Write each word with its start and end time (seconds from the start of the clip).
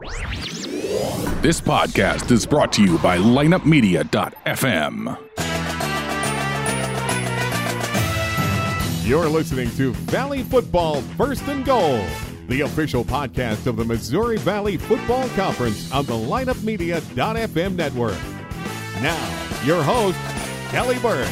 This 0.00 1.60
podcast 1.60 2.30
is 2.30 2.46
brought 2.46 2.72
to 2.72 2.82
you 2.82 2.96
by 2.98 3.18
lineupmedia.fm. 3.18 5.18
You're 9.06 9.28
listening 9.28 9.70
to 9.72 9.92
Valley 9.92 10.42
Football 10.44 11.02
First 11.18 11.42
and 11.48 11.66
Goal, 11.66 12.02
the 12.48 12.62
official 12.62 13.04
podcast 13.04 13.66
of 13.66 13.76
the 13.76 13.84
Missouri 13.84 14.38
Valley 14.38 14.78
Football 14.78 15.28
Conference 15.30 15.90
on 15.92 16.06
the 16.06 16.14
lineupmedia.fm 16.14 17.74
network. 17.74 18.18
Now, 19.02 19.62
your 19.64 19.82
host, 19.82 20.18
Kelly 20.70 20.98
Burke. 21.00 21.28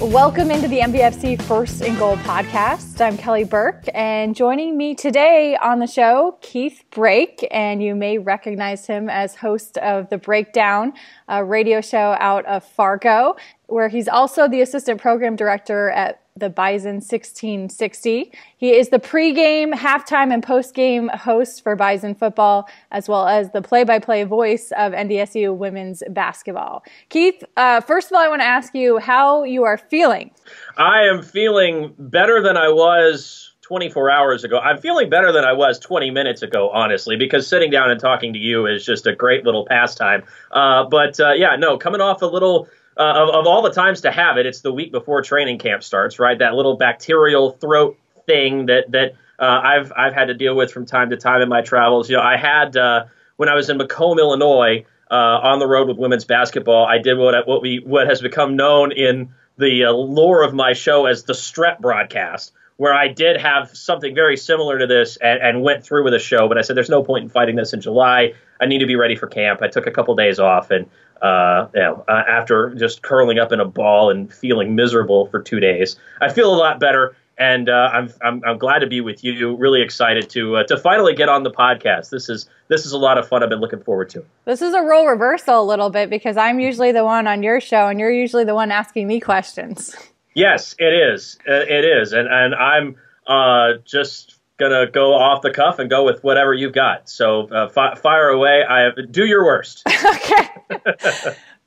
Welcome 0.00 0.50
into 0.50 0.66
the 0.66 0.80
MVFC 0.80 1.40
First 1.42 1.80
and 1.80 1.96
Goal 1.96 2.16
podcast. 2.18 3.00
I'm 3.00 3.16
Kelly 3.16 3.44
Burke, 3.44 3.84
and 3.94 4.34
joining 4.34 4.76
me 4.76 4.96
today 4.96 5.56
on 5.56 5.78
the 5.78 5.86
show, 5.86 6.36
Keith 6.42 6.82
Brake, 6.90 7.46
and 7.52 7.80
you 7.80 7.94
may 7.94 8.18
recognize 8.18 8.88
him 8.88 9.08
as 9.08 9.36
host 9.36 9.78
of 9.78 10.10
the 10.10 10.18
Breakdown, 10.18 10.94
a 11.28 11.44
radio 11.44 11.80
show 11.80 12.16
out 12.18 12.44
of 12.46 12.64
Fargo, 12.64 13.36
where 13.66 13.88
he's 13.88 14.08
also 14.08 14.48
the 14.48 14.60
assistant 14.62 15.00
program 15.00 15.36
director 15.36 15.90
at 15.90 16.23
the 16.36 16.50
Bison 16.50 16.94
1660. 16.94 18.32
He 18.56 18.74
is 18.74 18.88
the 18.88 18.98
pregame, 18.98 19.72
halftime, 19.72 20.34
and 20.34 20.44
postgame 20.44 21.08
host 21.14 21.62
for 21.62 21.76
Bison 21.76 22.16
football, 22.16 22.68
as 22.90 23.08
well 23.08 23.28
as 23.28 23.52
the 23.52 23.62
play 23.62 23.84
by 23.84 24.00
play 24.00 24.24
voice 24.24 24.72
of 24.76 24.92
NDSU 24.92 25.56
women's 25.56 26.02
basketball. 26.10 26.82
Keith, 27.08 27.44
uh, 27.56 27.80
first 27.82 28.08
of 28.10 28.16
all, 28.16 28.18
I 28.20 28.26
want 28.26 28.40
to 28.40 28.46
ask 28.46 28.74
you 28.74 28.98
how 28.98 29.44
you 29.44 29.62
are 29.62 29.78
feeling. 29.78 30.32
I 30.76 31.02
am 31.02 31.22
feeling 31.22 31.94
better 32.00 32.42
than 32.42 32.56
I 32.56 32.68
was 32.68 33.54
24 33.60 34.10
hours 34.10 34.42
ago. 34.42 34.58
I'm 34.58 34.78
feeling 34.78 35.08
better 35.08 35.30
than 35.30 35.44
I 35.44 35.52
was 35.52 35.78
20 35.78 36.10
minutes 36.10 36.42
ago, 36.42 36.68
honestly, 36.70 37.14
because 37.14 37.46
sitting 37.46 37.70
down 37.70 37.92
and 37.92 38.00
talking 38.00 38.32
to 38.32 38.40
you 38.40 38.66
is 38.66 38.84
just 38.84 39.06
a 39.06 39.14
great 39.14 39.44
little 39.44 39.66
pastime. 39.66 40.24
Uh, 40.50 40.82
but 40.82 41.20
uh, 41.20 41.34
yeah, 41.34 41.54
no, 41.54 41.78
coming 41.78 42.00
off 42.00 42.22
a 42.22 42.26
little 42.26 42.68
uh, 42.96 43.02
of, 43.02 43.30
of 43.30 43.46
all 43.46 43.62
the 43.62 43.72
times 43.72 44.02
to 44.02 44.10
have 44.10 44.36
it, 44.36 44.46
it's 44.46 44.60
the 44.60 44.72
week 44.72 44.92
before 44.92 45.22
training 45.22 45.58
camp 45.58 45.82
starts, 45.82 46.18
right? 46.18 46.38
That 46.38 46.54
little 46.54 46.76
bacterial 46.76 47.52
throat 47.52 47.98
thing 48.26 48.66
that 48.66 48.90
that 48.92 49.14
uh, 49.38 49.60
I've 49.62 49.92
I've 49.96 50.14
had 50.14 50.26
to 50.26 50.34
deal 50.34 50.54
with 50.54 50.70
from 50.70 50.86
time 50.86 51.10
to 51.10 51.16
time 51.16 51.42
in 51.42 51.48
my 51.48 51.62
travels. 51.62 52.08
You 52.08 52.16
know, 52.16 52.22
I 52.22 52.36
had 52.36 52.76
uh, 52.76 53.04
when 53.36 53.48
I 53.48 53.54
was 53.54 53.68
in 53.70 53.76
Macomb, 53.76 54.18
Illinois, 54.18 54.84
uh, 55.10 55.14
on 55.14 55.58
the 55.58 55.66
road 55.66 55.88
with 55.88 55.98
women's 55.98 56.24
basketball. 56.24 56.86
I 56.86 56.98
did 56.98 57.18
what 57.18 57.46
what 57.46 57.62
we 57.62 57.80
what 57.84 58.06
has 58.08 58.20
become 58.20 58.56
known 58.56 58.92
in 58.92 59.34
the 59.56 59.84
uh, 59.84 59.92
lore 59.92 60.42
of 60.42 60.54
my 60.54 60.72
show 60.72 61.06
as 61.06 61.24
the 61.24 61.34
strep 61.34 61.80
broadcast, 61.80 62.52
where 62.76 62.94
I 62.94 63.08
did 63.08 63.40
have 63.40 63.76
something 63.76 64.14
very 64.14 64.36
similar 64.36 64.78
to 64.78 64.86
this 64.86 65.16
and, 65.18 65.40
and 65.40 65.62
went 65.62 65.84
through 65.84 66.04
with 66.04 66.14
a 66.14 66.18
show. 66.18 66.48
But 66.48 66.58
I 66.58 66.62
said, 66.62 66.76
there's 66.76 66.90
no 66.90 67.02
point 67.02 67.24
in 67.24 67.30
fighting 67.30 67.56
this 67.56 67.72
in 67.72 67.80
July. 67.80 68.34
I 68.60 68.66
need 68.66 68.78
to 68.78 68.86
be 68.86 68.96
ready 68.96 69.14
for 69.16 69.26
camp. 69.26 69.62
I 69.62 69.68
took 69.68 69.86
a 69.86 69.90
couple 69.90 70.14
days 70.16 70.38
off 70.40 70.70
and 70.70 70.86
uh, 71.22 71.68
you 71.74 71.80
know, 71.80 72.04
uh, 72.08 72.22
after 72.28 72.74
just 72.74 73.02
curling 73.02 73.38
up 73.38 73.52
in 73.52 73.60
a 73.60 73.64
ball 73.64 74.10
and 74.10 74.32
feeling 74.32 74.74
miserable 74.74 75.26
for 75.28 75.40
two 75.40 75.60
days. 75.60 75.96
I 76.20 76.30
feel 76.30 76.52
a 76.52 76.56
lot 76.56 76.80
better, 76.80 77.16
and 77.38 77.70
uh, 77.70 77.90
I'm, 77.92 78.12
I'm 78.22 78.42
I'm 78.44 78.58
glad 78.58 78.80
to 78.80 78.86
be 78.86 79.00
with 79.00 79.24
you. 79.24 79.56
Really 79.56 79.80
excited 79.80 80.28
to 80.30 80.56
uh, 80.56 80.64
to 80.64 80.76
finally 80.76 81.14
get 81.14 81.30
on 81.30 81.42
the 81.42 81.50
podcast. 81.50 82.10
This 82.10 82.28
is 82.28 82.48
this 82.68 82.84
is 82.84 82.92
a 82.92 82.98
lot 82.98 83.16
of 83.16 83.26
fun. 83.26 83.42
I've 83.42 83.48
been 83.48 83.60
looking 83.60 83.82
forward 83.82 84.10
to. 84.10 84.24
This 84.44 84.60
is 84.60 84.74
a 84.74 84.82
role 84.82 85.06
reversal 85.06 85.62
a 85.62 85.64
little 85.64 85.88
bit 85.88 86.10
because 86.10 86.36
I'm 86.36 86.60
usually 86.60 86.92
the 86.92 87.04
one 87.04 87.26
on 87.26 87.42
your 87.42 87.60
show, 87.60 87.88
and 87.88 87.98
you're 87.98 88.12
usually 88.12 88.44
the 88.44 88.54
one 88.54 88.70
asking 88.70 89.06
me 89.06 89.18
questions. 89.20 89.96
Yes, 90.34 90.74
it 90.78 90.92
is. 90.92 91.38
Uh, 91.48 91.52
it 91.54 91.84
is, 91.84 92.12
and 92.12 92.28
and 92.28 92.54
I'm 92.54 92.96
uh, 93.26 93.78
just 93.84 94.38
gonna 94.58 94.86
go 94.90 95.14
off 95.14 95.42
the 95.42 95.50
cuff 95.50 95.78
and 95.78 95.88
go 95.88 96.04
with 96.04 96.22
whatever 96.24 96.52
you've 96.52 96.72
got. 96.72 97.08
So 97.08 97.48
uh, 97.48 97.68
fi- 97.68 97.94
fire 97.94 98.28
away. 98.28 98.64
I 98.68 98.90
do 99.10 99.24
your 99.24 99.44
worst. 99.44 99.84
okay. 99.88 100.48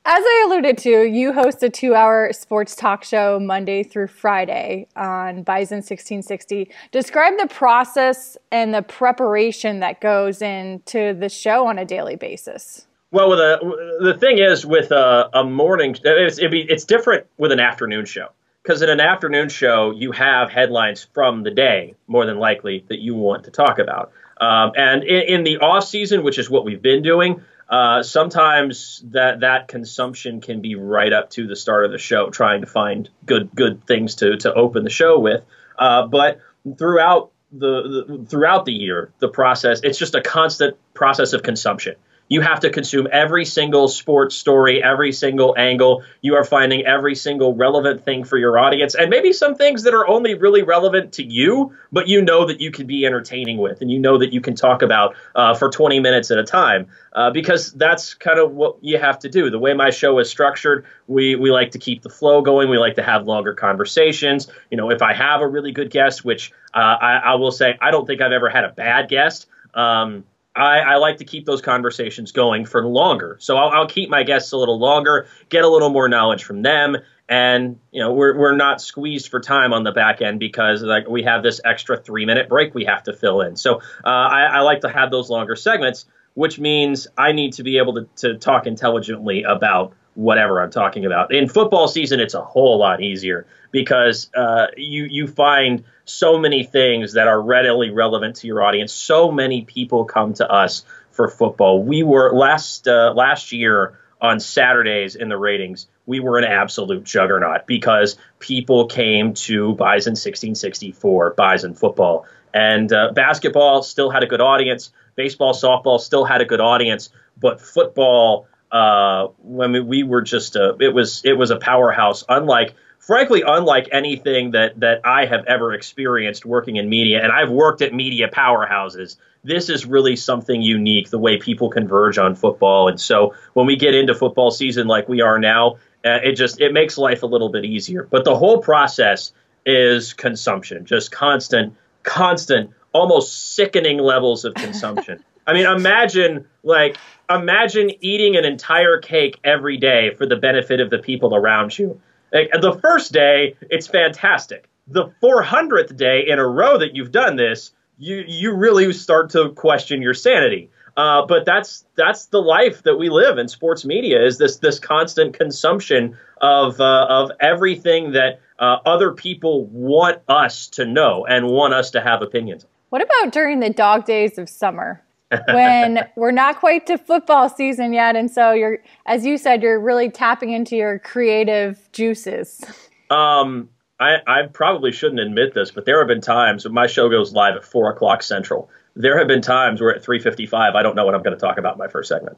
As 0.10 0.24
I 0.24 0.46
alluded 0.48 0.78
to, 0.80 1.04
you 1.04 1.34
host 1.34 1.62
a 1.64 1.70
two-hour 1.70 2.32
sports 2.32 2.78
talk 2.78 3.04
show 3.04 3.42
Monday 3.42 3.84
through 3.84 4.08
Friday 4.08 4.88
on 4.96 5.44
Bison 5.44 5.78
1660. 5.78 6.72
Describe 6.94 7.34
the 7.38 7.48
process 7.48 8.38
and 8.50 8.74
the 8.74 8.84
preparation 8.84 9.82
that 9.82 10.00
goes 10.00 10.42
into 10.42 11.14
the 11.14 11.28
show 11.28 11.68
on 11.68 11.78
a 11.78 11.84
daily 11.84 12.16
basis. 12.16 12.88
Well, 13.12 13.30
with 13.30 13.40
a, 13.40 13.98
the 14.00 14.14
thing 14.14 14.38
is 14.38 14.66
with 14.66 14.92
a, 14.92 15.30
a 15.34 15.44
morning, 15.44 15.98
it's, 16.02 16.40
be, 16.40 16.66
it's 16.70 16.86
different 16.86 17.26
with 17.38 17.52
an 17.52 17.60
afternoon 17.60 18.06
show 18.06 18.30
because 18.68 18.82
in 18.82 18.90
an 18.90 19.00
afternoon 19.00 19.48
show 19.48 19.92
you 19.92 20.12
have 20.12 20.50
headlines 20.50 21.08
from 21.14 21.44
the 21.44 21.52
day 21.52 21.96
more 22.06 22.26
than 22.26 22.38
likely 22.38 22.84
that 22.90 23.00
you 23.00 23.16
want 23.16 23.46
to 23.46 23.52
talk 23.52 23.80
about. 23.80 24.12
Um, 24.42 24.74
and 24.76 25.04
in, 25.06 25.36
in, 25.36 25.44
the 25.46 25.60
off 25.60 25.86
season 25.86 26.22
which 26.22 26.38
is 26.38 26.50
what 26.50 26.66
we've 26.66 26.82
been 26.82 27.02
doing 27.02 27.42
uh, 27.70 28.04
sometimes 28.04 29.02
that 29.12 29.40
that 29.40 29.70
consumption 29.70 30.42
can 30.42 30.60
be 30.62 30.76
right 30.76 31.14
up 31.14 31.30
to 31.32 31.48
the 31.48 31.56
start 31.56 31.86
of 31.86 31.92
the 31.92 31.98
show 31.98 32.30
trying 32.30 32.60
to 32.60 32.68
find 32.68 33.10
good 33.26 33.50
good 33.56 33.88
things 33.88 34.16
to 34.16 34.36
to 34.38 34.54
open 34.54 34.84
the 34.84 34.90
show 34.90 35.18
with. 35.18 35.46
Uh, 35.80 36.06
but 36.06 36.42
throughout 36.78 37.32
the, 37.54 38.06
the 38.06 38.26
throughout 38.30 38.66
the 38.66 38.74
year 38.74 39.14
the 39.20 39.30
process 39.30 39.80
it's 39.82 39.98
just 39.98 40.14
a 40.14 40.22
constant 40.22 40.76
process 40.94 41.32
of 41.32 41.42
consumption 41.42 41.96
you 42.30 42.42
have 42.42 42.60
to 42.62 42.70
consume 42.70 43.08
every 43.12 43.46
single 43.46 43.88
sports 43.88 44.36
story, 44.36 44.84
every 44.84 45.12
single 45.12 45.56
angle. 45.58 46.04
You 46.22 46.36
are 46.36 46.44
finding 46.44 46.86
every 46.86 47.16
single 47.16 47.56
relevant 47.56 48.04
thing 48.04 48.24
for 48.24 48.38
your 48.38 48.58
audience, 48.58 48.96
and 48.96 49.10
maybe 49.10 49.34
some 49.34 49.56
things 49.56 49.84
that 49.84 49.94
are 49.94 50.08
only 50.08 50.34
really 50.34 50.64
relevant 50.64 51.14
to 51.14 51.24
you, 51.24 51.74
but 51.92 52.08
you 52.08 52.22
know 52.22 52.46
that 52.46 52.60
you 52.60 52.72
can 52.72 52.88
be 52.88 53.06
entertaining 53.06 53.58
with, 53.58 53.82
and 53.82 53.90
you 53.92 54.00
know 54.00 54.18
that 54.18 54.34
you 54.34 54.42
can 54.42 54.56
talk 54.56 54.82
about 54.82 55.16
uh, 55.36 55.54
for 55.54 55.70
20 55.70 56.00
minutes 56.00 56.32
at 56.32 56.38
a 56.38 56.44
time, 56.44 56.88
uh, 57.14 57.32
because 57.32 57.72
that's 57.74 58.14
kind 58.14 58.40
of 58.40 58.52
what 58.52 58.78
you 58.82 58.98
have 58.98 59.20
to 59.20 59.30
do. 59.30 59.50
The 59.50 59.60
way 59.60 59.74
my 59.74 59.90
show 59.90 60.20
is 60.20 60.30
structured, 60.30 60.86
we 61.08 61.36
we 61.36 61.52
like 61.52 61.72
to 61.72 61.80
keep 61.80 62.02
the 62.02 62.10
flow 62.10 62.42
going. 62.42 62.70
We 62.70 62.78
like 62.78 62.96
to 62.96 63.04
have 63.04 63.26
longer 63.26 63.54
conversations. 63.54 64.48
You 64.70 64.78
know, 64.78 64.92
if 64.92 65.02
I 65.02 65.14
have 65.14 65.42
a 65.42 65.48
really 65.48 65.72
good 65.72 65.90
guest, 65.90 66.26
which 66.26 66.52
uh, 66.74 66.78
I, 66.78 67.22
I, 67.26 67.36
will 67.36 67.52
say, 67.52 67.78
I 67.82 67.92
don't 67.92 68.06
think 68.06 68.22
I've 68.22 68.32
ever 68.32 68.50
had 68.50 68.64
a 68.64 68.70
bad 68.70 69.10
guest. 69.10 69.48
Um, 69.74 70.26
I, 70.58 70.80
I, 70.80 70.96
like 70.96 71.18
to 71.18 71.26
keep 71.26 71.46
those 71.46 71.62
conversations 71.62 72.32
going 72.32 72.66
for 72.66 72.86
longer. 72.86 73.38
So 73.40 73.58
I'll, 73.58 73.70
I'll, 73.70 73.88
keep 73.88 74.10
my 74.10 74.24
guests 74.24 74.52
a 74.52 74.58
little 74.58 74.80
longer, 74.80 75.28
get 75.50 75.64
a 75.64 75.68
little 75.68 75.90
more 75.90 76.10
knowledge 76.10 76.44
from 76.44 76.64
them, 76.64 76.98
and 77.30 77.80
you 77.92 78.02
know 78.02 78.14
we're 78.14 78.38
we're 78.38 78.56
not 78.56 78.82
squeezed 78.82 79.30
for 79.30 79.40
time 79.40 79.74
on 79.74 79.84
the 79.84 79.92
back 79.92 80.22
end 80.22 80.40
because 80.40 80.82
like 80.82 81.08
we 81.08 81.24
have 81.24 81.44
this 81.44 81.62
extra 81.64 81.98
three 81.98 82.26
minute 82.26 82.50
break 82.50 82.74
we 82.74 82.86
have 82.86 83.04
to 83.04 83.14
fill 83.14 83.42
in. 83.42 83.56
So 83.56 83.76
uh, 84.04 84.08
I, 84.08 84.44
I, 84.46 84.60
like 84.62 84.82
to 84.82 84.90
have 84.90 85.12
those 85.12 85.30
longer 85.30 85.56
segments, 85.56 86.06
which 86.34 86.60
means 86.60 87.08
I 87.18 87.32
need 87.34 87.54
to 87.54 87.64
be 87.64 87.78
able 87.78 87.94
to, 87.96 88.08
to 88.18 88.38
talk 88.38 88.66
intelligently 88.66 89.44
about 89.44 89.94
whatever 90.16 90.62
I'm 90.62 90.72
talking 90.72 91.06
about. 91.06 91.34
In 91.34 91.48
football 91.48 91.88
season, 91.88 92.20
it's 92.20 92.34
a 92.34 92.42
whole 92.42 92.80
lot 92.80 93.02
easier 93.02 93.46
because 93.72 94.32
uh, 94.36 94.68
you 94.76 95.04
you 95.04 95.28
find 95.28 95.84
so 96.08 96.38
many 96.38 96.64
things 96.64 97.14
that 97.14 97.28
are 97.28 97.42
readily 97.42 97.90
relevant 97.90 98.38
to 98.38 98.48
your 98.48 98.64
audience. 98.64 98.94
So 98.94 99.32
many 99.32 99.64
people 99.64 100.06
come 100.06 100.34
to 100.36 100.50
us 100.50 100.84
for 101.12 101.28
football. 101.28 101.84
We 101.84 102.04
were 102.04 102.34
last 102.34 102.88
uh, 102.88 103.14
last 103.16 103.52
year 103.52 104.00
on 104.22 104.40
Saturdays 104.40 105.16
in 105.16 105.30
the 105.30 105.38
ratings. 105.38 105.88
We 106.06 106.20
were 106.20 106.38
an 106.38 106.46
absolute 106.46 107.04
juggernaut 107.04 107.68
because 107.68 108.18
people 108.40 108.88
came 108.88 109.34
to 109.34 109.74
Bison 109.74 110.12
1664, 110.12 111.32
Bison 111.32 111.76
football, 111.76 112.26
and 112.54 112.92
uh, 112.92 113.12
basketball 113.14 113.84
still 113.84 114.10
had 114.10 114.24
a 114.24 114.28
good 114.28 114.42
audience. 114.42 114.92
Baseball, 115.16 115.54
softball 115.54 116.00
still 116.00 116.24
had 116.24 116.42
a 116.42 116.46
good 116.46 116.62
audience, 116.62 117.10
but 117.40 117.60
football 117.60 118.48
uh, 118.72 119.28
when 119.44 119.72
we, 119.72 119.80
we 119.80 120.04
were 120.04 120.22
just 120.22 120.56
a, 120.56 120.76
it 120.80 120.94
was 120.94 121.22
it 121.24 121.34
was 121.34 121.52
a 121.52 121.58
powerhouse. 121.58 122.24
Unlike 122.28 122.76
frankly, 123.08 123.42
unlike 123.48 123.88
anything 123.94 124.52
that 124.52 124.80
that 124.82 125.00
I 125.06 125.26
have 125.26 125.46
ever 125.46 125.74
experienced 125.74 126.46
working 126.46 126.76
in 126.76 126.90
media, 126.90 127.24
and 127.24 127.32
I've 127.32 127.50
worked 127.50 127.82
at 127.82 127.94
media 127.94 128.28
powerhouses. 128.28 129.16
This 129.44 129.70
is 129.70 129.86
really 129.86 130.18
something 130.18 130.62
unique, 130.62 131.10
the 131.10 131.18
way 131.18 131.38
people 131.38 131.70
converge 131.70 132.18
on 132.18 132.36
football. 132.36 132.90
And 132.90 133.00
so 133.00 133.34
when 133.54 133.66
we 133.66 133.78
get 133.78 133.96
into 133.96 134.14
football 134.14 134.52
season 134.52 134.88
like 134.88 135.08
we 135.08 135.22
are 135.22 135.40
now, 135.40 135.78
uh, 136.04 136.20
it 136.22 136.34
just 136.34 136.60
it 136.60 136.74
makes 136.74 136.98
life 136.98 137.24
a 137.24 137.26
little 137.26 137.50
bit 137.50 137.64
easier. 137.64 138.04
But 138.04 138.26
the 138.26 138.36
whole 138.36 138.62
process 138.62 139.32
is 139.66 140.14
consumption, 140.14 140.86
just 140.86 141.10
constant, 141.12 141.76
constant, 142.04 142.72
almost 142.94 143.56
sickening 143.56 144.00
levels 144.00 144.44
of 144.44 144.54
consumption. 144.54 145.24
I 145.48 145.54
mean, 145.54 145.66
imagine 145.66 146.46
like 146.64 146.98
imagine 147.30 147.90
eating 148.02 148.36
an 148.36 148.44
entire 148.44 148.98
cake 148.98 149.40
every 149.46 149.78
day 149.78 150.14
for 150.14 150.26
the 150.26 150.36
benefit 150.36 150.82
of 150.82 150.90
the 150.90 150.98
people 150.98 151.34
around 151.34 151.78
you. 151.80 152.02
Like, 152.32 152.52
the 152.62 152.78
first 152.82 153.12
day, 153.12 153.56
it's 153.70 153.88
fantastic. 153.88 154.68
The 154.88 155.12
400th 155.22 155.96
day 155.98 156.28
in 156.28 156.40
a 156.40 156.48
row 156.48 156.78
that 156.78 156.96
you've 156.96 157.12
done 157.12 157.36
this, 157.36 157.72
you 157.98 158.24
you 158.28 158.56
really 158.56 158.94
start 158.94 159.32
to 159.32 159.50
question 159.50 160.02
your 160.02 160.14
sanity. 160.14 160.70
Uh, 160.96 161.26
but 161.28 161.46
that's 161.46 161.86
that's 161.96 162.26
the 162.28 162.42
life 162.42 162.84
that 162.84 162.96
we 162.96 163.10
live 163.10 163.38
in 163.38 163.48
sports 163.48 163.86
media 163.86 164.24
is 164.26 164.38
this 164.38 164.58
this 164.58 164.80
constant 164.80 165.38
consumption 165.38 166.18
of 166.42 166.80
uh, 166.82 167.06
of 167.10 167.32
everything 167.40 168.14
that 168.14 168.40
uh, 168.60 168.78
other 168.86 169.12
people 169.12 169.66
want 169.66 170.22
us 170.28 170.68
to 170.70 170.86
know 170.86 171.26
and 171.26 171.48
want 171.48 171.74
us 171.74 171.92
to 171.92 172.02
have 172.02 172.22
opinions. 172.22 172.66
What 172.90 173.04
about 173.04 173.32
during 173.32 173.60
the 173.60 173.70
dog 173.70 174.06
days 174.06 174.38
of 174.38 174.50
summer? 174.50 175.04
When 175.50 176.08
we're 176.16 176.32
not 176.32 176.58
quite 176.58 176.86
to 176.88 176.98
football 176.98 177.50
season 177.50 177.94
yet 177.94 178.16
and 178.16 178.32
so 178.32 178.52
you're 178.52 178.80
as 179.06 179.26
you 179.26 179.38
said 179.38 179.62
you're 179.62 179.80
really 179.80 180.10
tapping 180.10 180.52
into 180.52 180.76
your 180.76 181.00
creative 181.00 181.90
juices 181.92 182.64
um 183.10 183.70
I, 184.00 184.18
I 184.28 184.42
probably 184.52 184.92
shouldn't 184.92 185.20
admit 185.20 185.54
this, 185.54 185.72
but 185.72 185.86
there 185.86 186.00
have 186.00 186.08
been 186.08 186.22
times 186.22 186.66
when 186.66 186.74
my 186.74 186.88
show 186.88 187.10
goes 187.10 187.34
live 187.34 187.56
at 187.56 187.66
four 187.66 187.92
o'clock 187.92 188.22
central. 188.22 188.70
There 188.96 189.18
have 189.18 189.28
been 189.28 189.42
times 189.42 189.82
where 189.82 189.94
at 189.96 190.04
three 190.04 190.20
fifty-five, 190.20 190.76
I 190.76 190.84
don't 190.84 190.96
know 190.96 191.06
what 191.06 191.16
I'm 191.16 191.24
going 191.24 191.36
to 191.36 191.40
talk 191.40 191.58
about 191.58 191.74
in 191.74 191.80
my 191.80 191.88
first 191.88 192.10
segment. 192.10 192.38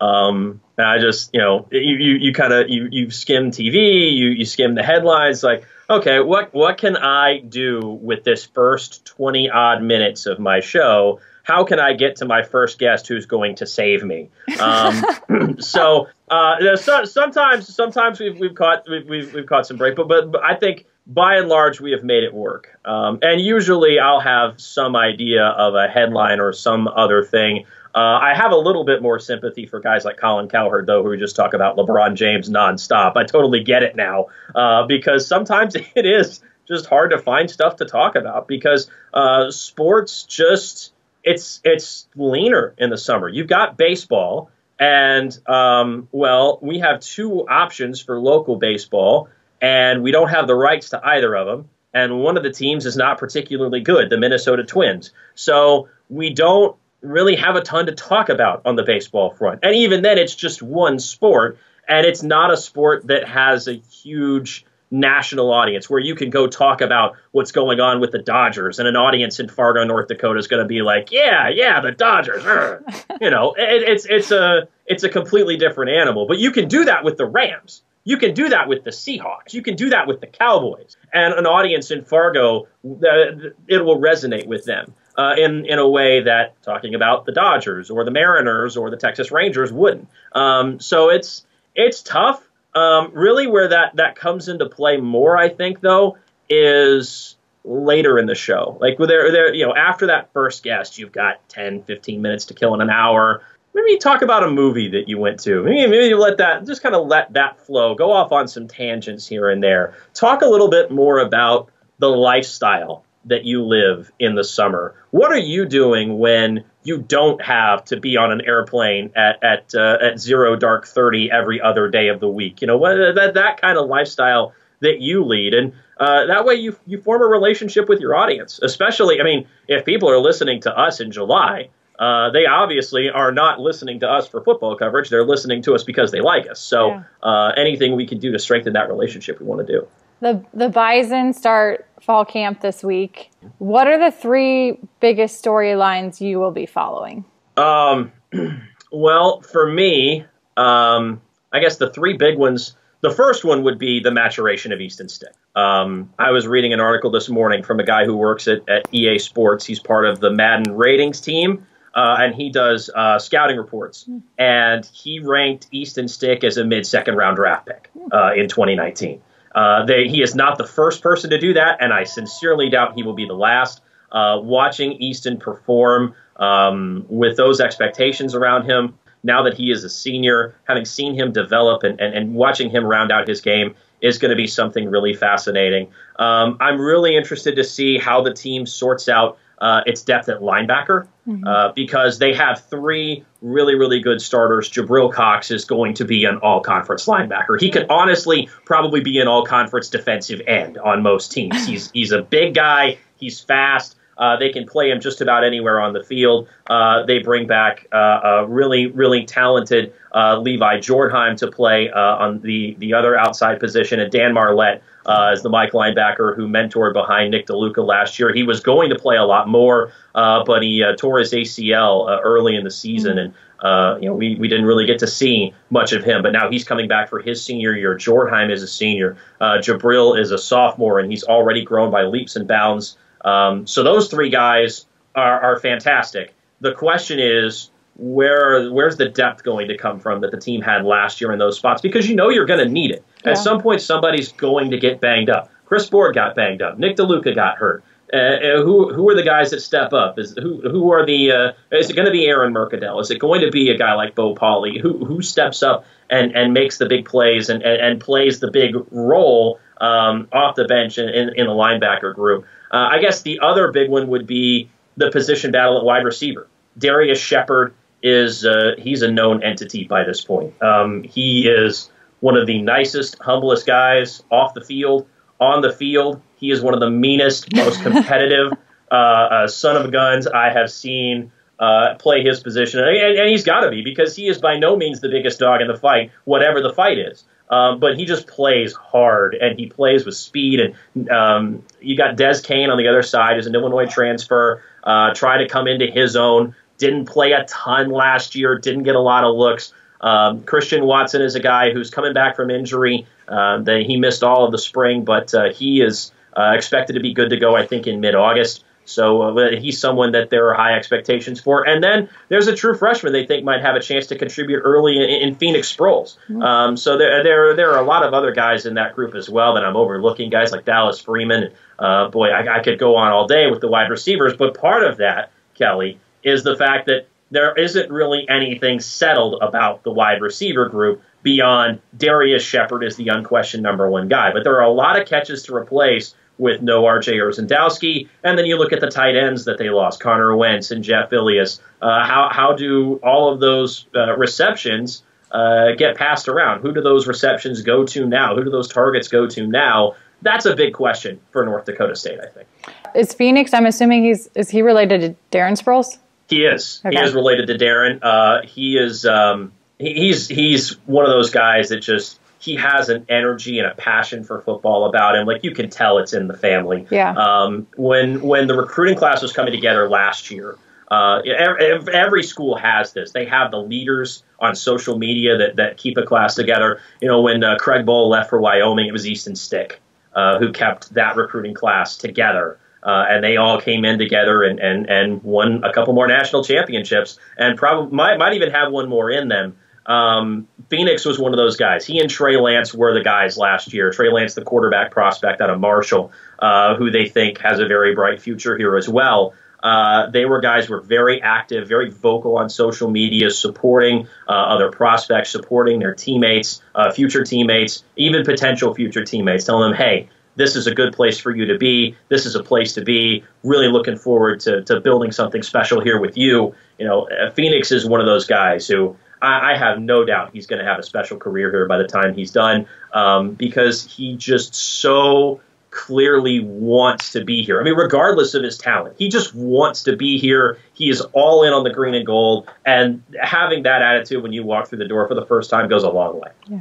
Um, 0.00 0.60
and 0.78 0.86
I 0.86 0.98
just, 0.98 1.30
you 1.32 1.40
know, 1.40 1.68
you 1.70 1.96
you, 1.96 2.14
you 2.14 2.32
kind 2.32 2.52
of 2.52 2.68
you 2.68 2.88
you 2.90 3.10
skim 3.10 3.50
TV, 3.50 4.16
you 4.16 4.28
you 4.28 4.44
skim 4.44 4.74
the 4.74 4.82
headlines, 4.82 5.42
like, 5.42 5.64
okay, 5.88 6.20
what 6.20 6.54
what 6.54 6.78
can 6.78 6.96
I 6.96 7.38
do 7.40 7.80
with 7.80 8.24
this 8.24 8.46
first 8.46 9.04
twenty 9.04 9.50
odd 9.50 9.82
minutes 9.82 10.26
of 10.26 10.38
my 10.38 10.60
show? 10.60 11.20
How 11.42 11.64
can 11.64 11.80
I 11.80 11.94
get 11.94 12.16
to 12.16 12.24
my 12.24 12.42
first 12.42 12.78
guest 12.78 13.08
who's 13.08 13.26
going 13.26 13.56
to 13.56 13.66
save 13.66 14.04
me? 14.04 14.28
Um, 14.58 15.56
so, 15.60 16.08
uh, 16.30 16.76
so, 16.76 17.04
sometimes 17.04 17.74
sometimes 17.74 18.20
we've 18.20 18.38
we've 18.38 18.54
caught 18.54 18.84
we've 18.88 19.08
we've, 19.08 19.34
we've 19.34 19.46
caught 19.46 19.66
some 19.66 19.76
break, 19.76 19.96
but, 19.96 20.08
but 20.08 20.30
but 20.30 20.42
I 20.44 20.54
think 20.54 20.86
by 21.06 21.36
and 21.36 21.48
large, 21.48 21.80
we 21.80 21.90
have 21.90 22.04
made 22.04 22.22
it 22.22 22.32
work. 22.32 22.78
Um, 22.84 23.18
and 23.22 23.40
usually 23.40 23.98
I'll 23.98 24.20
have 24.20 24.60
some 24.60 24.94
idea 24.94 25.44
of 25.44 25.74
a 25.74 25.88
headline 25.88 26.38
or 26.38 26.52
some 26.52 26.86
other 26.86 27.24
thing. 27.24 27.66
Uh, 27.92 27.98
I 28.22 28.34
have 28.34 28.52
a 28.52 28.56
little 28.56 28.84
bit 28.84 29.02
more 29.02 29.18
sympathy 29.18 29.66
for 29.66 29.80
guys 29.80 30.04
like 30.04 30.16
Colin 30.16 30.48
Cowherd, 30.48 30.86
though, 30.86 31.02
who 31.02 31.16
just 31.16 31.34
talk 31.34 31.54
about 31.54 31.76
LeBron 31.76 32.14
James 32.14 32.48
nonstop. 32.48 33.16
I 33.16 33.24
totally 33.24 33.64
get 33.64 33.82
it 33.82 33.96
now 33.96 34.26
uh, 34.54 34.86
because 34.86 35.26
sometimes 35.26 35.74
it 35.94 36.06
is 36.06 36.40
just 36.68 36.86
hard 36.86 37.10
to 37.10 37.18
find 37.18 37.50
stuff 37.50 37.76
to 37.76 37.84
talk 37.84 38.14
about 38.14 38.46
because 38.46 38.88
uh, 39.12 39.50
sports 39.50 40.22
just 40.22 40.92
it's 41.22 41.60
it's 41.64 42.08
leaner 42.16 42.74
in 42.78 42.90
the 42.90 42.98
summer. 42.98 43.28
You've 43.28 43.48
got 43.48 43.76
baseball, 43.76 44.50
and 44.78 45.36
um, 45.46 46.08
well, 46.12 46.58
we 46.62 46.78
have 46.78 47.00
two 47.00 47.46
options 47.48 48.00
for 48.00 48.18
local 48.20 48.56
baseball 48.56 49.28
and 49.60 50.02
we 50.02 50.12
don't 50.12 50.28
have 50.28 50.46
the 50.46 50.54
rights 50.54 50.90
to 50.90 51.00
either 51.04 51.34
of 51.34 51.46
them. 51.46 51.68
And 51.92 52.20
one 52.20 52.36
of 52.36 52.42
the 52.42 52.50
teams 52.50 52.86
is 52.86 52.96
not 52.96 53.18
particularly 53.18 53.80
good, 53.80 54.10
the 54.10 54.16
Minnesota 54.16 54.64
Twins. 54.64 55.12
So 55.34 55.88
we 56.08 56.32
don't 56.32 56.76
really 57.00 57.36
have 57.36 57.56
a 57.56 57.62
ton 57.62 57.86
to 57.86 57.92
talk 57.92 58.28
about 58.28 58.62
on 58.64 58.76
the 58.76 58.84
baseball 58.84 59.30
front. 59.30 59.60
And 59.62 59.74
even 59.74 60.02
then, 60.02 60.16
it's 60.16 60.34
just 60.34 60.62
one 60.62 60.98
sport, 60.98 61.58
and 61.88 62.06
it's 62.06 62.22
not 62.22 62.52
a 62.52 62.56
sport 62.56 63.08
that 63.08 63.26
has 63.26 63.66
a 63.66 63.74
huge 63.74 64.64
national 64.90 65.52
audience 65.52 65.88
where 65.88 66.00
you 66.00 66.14
can 66.14 66.30
go 66.30 66.46
talk 66.46 66.80
about 66.80 67.16
what's 67.30 67.52
going 67.52 67.80
on 67.80 68.00
with 68.00 68.10
the 68.10 68.18
Dodgers 68.18 68.78
and 68.78 68.88
an 68.88 68.96
audience 68.96 69.38
in 69.38 69.48
Fargo, 69.48 69.84
North 69.84 70.08
Dakota 70.08 70.38
is 70.38 70.48
going 70.48 70.62
to 70.62 70.68
be 70.68 70.82
like, 70.82 71.12
yeah, 71.12 71.48
yeah, 71.48 71.80
the 71.80 71.92
Dodgers. 71.92 72.42
you 73.20 73.30
know, 73.30 73.54
it, 73.56 73.82
it's 73.88 74.06
it's 74.06 74.30
a 74.30 74.68
it's 74.86 75.04
a 75.04 75.08
completely 75.08 75.56
different 75.56 75.92
animal. 75.92 76.26
But 76.26 76.38
you 76.38 76.50
can 76.50 76.68
do 76.68 76.84
that 76.86 77.04
with 77.04 77.16
the 77.16 77.26
Rams. 77.26 77.82
You 78.04 78.16
can 78.16 78.34
do 78.34 78.48
that 78.48 78.68
with 78.68 78.84
the 78.84 78.90
Seahawks. 78.90 79.52
You 79.52 79.62
can 79.62 79.76
do 79.76 79.90
that 79.90 80.06
with 80.06 80.20
the 80.20 80.26
Cowboys. 80.26 80.96
And 81.12 81.34
an 81.34 81.46
audience 81.46 81.90
in 81.90 82.04
Fargo, 82.04 82.66
uh, 82.84 83.50
it 83.68 83.84
will 83.84 84.00
resonate 84.00 84.46
with 84.46 84.64
them 84.64 84.94
uh, 85.18 85.34
in, 85.36 85.66
in 85.66 85.78
a 85.78 85.88
way 85.88 86.22
that 86.22 86.60
talking 86.62 86.94
about 86.94 87.26
the 87.26 87.32
Dodgers 87.32 87.90
or 87.90 88.04
the 88.04 88.10
Mariners 88.10 88.76
or 88.76 88.90
the 88.90 88.96
Texas 88.96 89.30
Rangers 89.30 89.70
wouldn't. 89.70 90.08
Um, 90.32 90.80
so 90.80 91.10
it's, 91.10 91.44
it's 91.74 92.02
tough. 92.02 92.42
Um, 92.74 93.10
really, 93.12 93.46
where 93.46 93.68
that, 93.68 93.96
that 93.96 94.16
comes 94.16 94.48
into 94.48 94.66
play 94.66 94.96
more, 94.96 95.36
I 95.36 95.48
think, 95.48 95.80
though, 95.80 96.18
is 96.48 97.36
later 97.64 98.18
in 98.18 98.26
the 98.26 98.34
show. 98.34 98.78
Like, 98.80 98.98
there, 98.98 99.32
there, 99.32 99.54
you 99.54 99.66
know, 99.66 99.74
after 99.74 100.06
that 100.06 100.32
first 100.32 100.62
guest, 100.62 100.98
you've 100.98 101.12
got 101.12 101.46
10, 101.48 101.82
15 101.82 102.22
minutes 102.22 102.46
to 102.46 102.54
kill 102.54 102.74
in 102.74 102.80
an 102.80 102.90
hour 102.90 103.42
maybe 103.74 103.98
talk 103.98 104.22
about 104.22 104.42
a 104.42 104.50
movie 104.50 104.88
that 104.88 105.08
you 105.08 105.18
went 105.18 105.40
to. 105.40 105.62
Maybe, 105.62 105.86
maybe 105.86 106.06
you 106.06 106.18
let 106.18 106.38
that 106.38 106.66
just 106.66 106.82
kind 106.82 106.94
of 106.94 107.06
let 107.06 107.32
that 107.34 107.64
flow. 107.66 107.94
Go 107.94 108.12
off 108.12 108.32
on 108.32 108.48
some 108.48 108.68
tangents 108.68 109.26
here 109.26 109.48
and 109.48 109.62
there. 109.62 109.94
Talk 110.14 110.42
a 110.42 110.46
little 110.46 110.68
bit 110.68 110.90
more 110.90 111.18
about 111.18 111.70
the 111.98 112.08
lifestyle 112.08 113.04
that 113.24 113.44
you 113.44 113.64
live 113.64 114.10
in 114.18 114.34
the 114.34 114.44
summer. 114.44 114.94
What 115.10 115.32
are 115.32 115.38
you 115.38 115.66
doing 115.66 116.18
when 116.18 116.64
you 116.82 116.98
don't 116.98 117.42
have 117.42 117.84
to 117.86 118.00
be 118.00 118.16
on 118.16 118.32
an 118.32 118.40
airplane 118.46 119.12
at 119.14 119.42
at 119.42 119.74
uh, 119.74 119.98
at 120.00 120.18
zero 120.18 120.56
dark 120.56 120.86
thirty 120.86 121.30
every 121.30 121.60
other 121.60 121.88
day 121.88 122.08
of 122.08 122.20
the 122.20 122.28
week? 122.28 122.60
You 122.60 122.66
know 122.66 122.78
what 122.78 122.96
that 123.14 123.34
that 123.34 123.60
kind 123.60 123.78
of 123.78 123.88
lifestyle 123.88 124.54
that 124.80 125.00
you 125.00 125.24
lead, 125.24 125.52
and 125.52 125.72
uh, 125.98 126.26
that 126.26 126.44
way 126.44 126.54
you 126.54 126.76
you 126.86 127.00
form 127.00 127.22
a 127.22 127.26
relationship 127.26 127.88
with 127.88 128.00
your 128.00 128.14
audience. 128.16 128.58
Especially, 128.62 129.20
I 129.20 129.24
mean, 129.24 129.46
if 129.68 129.84
people 129.84 130.10
are 130.10 130.18
listening 130.18 130.60
to 130.62 130.76
us 130.76 131.00
in 131.00 131.12
July 131.12 131.68
uh, 132.00 132.30
they 132.30 132.46
obviously 132.46 133.10
are 133.10 133.30
not 133.30 133.60
listening 133.60 134.00
to 134.00 134.08
us 134.08 134.26
for 134.26 134.40
football 134.40 134.74
coverage. 134.74 135.10
They're 135.10 135.24
listening 135.24 135.60
to 135.64 135.74
us 135.74 135.84
because 135.84 136.10
they 136.10 136.22
like 136.22 136.48
us. 136.48 136.58
So 136.58 136.88
yeah. 136.88 137.02
uh, 137.22 137.52
anything 137.58 137.94
we 137.94 138.06
can 138.06 138.18
do 138.18 138.32
to 138.32 138.38
strengthen 138.38 138.72
that 138.72 138.88
relationship, 138.88 139.38
we 139.38 139.44
want 139.44 139.66
to 139.66 139.70
do. 139.70 139.86
The 140.20 140.44
the 140.52 140.68
Bison 140.68 141.32
start 141.32 141.86
fall 142.00 142.24
camp 142.24 142.60
this 142.60 142.82
week. 142.82 143.30
What 143.58 143.86
are 143.86 143.98
the 143.98 144.10
three 144.10 144.78
biggest 145.00 145.42
storylines 145.42 146.20
you 146.20 146.38
will 146.38 146.50
be 146.50 146.66
following? 146.66 147.24
Um, 147.56 148.12
well, 148.92 149.40
for 149.40 149.70
me, 149.70 150.24
um, 150.56 151.20
I 151.52 151.60
guess 151.60 151.76
the 151.76 151.90
three 151.90 152.16
big 152.16 152.38
ones. 152.38 152.76
The 153.02 153.10
first 153.10 153.46
one 153.46 153.62
would 153.62 153.78
be 153.78 154.00
the 154.00 154.10
maturation 154.10 154.72
of 154.72 154.80
Easton 154.82 155.08
Stick. 155.08 155.32
Um, 155.56 156.12
I 156.18 156.32
was 156.32 156.46
reading 156.46 156.74
an 156.74 156.80
article 156.80 157.10
this 157.10 157.30
morning 157.30 157.62
from 157.62 157.80
a 157.80 157.84
guy 157.84 158.04
who 158.04 158.14
works 158.14 158.46
at, 158.46 158.68
at 158.68 158.92
EA 158.92 159.18
Sports. 159.18 159.64
He's 159.64 159.80
part 159.80 160.04
of 160.04 160.20
the 160.20 160.30
Madden 160.30 160.76
ratings 160.76 161.22
team 161.22 161.66
uh, 161.94 162.16
and 162.20 162.34
he 162.34 162.50
does 162.50 162.90
uh, 162.94 163.18
scouting 163.18 163.56
reports. 163.56 164.04
Mm. 164.08 164.22
And 164.38 164.86
he 164.92 165.20
ranked 165.20 165.66
Easton 165.70 166.08
Stick 166.08 166.44
as 166.44 166.56
a 166.56 166.64
mid 166.64 166.86
second 166.86 167.16
round 167.16 167.36
draft 167.36 167.66
pick 167.66 167.90
uh, 168.12 168.32
in 168.34 168.48
2019. 168.48 169.20
Uh, 169.54 169.84
they, 169.84 170.08
he 170.08 170.22
is 170.22 170.34
not 170.34 170.58
the 170.58 170.66
first 170.66 171.02
person 171.02 171.30
to 171.30 171.38
do 171.38 171.54
that, 171.54 171.78
and 171.80 171.92
I 171.92 172.04
sincerely 172.04 172.70
doubt 172.70 172.94
he 172.94 173.02
will 173.02 173.14
be 173.14 173.26
the 173.26 173.34
last. 173.34 173.80
Uh, 174.12 174.38
watching 174.42 174.92
Easton 174.92 175.38
perform 175.38 176.14
um, 176.36 177.04
with 177.08 177.36
those 177.36 177.60
expectations 177.60 178.34
around 178.34 178.64
him, 178.64 178.98
now 179.22 179.42
that 179.42 179.54
he 179.54 179.70
is 179.70 179.84
a 179.84 179.90
senior, 179.90 180.54
having 180.64 180.84
seen 180.84 181.14
him 181.14 181.32
develop 181.32 181.82
and, 181.82 182.00
and, 182.00 182.14
and 182.14 182.34
watching 182.34 182.70
him 182.70 182.84
round 182.84 183.12
out 183.12 183.28
his 183.28 183.40
game, 183.40 183.74
is 184.00 184.18
going 184.18 184.30
to 184.30 184.36
be 184.36 184.46
something 184.46 184.88
really 184.88 185.14
fascinating. 185.14 185.88
Um, 186.18 186.56
I'm 186.60 186.80
really 186.80 187.16
interested 187.16 187.56
to 187.56 187.64
see 187.64 187.98
how 187.98 188.22
the 188.22 188.32
team 188.32 188.66
sorts 188.66 189.08
out 189.08 189.38
uh, 189.60 189.82
its 189.84 190.02
depth 190.02 190.28
at 190.28 190.40
linebacker 190.40 191.06
mm-hmm. 191.30 191.46
uh, 191.46 191.72
because 191.72 192.18
they 192.18 192.34
have 192.34 192.64
three 192.68 193.24
really, 193.40 193.74
really 193.74 194.00
good 194.00 194.20
starters. 194.20 194.70
Jabril 194.70 195.12
Cox 195.12 195.50
is 195.50 195.64
going 195.64 195.94
to 195.94 196.04
be 196.04 196.24
an 196.24 196.36
all 196.38 196.60
conference 196.60 197.06
linebacker. 197.06 197.60
He 197.60 197.70
could 197.70 197.86
honestly 197.88 198.48
probably 198.64 199.00
be 199.00 199.18
an 199.18 199.28
all 199.28 199.44
conference 199.44 199.88
defensive 199.88 200.40
end 200.46 200.78
on 200.78 201.02
most 201.02 201.32
teams. 201.32 201.66
He's, 201.70 201.90
he's 201.92 202.12
a 202.12 202.22
big 202.22 202.54
guy, 202.54 202.98
he's 203.16 203.40
fast. 203.40 203.96
Uh, 204.18 204.36
they 204.36 204.50
can 204.50 204.66
play 204.66 204.90
him 204.90 205.00
just 205.00 205.22
about 205.22 205.44
anywhere 205.44 205.80
on 205.80 205.94
the 205.94 206.02
field. 206.02 206.46
Uh, 206.68 207.02
they 207.06 207.20
bring 207.20 207.46
back 207.46 207.86
uh, 207.90 208.20
a 208.22 208.46
really, 208.46 208.86
really 208.88 209.24
talented 209.24 209.94
uh, 210.14 210.36
Levi 210.38 210.78
Jordheim 210.78 211.36
to 211.38 211.50
play 211.50 211.88
uh, 211.90 211.98
on 211.98 212.40
the, 212.40 212.76
the 212.78 212.92
other 212.92 213.16
outside 213.16 213.58
position, 213.58 213.98
and 213.98 214.12
Dan 214.12 214.34
Marlette 214.34 214.82
uh, 215.06 215.30
as 215.32 215.42
the 215.42 215.48
Mike 215.48 215.72
linebacker 215.72 216.34
who 216.36 216.46
mentored 216.46 216.92
behind 216.92 217.30
Nick 217.30 217.46
DeLuca 217.46 217.84
last 217.84 218.18
year. 218.18 218.32
He 218.32 218.42
was 218.42 218.60
going 218.60 218.90
to 218.90 218.98
play 218.98 219.16
a 219.16 219.24
lot 219.24 219.48
more, 219.48 219.92
but 220.14 220.62
he 220.62 220.84
tore 220.98 221.18
his 221.18 221.32
ACL 221.32 222.20
early 222.22 222.56
in 222.56 222.64
the 222.64 222.70
season, 222.70 223.18
and 223.18 223.34
uh, 223.60 223.98
you 224.00 224.08
know, 224.08 224.14
we, 224.14 224.36
we 224.36 224.48
didn't 224.48 224.64
really 224.64 224.86
get 224.86 224.98
to 225.00 225.06
see 225.06 225.52
much 225.68 225.92
of 225.92 226.02
him, 226.02 226.22
but 226.22 226.32
now 226.32 226.50
he's 226.50 226.64
coming 226.64 226.88
back 226.88 227.08
for 227.08 227.20
his 227.20 227.44
senior 227.44 227.74
year. 227.74 227.94
Jordheim 227.94 228.50
is 228.50 228.62
a 228.62 228.68
senior. 228.68 229.16
Uh, 229.40 229.58
Jabril 229.58 230.18
is 230.18 230.30
a 230.30 230.38
sophomore, 230.38 230.98
and 230.98 231.10
he's 231.10 231.24
already 231.24 231.62
grown 231.62 231.90
by 231.90 232.04
leaps 232.04 232.36
and 232.36 232.48
bounds. 232.48 232.96
Um, 233.22 233.66
so 233.66 233.82
those 233.82 234.08
three 234.08 234.30
guys 234.30 234.86
are, 235.14 235.40
are 235.40 235.58
fantastic. 235.58 236.34
The 236.60 236.72
question 236.72 237.18
is, 237.18 237.70
where 237.96 238.72
where's 238.72 238.96
the 238.96 239.10
depth 239.10 239.42
going 239.42 239.68
to 239.68 239.76
come 239.76 240.00
from 240.00 240.22
that 240.22 240.30
the 240.30 240.40
team 240.40 240.62
had 240.62 240.86
last 240.86 241.20
year 241.20 241.32
in 241.32 241.38
those 241.38 241.56
spots? 241.56 241.82
Because 241.82 242.08
you 242.08 242.16
know 242.16 242.30
you're 242.30 242.46
going 242.46 242.66
to 242.66 242.72
need 242.72 242.92
it. 242.92 243.04
Yeah. 243.24 243.32
At 243.32 243.38
some 243.38 243.60
point, 243.60 243.80
somebody's 243.82 244.32
going 244.32 244.70
to 244.70 244.78
get 244.78 245.00
banged 245.00 245.30
up. 245.30 245.50
Chris 245.66 245.88
Board 245.88 246.14
got 246.14 246.34
banged 246.34 246.62
up. 246.62 246.78
Nick 246.78 246.96
DeLuca 246.96 247.34
got 247.34 247.58
hurt. 247.58 247.84
Uh, 248.12 248.16
uh 248.16 248.62
who 248.64 248.92
who 248.92 249.08
are 249.08 249.14
the 249.14 249.22
guys 249.22 249.50
that 249.50 249.60
step 249.60 249.92
up? 249.92 250.18
Is 250.18 250.34
who 250.36 250.60
who 250.68 250.90
are 250.92 251.06
the? 251.06 251.30
Uh, 251.30 251.52
is 251.70 251.90
it 251.90 251.94
going 251.94 252.06
to 252.06 252.12
be 252.12 252.26
Aaron 252.26 252.52
Mercadal? 252.52 253.00
Is 253.00 253.10
it 253.12 253.20
going 253.20 253.42
to 253.42 253.50
be 253.50 253.70
a 253.70 253.78
guy 253.78 253.94
like 253.94 254.16
Bo 254.16 254.34
Pauley? 254.34 254.80
Who 254.80 255.04
who 255.04 255.22
steps 255.22 255.62
up 255.62 255.84
and, 256.08 256.34
and 256.34 256.52
makes 256.52 256.78
the 256.78 256.86
big 256.86 257.04
plays 257.04 257.50
and, 257.50 257.62
and, 257.62 257.80
and 257.80 258.00
plays 258.00 258.40
the 258.40 258.50
big 258.50 258.74
role 258.90 259.60
um, 259.80 260.26
off 260.32 260.56
the 260.56 260.64
bench 260.64 260.98
in, 260.98 261.08
in, 261.08 261.28
in 261.36 261.46
the 261.46 261.52
linebacker 261.52 262.12
group? 262.12 262.46
Uh, 262.72 262.88
I 262.90 263.00
guess 263.00 263.22
the 263.22 263.40
other 263.40 263.70
big 263.70 263.90
one 263.90 264.08
would 264.08 264.26
be 264.26 264.70
the 264.96 265.10
position 265.10 265.52
battle 265.52 265.78
at 265.78 265.84
wide 265.84 266.04
receiver. 266.04 266.48
Darius 266.76 267.20
Shepard 267.20 267.74
is 268.02 268.44
uh, 268.44 268.72
he's 268.78 269.02
a 269.02 269.10
known 269.10 269.42
entity 269.42 269.84
by 269.84 270.04
this 270.04 270.20
point. 270.20 270.60
Um, 270.62 271.02
he 271.02 271.48
is 271.48 271.90
one 272.20 272.36
of 272.36 272.46
the 272.46 272.62
nicest, 272.62 273.18
humblest 273.20 273.66
guys 273.66 274.22
off 274.30 274.54
the 274.54 274.60
field. 274.60 275.06
On 275.40 275.62
the 275.62 275.72
field, 275.72 276.20
he 276.36 276.50
is 276.50 276.60
one 276.60 276.74
of 276.74 276.80
the 276.80 276.90
meanest, 276.90 277.54
most 277.54 277.82
competitive. 277.82 278.52
uh, 278.90 279.44
a 279.44 279.48
son 279.48 279.76
of 279.76 279.90
guns 279.92 280.26
I 280.26 280.52
have 280.52 280.70
seen 280.70 281.32
uh, 281.58 281.94
play 281.98 282.22
his 282.22 282.40
position, 282.40 282.80
and, 282.80 283.18
and 283.18 283.28
he's 283.28 283.44
got 283.44 283.60
to 283.60 283.70
be 283.70 283.82
because 283.82 284.16
he 284.16 284.28
is 284.28 284.38
by 284.38 284.58
no 284.58 284.76
means 284.76 285.00
the 285.00 285.08
biggest 285.08 285.38
dog 285.38 285.60
in 285.60 285.68
the 285.68 285.76
fight, 285.76 286.10
whatever 286.24 286.60
the 286.60 286.72
fight 286.72 286.98
is. 286.98 287.24
Um, 287.50 287.80
but 287.80 287.96
he 287.96 288.04
just 288.04 288.28
plays 288.28 288.72
hard 288.74 289.34
and 289.34 289.58
he 289.58 289.66
plays 289.66 290.06
with 290.06 290.14
speed. 290.14 290.60
And 290.60 291.10
um, 291.10 291.64
you 291.80 291.96
got 291.96 292.16
Des 292.16 292.40
Kane 292.42 292.70
on 292.70 292.78
the 292.78 292.86
other 292.86 293.02
side, 293.02 293.36
who's 293.36 293.48
an 293.48 293.54
Illinois 293.56 293.86
transfer, 293.86 294.62
uh, 294.84 295.14
trying 295.14 295.40
to 295.40 295.48
come 295.52 295.66
into 295.66 295.86
his 295.86 296.14
own. 296.14 296.54
Didn't 296.78 297.06
play 297.06 297.32
a 297.32 297.44
ton 297.44 297.90
last 297.90 298.36
year, 298.36 298.56
didn't 298.58 298.84
get 298.84 298.94
a 298.94 299.00
lot 299.00 299.24
of 299.24 299.34
looks. 299.34 299.72
Um, 300.00 300.42
Christian 300.44 300.84
Watson 300.84 301.22
is 301.22 301.34
a 301.34 301.40
guy 301.40 301.72
who's 301.72 301.90
coming 301.90 302.12
back 302.12 302.36
from 302.36 302.50
injury. 302.50 303.06
Uh, 303.28 303.58
they, 303.58 303.84
he 303.84 303.96
missed 303.96 304.22
all 304.22 304.44
of 304.44 304.52
the 304.52 304.58
spring, 304.58 305.04
but 305.04 305.34
uh, 305.34 305.52
he 305.52 305.82
is 305.82 306.12
uh, 306.36 306.52
expected 306.54 306.94
to 306.94 307.00
be 307.00 307.12
good 307.12 307.30
to 307.30 307.36
go, 307.36 307.56
I 307.56 307.66
think, 307.66 307.86
in 307.86 308.00
mid 308.00 308.14
August. 308.14 308.64
So 308.86 309.38
uh, 309.38 309.50
he's 309.56 309.78
someone 309.78 310.12
that 310.12 310.30
there 310.30 310.48
are 310.50 310.54
high 310.54 310.74
expectations 310.74 311.40
for. 311.40 311.66
And 311.66 311.82
then 311.82 312.08
there's 312.28 312.48
a 312.48 312.56
true 312.56 312.74
freshman 312.74 313.12
they 313.12 313.24
think 313.24 313.44
might 313.44 313.60
have 313.60 313.76
a 313.76 313.80
chance 313.80 314.08
to 314.08 314.18
contribute 314.18 314.60
early 314.60 314.96
in, 314.96 315.28
in 315.28 315.34
Phoenix 315.36 315.74
Sproles. 315.74 316.16
Mm-hmm. 316.28 316.42
Um, 316.42 316.76
so 316.76 316.98
there, 316.98 317.22
there, 317.22 317.54
there 317.54 317.72
are 317.72 317.78
a 317.78 317.86
lot 317.86 318.04
of 318.04 318.14
other 318.14 318.32
guys 318.32 318.66
in 318.66 318.74
that 318.74 318.96
group 318.96 319.14
as 319.14 319.30
well 319.30 319.54
that 319.54 319.64
I'm 319.64 319.76
overlooking, 319.76 320.30
guys 320.30 320.50
like 320.50 320.64
Dallas 320.64 321.00
Freeman. 321.00 321.52
Uh, 321.78 322.08
boy, 322.08 322.28
I, 322.28 322.58
I 322.58 322.62
could 322.62 322.78
go 322.78 322.96
on 322.96 323.12
all 323.12 323.26
day 323.26 323.48
with 323.48 323.60
the 323.60 323.68
wide 323.68 323.90
receivers, 323.90 324.34
but 324.34 324.58
part 324.58 324.82
of 324.82 324.96
that, 324.96 325.30
Kelly, 325.54 326.00
is 326.22 326.42
the 326.42 326.56
fact 326.56 326.86
that 326.86 327.06
there 327.30 327.54
isn't 327.54 327.90
really 327.90 328.28
anything 328.28 328.80
settled 328.80 329.38
about 329.40 329.82
the 329.84 329.90
wide 329.90 330.20
receiver 330.20 330.68
group 330.68 331.02
beyond 331.22 331.80
Darius 331.96 332.42
Shepard 332.42 332.82
is 332.82 332.96
the 332.96 333.08
unquestioned 333.08 333.62
number 333.62 333.88
one 333.88 334.08
guy. 334.08 334.32
But 334.32 334.44
there 334.44 334.56
are 334.56 334.64
a 334.64 334.70
lot 334.70 334.98
of 334.98 335.06
catches 335.06 335.44
to 335.44 335.54
replace 335.54 336.14
with 336.38 336.62
no 336.62 336.82
RJ 336.82 337.14
Urzendowski. 337.14 338.08
And 338.24 338.38
then 338.38 338.46
you 338.46 338.56
look 338.56 338.72
at 338.72 338.80
the 338.80 338.90
tight 338.90 339.14
ends 339.14 339.44
that 339.44 339.58
they 339.58 339.68
lost, 339.68 340.00
Connor 340.00 340.34
Wentz 340.34 340.70
and 340.70 340.82
Jeff 340.82 341.10
Illies. 341.10 341.60
Uh, 341.82 342.04
how, 342.04 342.30
how 342.32 342.54
do 342.54 342.98
all 343.02 343.32
of 343.32 343.40
those 343.40 343.86
uh, 343.94 344.16
receptions 344.16 345.02
uh, 345.30 345.72
get 345.76 345.96
passed 345.96 346.28
around? 346.28 346.62
Who 346.62 346.72
do 346.72 346.80
those 346.80 347.06
receptions 347.06 347.60
go 347.60 347.84
to 347.84 348.06
now? 348.06 348.34
Who 348.34 348.42
do 348.42 348.50
those 348.50 348.68
targets 348.68 349.08
go 349.08 349.26
to 349.26 349.46
now? 349.46 349.94
That's 350.22 350.46
a 350.46 350.56
big 350.56 350.74
question 350.74 351.20
for 351.30 351.44
North 351.44 351.66
Dakota 351.66 351.94
State, 351.94 352.20
I 352.20 352.26
think. 352.26 352.48
Is 352.94 353.12
Phoenix, 353.14 353.54
I'm 353.54 353.66
assuming 353.66 354.04
he's, 354.04 354.28
is 354.34 354.50
he 354.50 354.62
related 354.62 355.00
to 355.00 355.36
Darren 355.36 355.62
Sproles? 355.62 355.98
He 356.30 356.44
is. 356.46 356.80
Okay. 356.84 356.96
He 356.96 357.02
is 357.02 357.12
related 357.12 357.48
to 357.48 357.58
Darren. 357.62 357.98
Uh, 358.00 358.46
he 358.46 358.78
is, 358.78 359.04
um, 359.04 359.52
he's, 359.78 360.28
he's 360.28 360.78
one 360.86 361.04
of 361.04 361.10
those 361.10 361.30
guys 361.30 361.68
that 361.68 361.80
just, 361.80 362.18
he 362.38 362.56
has 362.56 362.88
an 362.88 363.04
energy 363.10 363.58
and 363.58 363.68
a 363.68 363.74
passion 363.74 364.24
for 364.24 364.40
football 364.40 364.86
about 364.86 365.14
him. 365.14 365.26
Like 365.26 365.44
you 365.44 365.50
can 365.54 365.68
tell 365.68 365.98
it's 365.98 366.14
in 366.14 366.26
the 366.26 366.36
family. 366.36 366.86
Yeah. 366.90 367.12
Um, 367.12 367.66
when 367.76 368.22
when 368.22 368.46
the 368.46 368.54
recruiting 368.54 368.96
class 368.96 369.20
was 369.20 369.32
coming 369.34 369.52
together 369.52 369.90
last 369.90 370.30
year, 370.30 370.56
uh, 370.90 371.18
every, 371.18 371.92
every 371.92 372.22
school 372.22 372.56
has 372.56 372.94
this. 372.94 373.12
They 373.12 373.26
have 373.26 373.50
the 373.50 373.58
leaders 373.58 374.22
on 374.38 374.54
social 374.54 374.96
media 374.96 375.36
that, 375.36 375.56
that 375.56 375.76
keep 375.76 375.98
a 375.98 376.02
class 376.02 376.34
together. 376.34 376.80
You 377.02 377.08
know, 377.08 377.20
when 377.20 377.44
uh, 377.44 377.58
Craig 377.58 377.84
Bohl 377.84 378.08
left 378.08 378.30
for 378.30 378.40
Wyoming, 378.40 378.86
it 378.86 378.92
was 378.92 379.06
Easton 379.06 379.36
Stick 379.36 379.82
uh, 380.14 380.38
who 380.38 380.52
kept 380.52 380.94
that 380.94 381.16
recruiting 381.16 381.54
class 381.54 381.96
together. 381.96 382.58
Uh, 382.82 383.04
and 383.08 383.22
they 383.22 383.36
all 383.36 383.60
came 383.60 383.84
in 383.84 383.98
together 383.98 384.42
and, 384.42 384.58
and, 384.58 384.88
and 384.88 385.22
won 385.22 385.64
a 385.64 385.72
couple 385.72 385.92
more 385.92 386.08
national 386.08 386.42
championships, 386.42 387.18
and 387.36 387.58
probably 387.58 387.94
might, 387.94 388.16
might 388.16 388.32
even 388.34 388.50
have 388.50 388.72
one 388.72 388.88
more 388.88 389.10
in 389.10 389.28
them. 389.28 389.56
Um, 389.86 390.46
Phoenix 390.68 391.04
was 391.04 391.18
one 391.18 391.32
of 391.32 391.36
those 391.36 391.56
guys. 391.56 391.84
He 391.84 391.98
and 392.00 392.08
Trey 392.08 392.36
Lance 392.36 392.72
were 392.72 392.94
the 392.94 393.02
guys 393.02 393.36
last 393.36 393.72
year. 393.72 393.90
Trey 393.90 394.10
Lance, 394.10 394.34
the 394.34 394.42
quarterback 394.42 394.92
prospect 394.92 395.40
out 395.40 395.50
of 395.50 395.58
Marshall, 395.58 396.12
uh, 396.38 396.76
who 396.76 396.90
they 396.90 397.08
think 397.08 397.38
has 397.38 397.58
a 397.58 397.66
very 397.66 397.94
bright 397.94 398.22
future 398.22 398.56
here 398.56 398.76
as 398.76 398.88
well. 398.88 399.34
Uh, 399.62 400.08
they 400.10 400.24
were 400.24 400.40
guys 400.40 400.66
who 400.66 400.74
were 400.74 400.80
very 400.80 401.20
active, 401.20 401.68
very 401.68 401.90
vocal 401.90 402.38
on 402.38 402.48
social 402.48 402.90
media, 402.90 403.30
supporting 403.30 404.06
uh, 404.28 404.32
other 404.32 404.70
prospects, 404.70 405.30
supporting 405.30 405.80
their 405.80 405.94
teammates, 405.94 406.62
uh, 406.74 406.90
future 406.90 407.24
teammates, 407.24 407.84
even 407.96 408.24
potential 408.24 408.74
future 408.74 409.04
teammates, 409.04 409.44
telling 409.44 409.70
them, 409.70 409.76
hey, 409.76 410.08
this 410.40 410.56
is 410.56 410.66
a 410.66 410.74
good 410.74 410.92
place 410.92 411.18
for 411.18 411.30
you 411.30 411.44
to 411.46 411.58
be. 411.58 411.94
This 412.08 412.24
is 412.26 412.34
a 412.34 412.42
place 412.42 412.72
to 412.74 412.82
be. 412.82 413.22
Really 413.44 413.68
looking 413.68 413.96
forward 413.96 414.40
to, 414.40 414.62
to 414.64 414.80
building 414.80 415.12
something 415.12 415.42
special 415.42 415.80
here 415.80 416.00
with 416.00 416.16
you. 416.16 416.54
You 416.78 416.86
know, 416.86 417.08
uh, 417.08 417.30
Phoenix 417.30 417.70
is 417.70 417.86
one 417.86 418.00
of 418.00 418.06
those 418.06 418.26
guys 418.26 418.66
who 418.66 418.96
I, 419.22 419.52
I 419.52 419.56
have 419.56 419.80
no 419.80 420.04
doubt 420.04 420.30
he's 420.32 420.46
going 420.46 420.58
to 420.58 420.64
have 420.64 420.78
a 420.78 420.82
special 420.82 421.18
career 421.18 421.50
here 421.50 421.68
by 421.68 421.78
the 421.78 421.86
time 421.86 422.14
he's 422.14 422.30
done 422.30 422.66
um, 422.92 423.32
because 423.32 423.84
he 423.84 424.16
just 424.16 424.54
so 424.54 425.40
clearly 425.70 426.40
wants 426.40 427.12
to 427.12 427.24
be 427.24 427.42
here. 427.42 427.60
I 427.60 427.64
mean, 427.64 427.74
regardless 427.74 428.34
of 428.34 428.42
his 428.42 428.58
talent, 428.58 428.96
he 428.98 429.08
just 429.08 429.34
wants 429.34 429.82
to 429.84 429.96
be 429.96 430.18
here. 430.18 430.58
He 430.72 430.90
is 430.90 431.00
all 431.12 431.44
in 431.44 431.52
on 431.52 431.64
the 431.64 431.70
green 431.70 431.94
and 431.94 432.04
gold, 432.04 432.50
and 432.66 433.02
having 433.22 433.62
that 433.64 433.82
attitude 433.82 434.22
when 434.22 434.32
you 434.32 434.42
walk 434.42 434.68
through 434.68 434.78
the 434.78 434.88
door 434.88 435.06
for 435.06 435.14
the 435.14 435.26
first 435.26 435.50
time 435.50 435.68
goes 435.68 435.84
a 435.84 435.90
long 435.90 436.18
way. 436.20 436.30
Yeah. 436.48 436.60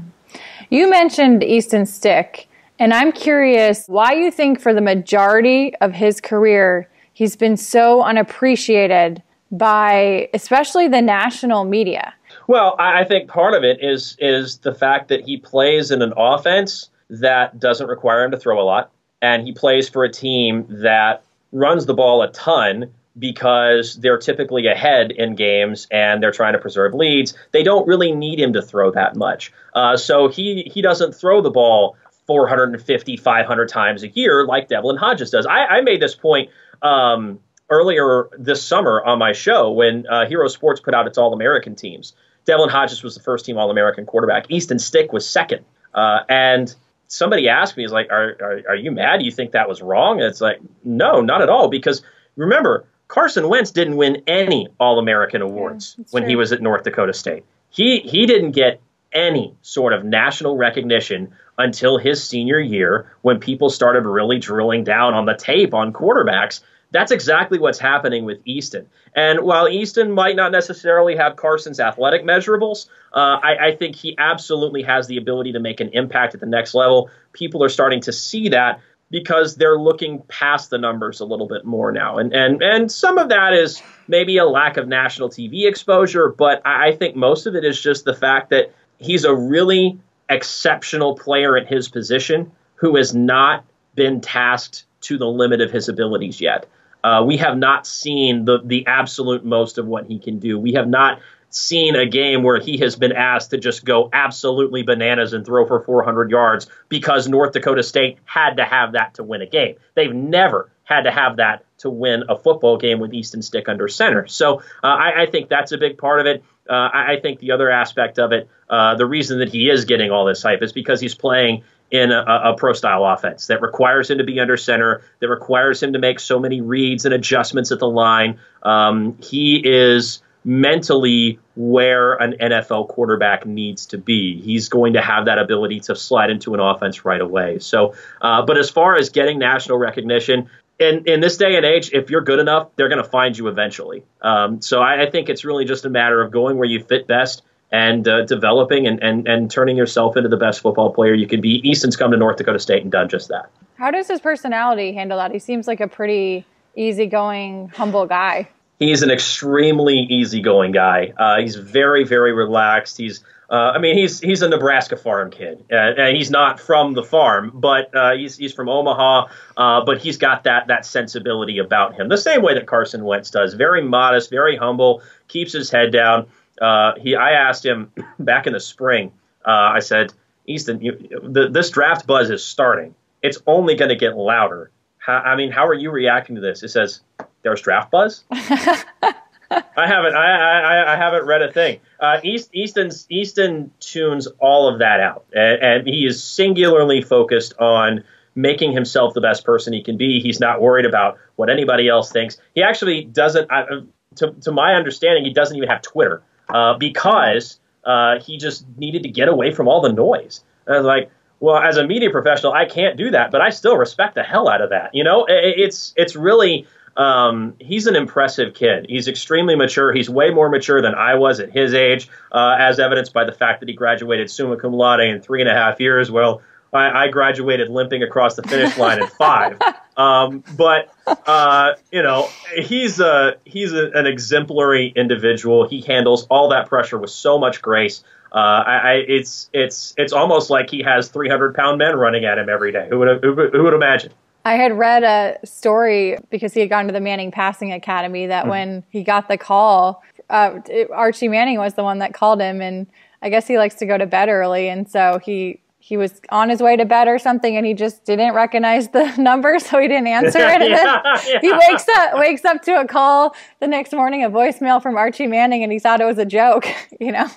You 0.70 0.90
mentioned 0.90 1.44
Easton 1.44 1.88
Stick, 1.88 2.48
and 2.80 2.94
I'm 2.94 3.12
curious 3.12 3.86
why 3.88 4.14
you 4.14 4.32
think 4.32 4.60
for 4.60 4.74
the 4.74 4.82
majority 4.82 5.76
of 5.82 5.94
his 5.94 6.20
career 6.20 6.90
he's 7.14 7.36
been 7.36 7.58
so 7.58 8.02
unappreciated 8.02 9.22
by 9.52 10.30
especially 10.34 10.88
the 10.88 11.02
national 11.02 11.66
media. 11.66 12.14
Well, 12.48 12.76
I 12.80 13.04
think 13.04 13.30
part 13.30 13.54
of 13.54 13.64
it 13.64 13.80
is 13.82 14.16
is 14.20 14.60
the 14.60 14.74
fact 14.74 15.10
that 15.10 15.26
he 15.26 15.38
plays 15.38 15.92
in 15.92 16.02
an 16.02 16.14
offense 16.16 16.90
that 17.10 17.60
doesn't 17.60 17.88
require 17.88 18.24
him 18.24 18.32
to 18.32 18.38
throw 18.38 18.62
a 18.62 18.64
lot, 18.64 18.92
and 19.22 19.46
he 19.46 19.52
plays 19.52 19.90
for 19.90 20.04
a 20.04 20.12
team 20.12 20.66
that 20.70 21.24
runs 21.52 21.88
the 21.88 21.94
ball 21.94 22.22
a 22.22 22.32
ton 22.32 22.92
because 23.18 23.96
they're 23.96 24.18
typically 24.18 24.68
ahead 24.68 25.12
in 25.12 25.36
games 25.36 25.88
and 25.92 26.24
they're 26.24 26.32
trying 26.32 26.54
to 26.54 26.60
preserve 26.60 26.94
leads. 26.94 27.34
They 27.52 27.64
don't 27.64 27.88
really 27.88 28.14
need 28.14 28.40
him 28.40 28.54
to 28.54 28.62
throw 28.62 28.92
that 28.92 29.16
much, 29.16 29.52
uh, 29.74 29.98
so 29.98 30.30
he 30.30 30.72
he 30.74 30.82
doesn't 30.82 31.14
throw 31.14 31.42
the 31.42 31.52
ball 31.52 31.98
450, 32.30 33.18
500 33.18 33.70
times 33.70 34.04
a 34.04 34.08
year 34.10 34.46
like 34.46 34.68
Devlin 34.68 34.98
Hodges 34.98 35.32
does. 35.32 35.48
I, 35.48 35.66
I 35.66 35.82
made 35.82 36.00
this 36.00 36.14
point. 36.14 36.52
Um, 36.84 37.40
earlier 37.72 38.30
this 38.38 38.64
summer 38.64 39.04
on 39.04 39.20
my 39.20 39.32
show 39.32 39.72
when 39.72 40.08
uh, 40.08 40.26
Hero 40.28 40.48
Sports 40.48 40.80
put 40.80 40.94
out 40.94 41.08
its 41.08 41.18
All 41.18 41.34
American 41.34 41.76
teams. 41.76 42.14
Devlin 42.46 42.70
Hodges 42.70 43.04
was 43.04 43.16
the 43.16 43.22
first 43.22 43.46
team 43.46 43.58
All 43.58 43.70
American 43.70 44.06
quarterback. 44.06 44.46
Easton 44.50 44.80
Stick 44.80 45.12
was 45.12 45.28
second. 45.28 45.66
Uh, 45.94 46.20
and 46.30 46.74
somebody 47.08 47.50
asked 47.50 47.78
me, 47.78 47.84
"Is 47.84 47.92
like, 47.92 48.12
are, 48.12 48.36
are, 48.42 48.62
are 48.70 48.76
you 48.76 48.92
mad? 48.92 49.20
Do 49.20 49.26
you 49.26 49.32
think 49.32 49.52
that 49.52 49.68
was 49.68 49.82
wrong?" 49.82 50.20
And 50.20 50.30
it's 50.30 50.42
like, 50.42 50.60
no, 50.84 51.22
not 51.22 51.42
at 51.42 51.50
all. 51.50 51.68
Because 51.68 52.02
remember, 52.36 52.86
Carson 53.08 53.50
Wentz 53.50 53.72
didn't 53.72 53.98
win 53.98 54.24
any 54.28 54.68
All 54.80 55.00
American 55.00 55.42
awards 55.42 55.96
yeah, 55.98 56.06
when 56.12 56.24
true. 56.24 56.30
he 56.30 56.36
was 56.36 56.52
at 56.52 56.62
North 56.62 56.84
Dakota 56.84 57.14
State. 57.14 57.44
He 57.70 58.00
he 58.00 58.26
didn't 58.26 58.52
get 58.52 58.82
any 59.12 59.56
sort 59.62 59.94
of 59.94 60.04
national 60.04 60.58
recognition 60.58 61.34
until 61.58 61.98
his 61.98 62.24
senior 62.24 62.60
year 62.60 63.12
when 63.22 63.40
people 63.40 63.70
started 63.70 64.06
really 64.06 64.40
drilling 64.40 64.84
down 64.84 65.14
on 65.14 65.26
the 65.26 65.36
tape 65.36 65.74
on 65.74 65.92
quarterbacks 65.92 66.62
that's 66.92 67.12
exactly 67.12 67.60
what's 67.60 67.80
happening 67.80 68.26
with 68.26 68.40
Easton. 68.46 68.88
And 69.16 69.42
while 69.42 69.68
Easton 69.68 70.12
might 70.12 70.36
not 70.36 70.52
necessarily 70.52 71.16
have 71.18 71.36
Carson's 71.36 71.80
athletic 71.80 72.24
measurables, 72.24 72.88
uh, 73.14 73.40
I, 73.42 73.68
I, 73.68 73.76
think 73.76 73.96
he 73.96 74.16
absolutely 74.18 74.84
has 74.84 75.08
the 75.08 75.18
ability 75.18 75.54
to 75.54 75.60
make 75.60 75.80
an 75.80 75.90
impact 75.94 76.34
at 76.34 76.40
the 76.40 76.46
next 76.46 76.74
level. 76.74 77.10
People 77.34 77.64
are 77.64 77.70
starting 77.70 78.02
to 78.02 78.14
see 78.14 78.50
that 78.50 78.82
because 79.12 79.56
they're 79.56 79.78
looking 79.78 80.22
past 80.28 80.70
the 80.70 80.78
numbers 80.78 81.20
a 81.20 81.26
little 81.26 81.48
bit 81.48 81.66
more 81.66 81.92
now. 81.92 82.18
And 82.18 82.34
and 82.34 82.62
and 82.62 82.92
some 82.92 83.18
of 83.18 83.30
that 83.30 83.54
is 83.54 83.82
maybe 84.08 84.38
a 84.38 84.46
lack 84.46 84.78
of 84.78 84.88
national 84.88 85.30
TV 85.30 85.68
exposure, 85.68 86.30
but 86.30 86.62
I 86.66 86.92
think 86.92 87.16
most 87.16 87.48
of 87.48 87.56
it 87.56 87.66
is 87.66 87.80
just 87.80 88.06
the 88.06 88.14
fact 88.14 88.52
that 88.52 88.74
he's 89.00 89.26
a 89.26 89.34
really 89.34 90.00
exceptional 90.30 91.16
player 91.16 91.58
at 91.58 91.68
his 91.68 91.90
position 91.90 92.52
who 92.76 92.96
has 92.98 93.16
not 93.16 93.66
been 93.96 94.22
tasked 94.22 94.86
to 95.02 95.18
the 95.18 95.28
limit 95.28 95.62
of 95.62 95.72
his 95.72 95.90
abilities 95.90 96.40
yet. 96.40 96.68
Uh, 97.04 97.24
we 97.26 97.38
have 97.38 97.58
not 97.58 97.88
seen 97.88 98.46
the 98.46 98.60
the 98.64 98.86
absolute 98.86 99.46
most 99.46 99.78
of 99.78 99.88
what 99.88 100.06
he 100.06 100.20
can 100.20 100.40
do. 100.40 100.60
We 100.60 100.74
have 100.74 100.88
not 100.88 101.20
seen 101.50 101.96
a 101.96 102.06
game 102.06 102.44
where 102.44 102.60
he 102.60 102.78
has 102.78 102.96
been 102.96 103.12
asked 103.12 103.52
to 103.52 103.58
just 103.58 103.84
go 103.84 104.10
absolutely 104.14 104.84
bananas 104.84 105.34
and 105.34 105.46
throw 105.46 105.66
for 105.66 105.82
400 105.82 106.30
yards 106.30 106.68
because 106.90 107.28
North 107.28 107.54
Dakota 107.54 107.82
State 107.82 108.20
had 108.26 108.58
to 108.58 108.66
have 108.66 108.92
that 108.92 109.16
to 109.16 109.24
win 109.24 109.42
a 109.42 109.48
game. 109.48 109.76
They've 109.96 110.14
never 110.14 110.70
had 110.84 111.04
to 111.04 111.12
have 111.12 111.38
that 111.38 111.66
to 111.80 111.90
win 111.90 112.24
a 112.30 112.38
football 112.38 112.78
game 112.78 113.00
with 113.00 113.14
Easton 113.14 113.42
Stick 113.42 113.70
under 113.70 113.88
center. 113.88 114.28
So 114.28 114.60
uh, 114.84 114.88
I, 114.88 115.24
I, 115.24 115.26
think 115.28 115.48
that's 115.48 115.72
a 115.72 115.78
big 115.78 115.98
part 115.98 116.20
of 116.20 116.26
it. 116.26 116.44
Uh, 116.70 116.90
I, 116.94 117.14
I, 117.14 117.20
think 117.20 117.40
the 117.40 117.52
other 117.52 117.70
aspect 117.72 118.20
of 118.20 118.32
it, 118.32 118.48
uh, 118.70 118.96
the 118.96 119.06
reason 119.06 119.40
that 119.40 119.50
he 119.50 119.70
is 119.70 119.86
getting 119.86 120.12
all 120.12 120.26
this 120.26 120.44
hype 120.44 120.62
is 120.62 120.72
because 120.72 121.02
he's 121.02 121.16
playing 121.16 121.64
in 121.92 122.12
a, 122.12 122.24
a, 122.24 122.54
pro 122.56 122.74
style 122.74 123.04
offense 123.04 123.48
that 123.48 123.62
requires 123.62 124.10
him 124.10 124.20
to 124.20 124.24
be 124.24 124.40
under 124.40 124.58
center, 124.58 125.02
that 125.20 125.30
requires 125.30 125.82
him 125.82 125.94
to 125.94 126.00
make 126.00 126.20
so 126.20 126.40
many 126.40 126.62
reads 126.62 127.06
and 127.06 127.14
adjustments 127.14 127.72
at 127.72 127.80
the 127.80 127.90
line. 127.90 128.40
Um, 128.62 129.18
he 129.22 129.62
is 129.66 130.22
mentally 130.46 131.40
where 131.56 132.14
an 132.14 132.34
NFL 132.40 132.88
quarterback 132.90 133.46
needs 133.46 133.86
to 133.88 133.98
be. 133.98 134.40
He's 134.42 134.70
going 134.70 134.94
to 134.94 135.02
have 135.02 135.26
that 135.26 135.38
ability 135.38 135.82
to 135.82 135.96
slide 135.96 136.30
into 136.30 136.54
an 136.54 136.60
offense 136.60 137.04
right 137.04 137.20
away. 137.20 137.60
So, 137.60 137.94
uh, 138.22 138.44
but 138.44 138.58
as 138.58 138.70
far 138.70 138.96
as 138.96 139.10
getting 139.10 139.40
national 139.40 139.78
recognition, 139.78 140.50
in 140.80 141.04
in 141.06 141.20
this 141.20 141.38
day 141.38 141.56
and 141.56 141.66
age, 141.66 141.92
if 141.94 142.10
you're 142.10 142.22
good 142.22 142.40
enough, 142.40 142.70
they're 142.76 142.90
going 142.90 143.04
to 143.04 143.10
find 143.10 143.38
you 143.38 143.48
eventually. 143.48 144.04
Um, 144.22 144.62
so 144.62 144.82
I, 144.82 145.04
I, 145.04 145.10
think 145.12 145.30
it's 145.30 145.44
really 145.44 145.66
just 145.66 145.86
a 145.86 145.90
matter 145.90 146.22
of 146.22 146.32
going 146.32 146.58
where 146.58 146.68
you 146.68 146.84
fit 146.84 147.06
best 147.06 147.44
and 147.72 148.08
uh, 148.08 148.26
developing 148.26 148.88
and, 148.88 149.04
and 149.04 149.28
and 149.28 149.52
turning 149.52 149.78
yourself 149.78 150.18
into 150.18 150.30
the 150.30 150.38
best 150.38 150.62
football 150.62 150.94
player 150.94 151.14
you 151.14 151.28
can 151.28 151.42
be. 151.42 151.62
Easton's 151.64 151.96
come 151.96 152.12
to 152.12 152.18
North 152.18 152.38
Dakota 152.38 152.60
State 152.60 152.82
and 152.84 152.92
done 152.92 153.10
just 153.10 153.28
that. 153.28 153.52
How 153.76 153.92
does 153.92 154.08
his 154.08 154.20
personality 154.20 154.94
handle 154.94 155.18
that? 155.18 155.32
He 155.32 155.40
seems 155.40 155.68
like 155.68 155.80
a 155.80 155.88
pretty 155.88 156.46
easygoing, 156.76 157.70
humble 157.70 158.06
guy. 158.06 158.48
He's 158.80 159.04
an 159.04 159.12
extremely 159.12 160.00
easygoing 160.10 160.72
guy. 160.72 161.14
Uh, 161.18 161.42
he's 161.42 161.56
very, 161.56 162.06
very 162.06 162.32
relaxed. 162.32 162.98
He's 162.98 163.24
uh, 163.50 163.72
I 163.76 163.80
mean, 163.80 163.98
he's 163.98 164.20
he's 164.20 164.44
a 164.44 164.50
Nebraska 164.50 164.96
farm 164.96 165.32
kid, 165.32 165.66
and, 165.72 165.98
and 165.98 166.16
he's 166.16 166.30
not 166.30 166.60
from 166.60 166.94
the 166.94 167.02
farm, 167.02 167.52
but 167.54 167.94
uh, 167.96 168.16
he's 168.16 168.38
he's 168.38 168.54
from 168.54 168.70
Omaha. 168.70 169.28
Uh, 169.58 169.84
but 169.84 170.00
he's 170.00 170.18
got 170.18 170.44
that 170.44 170.68
that 170.68 170.86
sensibility 170.86 171.58
about 171.58 171.96
him, 171.96 172.10
the 172.10 172.18
same 172.18 172.44
way 172.44 172.54
that 172.54 172.68
Carson 172.68 173.04
Wentz 173.04 173.32
does. 173.32 173.56
Very 173.56 173.84
modest, 173.84 174.30
very 174.30 174.56
humble, 174.56 175.02
keeps 175.28 175.52
his 175.52 175.72
head 175.72 175.92
down. 175.92 176.28
Uh, 176.62 176.94
he, 177.00 177.16
I 177.16 177.32
asked 177.32 177.66
him 177.66 177.92
back 178.20 178.46
in 178.46 178.54
the 178.54 178.60
spring. 178.60 179.12
Uh, 179.46 179.72
I 179.74 179.80
said, 179.80 180.14
Easton, 180.46 180.82
you, 180.82 180.92
the, 181.24 181.50
this 181.50 181.72
draft 181.72 182.06
buzz 182.06 182.30
is 182.30 182.44
starting. 182.44 182.94
It's 183.24 183.40
only 183.48 183.76
going 183.76 183.90
to 183.90 183.96
get 183.96 184.16
louder. 184.16 184.70
How, 185.00 185.18
I 185.18 185.36
mean, 185.36 185.52
how 185.52 185.66
are 185.66 185.74
you 185.74 185.90
reacting 185.90 186.36
to 186.36 186.42
this? 186.42 186.62
It 186.62 186.70
says 186.70 187.02
there's 187.42 187.62
draft 187.62 187.90
buzz. 187.90 188.24
I 189.52 189.88
haven't. 189.88 190.16
I, 190.16 190.62
I, 190.62 190.94
I 190.94 190.98
haven't 190.98 191.26
read 191.26 191.42
a 191.42 191.52
thing. 191.52 191.80
Uh, 192.00 192.20
East, 192.24 192.50
Easton's 192.54 193.08
Easton 193.10 193.72
tunes 193.80 194.28
all 194.40 194.72
of 194.72 194.80
that 194.80 195.00
out, 195.00 195.26
and, 195.34 195.62
and, 195.62 195.88
he 195.88 196.06
is 196.06 196.24
singularly 196.24 197.02
focused 197.02 197.54
on 197.60 198.04
making 198.36 198.72
himself 198.74 199.14
the 199.14 199.22
best 199.22 199.44
person 199.44 199.74
he 199.74 199.82
can 199.82 199.98
be. 199.98 200.20
He's 200.20 200.40
not 200.40 200.62
worried 200.62 200.86
about 200.86 201.18
what 201.36 201.50
anybody 201.50 201.88
else 201.88 202.12
thinks. 202.12 202.38
He 202.54 202.62
actually 202.62 203.04
doesn't. 203.04 203.52
Uh, 203.52 203.82
to, 204.16 204.32
to 204.42 204.52
my 204.52 204.76
understanding, 204.76 205.26
he 205.26 205.34
doesn't 205.34 205.56
even 205.56 205.70
have 205.70 205.82
Twitter 205.82 206.22
uh, 206.50 206.78
because 206.78 207.60
uh, 207.84 208.20
he 208.20 208.38
just 208.38 208.66
needed 208.78 209.04
to 209.04 209.10
get 209.10 209.28
away 209.30 209.52
from 209.52 209.68
all 209.68 209.82
the 209.82 209.92
noise. 209.92 210.44
And 210.66 210.76
I 210.76 210.80
was 210.80 210.86
like, 210.86 211.12
well, 211.40 211.58
as 211.58 211.78
a 211.78 211.88
media 211.88 212.10
professional, 212.10 212.54
I 212.54 212.66
can't 212.66 212.98
do 212.98 213.12
that, 213.12 213.32
but 213.32 213.42
I 213.42 213.50
still 213.50 213.78
respect 213.78 214.16
the 214.16 214.24
hell 214.24 214.50
out 214.50 214.62
of 214.62 214.72
that. 214.72 214.94
You 214.94 215.04
know, 215.04 215.26
it, 215.26 215.56
it's 215.58 215.94
it's 215.96 216.16
really 216.16 216.68
um, 217.00 217.56
he's 217.60 217.88
an 217.88 217.96
impressive 217.96 218.54
kid. 218.54 218.86
He's 218.90 219.08
extremely 219.08 219.56
mature. 219.56 219.94
He's 219.94 220.10
way 220.10 220.32
more 220.32 220.50
mature 220.50 220.82
than 220.82 220.94
I 220.94 221.16
was 221.16 221.40
at 221.40 221.50
his 221.50 221.74
age, 221.74 222.10
uh, 222.30 222.58
as 222.60 222.78
evidenced 222.78 223.14
by 223.14 223.24
the 223.24 223.32
fact 223.32 223.62
that 223.62 223.70
he 223.70 223.76
graduated 223.76 224.30
summa 224.30 224.58
cum 224.58 224.74
laude 224.74 225.00
in 225.00 225.22
three 225.22 225.40
and 225.40 225.50
a 225.50 225.54
half 225.54 225.80
years. 225.80 226.12
Well, 226.12 226.42
I, 226.74 227.06
I 227.06 227.08
graduated 227.08 227.70
limping 227.70 228.04
across 228.04 228.36
the 228.36 228.44
finish 228.44 228.78
line 228.78 229.02
at 229.02 229.10
five. 229.14 229.60
Um, 229.98 230.46
but 230.56 230.94
uh, 231.28 231.74
you 231.92 232.02
know, 232.02 232.30
he's 232.56 233.02
a 233.02 233.36
he's 233.44 233.74
a, 233.74 233.92
an 233.92 234.08
exemplary 234.08 234.94
individual. 234.96 235.68
He 235.68 235.82
handles 235.82 236.26
all 236.30 236.48
that 236.52 236.70
pressure 236.70 236.98
with 236.98 237.10
so 237.10 237.38
much 237.38 237.62
grace. 237.62 238.02
Uh, 238.32 238.38
I, 238.38 238.78
I, 238.78 238.94
it's 239.06 239.50
it's 239.52 239.94
it's 239.98 240.14
almost 240.14 240.50
like 240.50 240.70
he 240.70 240.84
has 240.84 241.10
300 241.10 241.54
pound 241.54 241.80
men 241.80 241.98
running 241.98 242.24
at 242.24 242.38
him 242.38 242.48
every 242.48 242.72
day. 242.72 242.88
Who 242.90 243.00
would 243.00 243.22
who, 243.22 243.50
who 243.50 243.64
would 243.64 243.74
imagine? 243.74 244.14
I 244.46 244.56
had 244.56 244.78
read 244.78 245.04
a 245.04 245.38
story 245.46 246.18
because 246.30 246.54
he 246.54 246.60
had 246.62 246.70
gone 246.70 246.88
to 246.88 246.94
the 246.94 247.02
Manning 247.02 247.32
Passing 247.32 247.72
Academy 247.72 248.28
that 248.28 248.46
mm 248.46 248.50
when 248.50 248.84
he 248.90 249.04
got 249.04 249.28
the 249.28 249.38
call, 249.38 250.04
uh, 250.30 250.60
Archie 250.92 251.28
Manning 251.28 251.60
was 251.60 251.76
the 251.76 251.84
one 251.84 252.00
that 252.00 252.14
called 252.14 252.42
him, 252.42 252.62
and 252.62 252.88
I 253.22 253.30
guess 253.30 253.48
he 253.48 253.58
likes 253.58 253.76
to 253.76 253.86
go 253.86 253.98
to 253.98 254.06
bed 254.06 254.30
early, 254.30 254.70
and 254.70 254.90
so 254.90 255.20
he 255.24 255.60
he 255.82 255.98
was 255.98 256.20
on 256.30 256.50
his 256.50 256.62
way 256.62 256.76
to 256.76 256.86
bed 256.86 257.08
or 257.08 257.18
something, 257.18 257.56
and 257.58 257.66
he 257.66 257.74
just 257.74 258.06
didn't 258.06 258.34
recognize 258.34 258.90
the 258.90 259.16
number, 259.18 259.60
so 259.60 259.80
he 259.80 259.88
didn't 259.88 260.08
answer 260.08 260.40
it. 260.40 260.62
And 260.62 260.64
yeah, 260.70 261.02
yeah. 261.28 261.40
he 261.42 261.52
wakes 261.52 261.88
up 261.96 262.20
wakes 262.20 262.46
up 262.46 262.62
to 262.64 262.80
a 262.80 262.88
call 262.88 263.36
the 263.60 263.68
next 263.68 263.94
morning, 263.94 264.24
a 264.24 264.30
voicemail 264.30 264.82
from 264.82 264.98
Archie 264.98 265.28
Manning, 265.28 265.64
and 265.64 265.72
he 265.72 265.80
thought 265.80 266.02
it 266.02 266.06
was 266.06 266.18
a 266.18 266.26
joke, 266.26 266.68
you 267.00 267.12
know. 267.12 267.28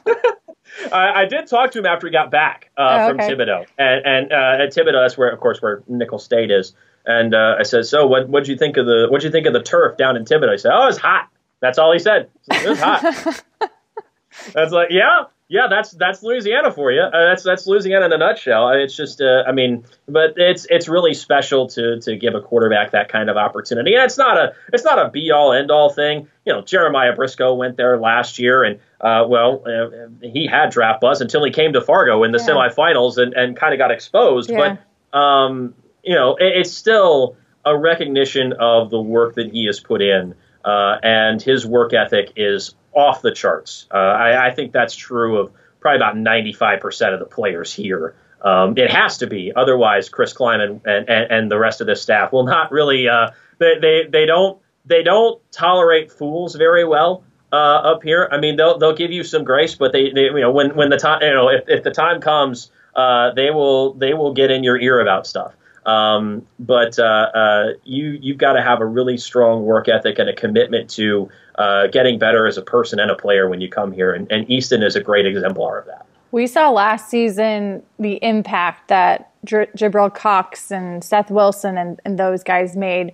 I, 0.90 1.23
I, 1.23 1.25
did 1.26 1.47
talk 1.47 1.71
to 1.73 1.80
him 1.80 1.87
after 1.87 2.06
he 2.06 2.12
got 2.12 2.31
back 2.31 2.70
uh, 2.79 2.83
oh, 2.83 3.11
okay. 3.11 3.29
from 3.29 3.38
Thibodaux, 3.38 3.66
and, 3.79 4.07
and 4.07 4.33
uh, 4.33 4.62
at 4.62 4.70
Thibodaux, 4.70 5.05
that's 5.05 5.18
where, 5.18 5.29
of 5.29 5.38
course, 5.38 5.61
where 5.61 5.83
Nicholls 5.87 6.24
State 6.24 6.50
is. 6.50 6.74
And 7.05 7.35
uh, 7.35 7.57
I 7.59 7.65
said, 7.65 7.87
"So 7.87 8.07
what? 8.07 8.29
What'd 8.29 8.49
you 8.49 8.57
think 8.57 8.77
of 8.77 8.87
the? 8.87 9.09
What'd 9.11 9.25
you 9.25 9.31
think 9.31 9.47
of 9.47 9.53
the 9.53 9.62
turf 9.62 9.97
down 9.97 10.17
in 10.17 10.25
Thibodaux?" 10.25 10.53
I 10.53 10.57
said, 10.57 10.73
"Oh, 10.73 10.87
it's 10.87 10.99
hot." 10.99 11.29
That's 11.62 11.79
all 11.79 11.93
he 11.93 11.99
said. 12.01 12.29
It 12.51 12.69
was 12.69 12.81
hot. 12.81 13.03
that's 14.53 14.73
like, 14.73 14.88
yeah, 14.91 15.25
yeah. 15.49 15.69
That's 15.71 15.93
that's 15.93 16.25
Louisiana 16.25 16.73
for 16.73 16.91
you. 16.91 17.03
Uh, 17.03 17.11
that's 17.27 17.45
that's 17.45 17.67
Louisiana 17.69 18.07
in 18.07 18.12
a 18.12 18.19
nutshell. 18.19 18.71
It's 18.71 18.97
just, 18.97 19.21
uh, 19.21 19.45
I 19.47 19.53
mean, 19.53 19.85
but 20.09 20.35
it's 20.37 20.67
it's 20.69 20.88
really 20.88 21.15
special 21.15 21.69
to 21.69 22.01
to 22.01 22.17
give 22.17 22.35
a 22.35 22.41
quarterback 22.41 22.91
that 22.91 23.09
kind 23.09 23.31
of 23.31 23.37
opportunity. 23.37 23.95
And 23.95 24.03
it's 24.03 24.19
not 24.19 24.37
a 24.37 24.55
it's 24.73 24.85
not 24.85 24.99
a 24.99 25.09
be 25.09 25.31
all 25.31 25.53
end 25.53 25.71
all 25.71 25.91
thing. 25.91 26.27
You 26.45 26.53
know, 26.53 26.62
Jeremiah 26.62 27.15
Briscoe 27.15 27.55
went 27.55 27.77
there 27.77 27.97
last 27.97 28.41
year, 28.41 28.65
and 28.65 28.81
uh, 29.01 29.25
well, 29.29 29.62
uh, 29.65 30.09
he 30.21 30.49
had 30.49 30.71
draft 30.71 31.01
buzz 31.01 31.21
until 31.21 31.45
he 31.45 31.53
came 31.53 31.75
to 31.75 31.81
Fargo 31.81 32.25
in 32.25 32.33
the 32.33 32.38
yeah. 32.38 32.55
semifinals 32.55 33.19
and 33.19 33.35
and 33.35 33.57
kind 33.57 33.73
of 33.73 33.79
got 33.79 33.93
exposed. 33.93 34.51
Yeah. 34.51 34.79
But 35.12 35.19
um, 35.19 35.75
you 36.03 36.15
know, 36.15 36.37
it, 36.37 36.57
it's 36.57 36.73
still 36.73 37.37
a 37.65 37.77
recognition 37.77 38.53
of 38.55 38.91
the 38.91 39.01
work 39.01 39.35
that 39.37 39.53
he 39.53 39.67
has 39.67 39.81
put 39.81 40.03
in, 40.03 40.35
uh, 40.65 40.97
and 41.03 41.41
his 41.41 41.67
work 41.67 41.93
ethic 41.93 42.33
is 42.37 42.75
off 42.93 43.23
the 43.23 43.33
charts. 43.33 43.87
Uh, 43.91 43.97
I, 43.97 44.49
I, 44.49 44.51
think 44.51 44.73
that's 44.73 44.95
true 44.95 45.38
of 45.38 45.53
probably 45.81 45.97
about 45.97 46.17
95% 46.17 47.15
of 47.15 47.21
the 47.21 47.27
players 47.27 47.73
here. 47.73 48.15
Um, 48.43 48.77
it 48.77 48.91
has 48.91 49.19
to 49.19 49.27
be, 49.27 49.53
otherwise, 49.55 50.09
Chris 50.09 50.35
Klieman 50.35 50.81
and, 50.85 51.09
and, 51.09 51.31
and, 51.31 51.51
the 51.51 51.59
rest 51.59 51.81
of 51.81 51.87
this 51.87 52.03
staff 52.03 52.33
will 52.33 52.45
not 52.45 52.73
really. 52.73 53.09
Uh, 53.09 53.31
they, 53.59 53.79
they 53.81 54.07
they 54.11 54.27
don't 54.27 54.61
they 54.85 55.05
don't 55.05 55.41
tolerate 55.53 56.11
fools 56.11 56.57
very 56.57 56.85
well. 56.85 57.23
Uh, 57.53 57.57
up 57.57 58.03
here, 58.03 58.29
I 58.33 58.38
mean, 58.38 58.57
they'll 58.57 58.79
they'll 58.79 58.97
give 58.97 59.12
you 59.12 59.23
some 59.23 59.45
grace, 59.45 59.77
but 59.77 59.93
they, 59.93 60.11
they 60.11 60.25
you 60.25 60.41
know 60.41 60.51
when 60.51 60.75
when 60.75 60.91
the 60.91 60.97
time 60.97 61.23
you 61.23 61.33
know 61.33 61.51
if, 61.51 61.69
if 61.69 61.85
the 61.85 61.93
time 61.93 62.21
comes, 62.21 62.71
uh, 62.97 63.33
they 63.35 63.51
will 63.51 63.95
they 63.95 64.12
will 64.12 64.35
get 64.35 64.51
in 64.51 64.65
your 64.65 64.81
ear 64.81 64.99
about 65.01 65.27
stuff. 65.27 65.55
Um, 65.87 66.47
but 66.59 66.99
uh, 66.99 67.03
uh, 67.35 67.66
you 67.85 68.18
you've 68.21 68.38
got 68.38 68.53
to 68.53 68.62
have 68.62 68.81
a 68.81 68.87
really 68.87 69.18
strong 69.18 69.64
work 69.64 69.88
ethic 69.88 70.18
and 70.18 70.29
a 70.29 70.35
commitment 70.35 70.88
to 70.90 71.29
uh, 71.57 71.88
getting 71.88 72.18
better 72.18 72.47
as 72.47 72.57
a 72.57 72.62
person 72.62 73.01
and 73.01 73.11
a 73.11 73.16
player 73.16 73.49
when 73.49 73.61
you 73.61 73.68
come 73.68 73.92
here. 73.92 74.12
And, 74.12 74.31
and, 74.31 74.49
Easton 74.51 74.83
is 74.83 74.97
a 74.97 75.03
great 75.03 75.27
exemplar 75.27 75.79
of 75.79 75.87
that. 75.87 76.07
We 76.31 76.47
saw 76.47 76.71
last 76.71 77.11
season 77.11 77.83
the 77.99 78.14
impact 78.23 78.88
that 78.88 79.33
J- 79.45 79.68
Jabril 79.77 80.14
Cox 80.14 80.71
and 80.71 81.05
Seth 81.05 81.31
Wilson 81.31 81.77
and, 81.77 82.01
and 82.05 82.18
those 82.18 82.42
guys 82.42 82.77
made. 82.77 83.12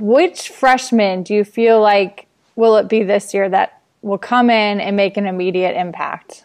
Which 0.00 0.50
freshman 0.50 1.22
do 1.22 1.34
you 1.34 1.44
feel 1.44 1.80
like 1.80 2.26
will 2.56 2.76
it 2.76 2.88
be 2.88 3.04
this 3.04 3.32
year 3.32 3.48
that 3.48 3.80
will 4.02 4.18
come 4.18 4.50
in 4.50 4.80
and 4.80 4.96
make 4.96 5.16
an 5.16 5.26
immediate 5.26 5.76
impact? 5.76 6.44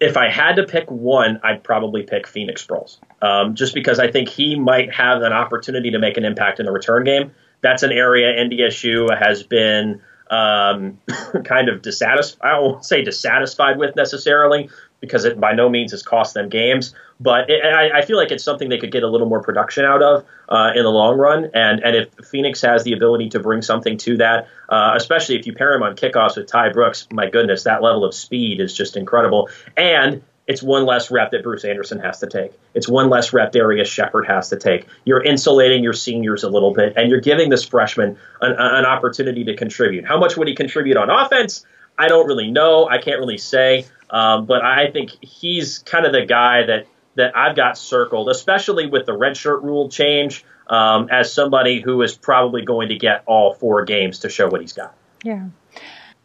If 0.00 0.16
I 0.16 0.28
had 0.30 0.56
to 0.56 0.64
pick 0.64 0.90
one, 0.90 1.40
I'd 1.44 1.62
probably 1.62 2.02
pick 2.02 2.26
Phoenix 2.26 2.66
Sproles, 2.66 2.98
um, 3.20 3.54
just 3.54 3.74
because 3.74 3.98
I 3.98 4.10
think 4.10 4.28
he 4.28 4.58
might 4.58 4.92
have 4.94 5.22
an 5.22 5.32
opportunity 5.32 5.90
to 5.90 5.98
make 5.98 6.16
an 6.16 6.24
impact 6.24 6.58
in 6.58 6.66
the 6.66 6.72
return 6.72 7.04
game. 7.04 7.32
That's 7.60 7.82
an 7.82 7.92
area 7.92 8.42
NDSU 8.42 9.16
has 9.16 9.42
been 9.42 10.00
um, 10.30 10.98
kind 11.44 11.68
of 11.68 11.82
dissatisfied. 11.82 12.50
I 12.50 12.58
won't 12.58 12.84
say 12.84 13.04
dissatisfied 13.04 13.78
with 13.78 13.94
necessarily, 13.94 14.70
because 15.00 15.24
it 15.24 15.40
by 15.40 15.52
no 15.52 15.68
means 15.68 15.92
has 15.92 16.02
cost 16.02 16.34
them 16.34 16.48
games. 16.48 16.94
But 17.18 17.50
it, 17.50 17.64
I, 17.64 17.98
I, 17.98 18.02
feel 18.02 18.16
like 18.16 18.30
it's 18.30 18.44
something 18.44 18.68
they 18.68 18.78
could 18.78 18.92
get 18.92 19.02
a 19.02 19.08
little 19.08 19.28
more 19.28 19.42
production 19.42 19.84
out 19.84 20.02
of 20.02 20.24
uh, 20.48 20.72
in 20.74 20.82
the 20.82 20.90
long 20.90 21.18
run. 21.18 21.50
And 21.54 21.82
and 21.82 21.96
if 21.96 22.26
Phoenix 22.26 22.62
has 22.62 22.84
the 22.84 22.92
ability 22.92 23.30
to 23.30 23.40
bring 23.40 23.62
something 23.62 23.98
to 23.98 24.18
that, 24.18 24.48
uh, 24.68 24.92
especially 24.94 25.38
if 25.38 25.46
you 25.46 25.54
pair 25.54 25.74
him 25.74 25.82
on 25.82 25.96
kickoffs 25.96 26.36
with 26.36 26.46
Ty 26.46 26.70
Brooks, 26.72 27.06
my 27.10 27.28
goodness, 27.28 27.64
that 27.64 27.82
level 27.82 28.04
of 28.04 28.14
speed 28.14 28.60
is 28.60 28.74
just 28.74 28.96
incredible. 28.96 29.48
And 29.76 30.22
it's 30.50 30.62
one 30.62 30.84
less 30.84 31.12
rep 31.12 31.30
that 31.30 31.44
Bruce 31.44 31.64
Anderson 31.64 32.00
has 32.00 32.18
to 32.20 32.26
take. 32.26 32.52
It's 32.74 32.88
one 32.88 33.08
less 33.08 33.32
rep 33.32 33.52
Darius 33.52 33.88
Shepard 33.88 34.26
has 34.26 34.48
to 34.48 34.56
take. 34.56 34.88
You're 35.04 35.22
insulating 35.22 35.84
your 35.84 35.92
seniors 35.92 36.42
a 36.42 36.48
little 36.48 36.72
bit, 36.72 36.94
and 36.96 37.08
you're 37.08 37.20
giving 37.20 37.50
this 37.50 37.64
freshman 37.64 38.18
an, 38.40 38.52
an 38.58 38.84
opportunity 38.84 39.44
to 39.44 39.54
contribute. 39.54 40.04
How 40.04 40.18
much 40.18 40.36
would 40.36 40.48
he 40.48 40.56
contribute 40.56 40.96
on 40.96 41.08
offense? 41.08 41.64
I 41.96 42.08
don't 42.08 42.26
really 42.26 42.50
know. 42.50 42.88
I 42.88 42.98
can't 42.98 43.20
really 43.20 43.38
say. 43.38 43.84
Um, 44.10 44.46
but 44.46 44.62
I 44.64 44.90
think 44.90 45.10
he's 45.22 45.78
kind 45.78 46.04
of 46.04 46.12
the 46.12 46.26
guy 46.26 46.66
that 46.66 46.86
that 47.16 47.36
I've 47.36 47.56
got 47.56 47.76
circled, 47.76 48.28
especially 48.28 48.86
with 48.86 49.06
the 49.06 49.12
redshirt 49.12 49.62
rule 49.62 49.88
change, 49.88 50.44
um, 50.68 51.08
as 51.10 51.32
somebody 51.32 51.80
who 51.80 52.02
is 52.02 52.16
probably 52.16 52.62
going 52.62 52.88
to 52.88 52.96
get 52.96 53.24
all 53.26 53.54
four 53.54 53.84
games 53.84 54.20
to 54.20 54.28
show 54.28 54.48
what 54.48 54.60
he's 54.60 54.72
got. 54.72 54.94
Yeah. 55.24 55.46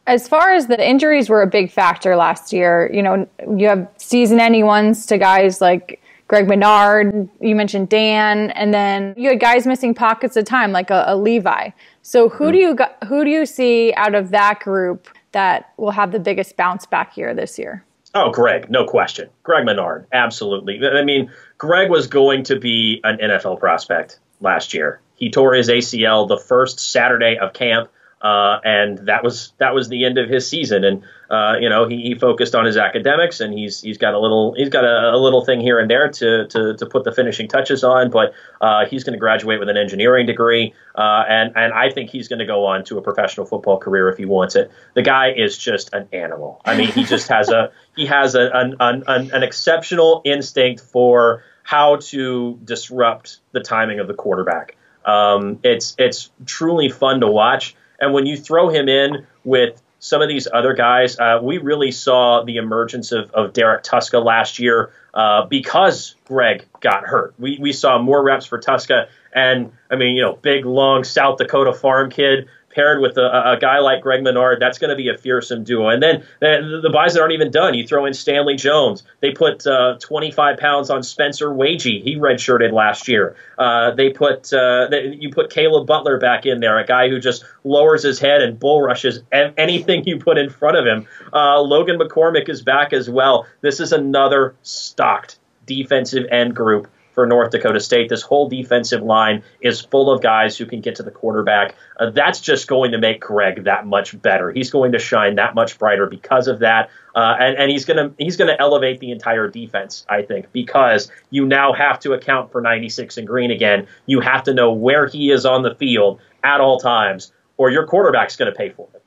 As 0.08 0.28
far 0.28 0.54
as 0.54 0.67
the 0.67 0.88
injuries 0.88 1.28
were 1.28 1.41
a 1.41 1.48
big 1.48 1.71
factor 1.71 2.15
last 2.15 2.54
year, 2.54 2.91
you 2.93 3.02
know, 3.02 3.28
you 3.58 3.67
have 3.67 3.88
season-ending 3.98 4.65
ones 4.65 5.08
to 5.08 5.17
guys 5.17 5.60
like 5.60 6.00
Greg 6.28 6.48
Menard, 6.48 7.28
you 7.41 7.56
mentioned 7.56 7.89
Dan, 7.89 8.52
and 8.52 8.74
then 8.74 9.15
you 9.17 9.30
had 9.30 9.39
guys 9.39 9.65
missing 9.65 9.93
pockets 9.93 10.36
of 10.36 10.45
time 10.45 10.71
like 10.71 10.91
a, 10.91 11.04
a 11.08 11.15
Levi. 11.15 11.69
So 12.04 12.30
who 12.30 12.45
mm-hmm. 12.45 12.54
do 12.54 12.58
you 12.60 12.78
who 13.08 13.24
do 13.24 13.32
you 13.32 13.45
see 13.45 13.93
out 13.95 14.13
of 14.15 14.30
that 14.30 14.60
group 14.60 15.08
that 15.36 15.74
will 15.76 15.91
have 15.91 16.13
the 16.13 16.19
biggest 16.19 16.56
bounce 16.56 16.86
back 16.86 17.17
year 17.17 17.34
this 17.34 17.60
year? 17.60 17.84
Oh, 18.13 18.32
Greg, 18.32 18.71
no 18.71 18.86
question. 18.86 19.30
Greg 19.43 19.65
Menard, 19.65 20.08
absolutely. 20.13 20.80
I 20.88 21.04
mean, 21.04 21.30
Greg 21.58 21.89
was 21.89 22.08
going 22.08 22.45
to 22.45 22.58
be 22.58 23.02
an 23.04 23.17
NFL 23.17 23.60
prospect 23.60 24.19
last 24.39 24.74
year. 24.74 25.02
He 25.15 25.30
tore 25.30 25.54
his 25.54 25.67
ACL 25.67 26.26
the 26.30 26.38
first 26.38 26.80
Saturday 26.80 27.38
of 27.38 27.52
camp. 27.52 27.89
Uh, 28.25 28.59
and 28.65 28.97
that 29.05 29.23
was 29.23 29.53
that 29.59 29.75
was 29.75 29.88
the 29.88 30.03
end 30.03 30.17
of 30.17 30.27
his 30.27 30.49
season. 30.49 30.83
And 30.83 31.03
uh, 31.29 31.57
you 31.59 31.69
know 31.69 31.88
he, 31.88 32.01
he, 32.01 32.15
focused 32.15 32.55
on 32.55 32.65
his 32.65 32.75
academics, 32.75 33.39
and 33.39 33.53
he's 33.53 33.81
he's 33.81 33.99
got 33.99 34.15
a 34.15 34.19
little 34.19 34.55
he's 34.55 34.69
got 34.69 34.83
a, 34.83 35.13
a 35.13 35.19
little 35.19 35.45
thing 35.45 35.61
here 35.61 35.77
and 35.77 35.88
there 35.88 36.09
to 36.09 36.47
to, 36.47 36.73
to 36.75 36.85
put 36.88 37.03
the 37.03 37.11
finishing 37.11 37.47
touches 37.47 37.83
on. 37.83 38.09
But 38.09 38.33
uh, 38.61 38.88
he's 38.88 39.03
going 39.03 39.13
to 39.13 39.19
graduate 39.19 39.59
with 39.59 39.69
an 39.69 39.77
engineering 39.77 40.25
degree, 40.25 40.73
uh, 40.95 41.23
and 41.29 41.53
and 41.55 41.71
I 41.71 41.91
think 41.91 42.09
he's 42.09 42.27
going 42.27 42.39
to 42.39 42.47
go 42.47 42.65
on 42.65 42.83
to 42.85 42.97
a 42.97 43.01
professional 43.03 43.45
football 43.45 43.77
career 43.77 44.09
if 44.09 44.17
he 44.17 44.25
wants 44.25 44.55
it. 44.55 44.71
The 44.95 45.03
guy 45.03 45.31
is 45.31 45.55
just 45.55 45.93
an 45.93 46.09
animal. 46.11 46.61
I 46.65 46.75
mean, 46.75 46.88
he 46.88 47.03
just 47.03 47.27
has 47.27 47.49
a 47.49 47.71
he 47.95 48.07
has 48.07 48.33
a, 48.33 48.49
an, 48.51 48.75
an, 48.79 49.03
an 49.05 49.43
exceptional 49.43 50.23
instinct 50.25 50.81
for 50.81 51.43
how 51.61 51.97
to 51.97 52.59
disrupt 52.63 53.41
the 53.51 53.59
timing 53.59 53.99
of 53.99 54.07
the 54.07 54.15
quarterback. 54.15 54.77
Um, 55.05 55.59
it's 55.61 55.93
it's 55.99 56.31
truly 56.47 56.89
fun 56.89 57.19
to 57.19 57.27
watch. 57.27 57.75
And 57.99 58.13
when 58.13 58.25
you 58.25 58.38
throw 58.38 58.69
him 58.69 58.89
in 58.89 59.25
with 59.43 59.81
some 59.99 60.21
of 60.21 60.29
these 60.29 60.47
other 60.51 60.73
guys, 60.73 61.17
uh, 61.17 61.39
we 61.41 61.58
really 61.58 61.91
saw 61.91 62.43
the 62.43 62.58
emergence 62.58 63.12
of, 63.12 63.31
of 63.31 63.53
Derrek 63.53 63.84
Tuszka 63.84 64.23
last 64.23 64.60
year 64.60 64.91
uh, 65.13 65.45
because 65.45 66.15
Greg 66.25 66.65
got 66.81 67.05
hurt. 67.05 67.34
We, 67.39 67.58
we 67.60 67.73
saw 67.73 67.99
more 67.99 68.23
reps 68.23 68.45
for 68.45 68.60
Tuszka. 68.60 69.08
And 69.34 69.71
I 69.89 69.95
mean, 69.95 70.15
you 70.15 70.21
know, 70.21 70.34
big, 70.34 70.65
long 70.65 71.03
South 71.03 71.38
Dakota 71.38 71.73
farm 71.73 72.10
kid 72.10 72.47
paired 72.75 73.01
with 73.01 73.17
a, 73.17 73.53
a 73.53 73.57
guy 73.59 73.79
like 73.79 74.01
Greg 74.01 74.21
Menard, 74.21 74.59
that's 74.59 74.77
going 74.77 74.89
to 74.89 74.95
be 74.95 75.07
a 75.07 75.17
fearsome 75.17 75.63
duo. 75.63 75.88
And 75.88 76.03
then 76.03 76.25
the, 76.41 76.81
the 76.83 76.89
Bison 76.89 77.21
aren't 77.21 77.33
even 77.33 77.49
done. 77.49 77.73
You 77.73 77.88
throw 77.88 78.05
in 78.05 78.13
Stanley 78.13 78.55
Jones. 78.55 79.03
They 79.21 79.31
put 79.31 79.65
uh, 79.65 79.97
25 79.99 80.57
pounds 80.57 80.89
on 80.89 81.01
Spencer 81.01 81.47
Waege. 81.47 82.03
He 82.03 82.17
redshirted 82.17 82.73
last 82.73 83.07
year. 83.07 83.35
Uh, 83.57 83.91
they 83.91 84.09
put 84.09 84.53
uh, 84.53 84.88
they, 84.89 85.15
you 85.19 85.31
put 85.31 85.49
Caleb 85.49 85.88
Butler 85.88 86.19
back 86.19 86.45
in 86.45 86.59
there, 86.59 86.77
a 86.77 86.85
guy 86.85 87.07
who 87.07 87.19
just 87.19 87.45
lowers 87.63 88.03
his 88.03 88.19
head 88.19 88.41
and 88.41 88.59
bull 88.59 88.81
rushes 88.81 89.21
anything 89.31 90.03
you 90.05 90.19
put 90.19 90.38
in 90.38 90.49
front 90.49 90.77
of 90.77 90.85
him. 90.85 91.07
Uh, 91.33 91.61
Logan 91.61 91.97
McCormick 91.97 92.49
is 92.49 92.61
back 92.61 92.91
as 92.91 93.09
well. 93.09 93.47
This 93.61 93.79
is 93.79 93.93
another 93.93 94.55
stocked 94.61 95.39
defensive 95.65 96.25
end 96.29 96.55
group 96.55 96.88
for 97.15 97.25
North 97.25 97.51
Dakota 97.51 97.80
State. 97.80 98.10
This 98.10 98.21
whole 98.21 98.47
defensive 98.47 99.01
line 99.01 99.43
is 99.62 99.82
full 99.82 100.12
of 100.12 100.21
guys 100.21 100.58
who 100.58 100.65
can 100.65 100.82
get 100.82 100.95
to 100.95 101.04
the 101.04 101.10
quarterback. 101.10 101.75
Uh, 101.97 102.12
that's 102.12 102.39
just 102.39 102.67
going 102.67 102.91
to 102.91 102.99
make 102.99 103.21
Greg 103.21 103.63
that 103.63 103.88
much 103.88 104.21
better. 104.21 104.51
He's 104.51 104.69
going 104.69 104.91
to 104.91 104.99
shine 104.99 105.36
that 105.36 105.56
much 105.56 105.80
brighter 105.80 106.06
because 106.06 106.47
of 106.47 106.60
that, 106.60 106.91
uh, 107.15 107.36
and, 107.39 107.58
and 107.58 107.71
he's 107.71 107.86
to 107.86 108.13
he's 108.19 108.38
to 108.38 108.62
elevate 108.62 108.99
the 108.99 109.12
entire 109.12 109.47
defense. 109.47 110.06
I 110.10 110.21
think 110.21 110.51
because 110.51 111.10
you 111.32 111.45
now 111.45 111.73
have 111.73 111.99
to 112.01 112.13
account 112.13 112.51
for 112.51 112.62
96 112.62 113.17
and 113.17 113.25
Green 113.25 113.49
again. 113.49 113.88
You 114.06 114.19
have 114.19 114.43
to 114.43 114.54
know 114.54 114.73
where 114.73 115.08
he 115.08 115.32
is 115.32 115.45
on 115.45 115.63
the 115.63 115.73
field 115.73 116.19
at 116.43 116.62
all 116.62 116.80
times, 116.80 117.32
or 117.58 117.71
your 117.71 117.88
quarterback's 117.88 118.36
going 118.36 118.51
to 118.51 118.58
pay 118.58 118.69
for 118.69 118.88
it. 118.93 119.01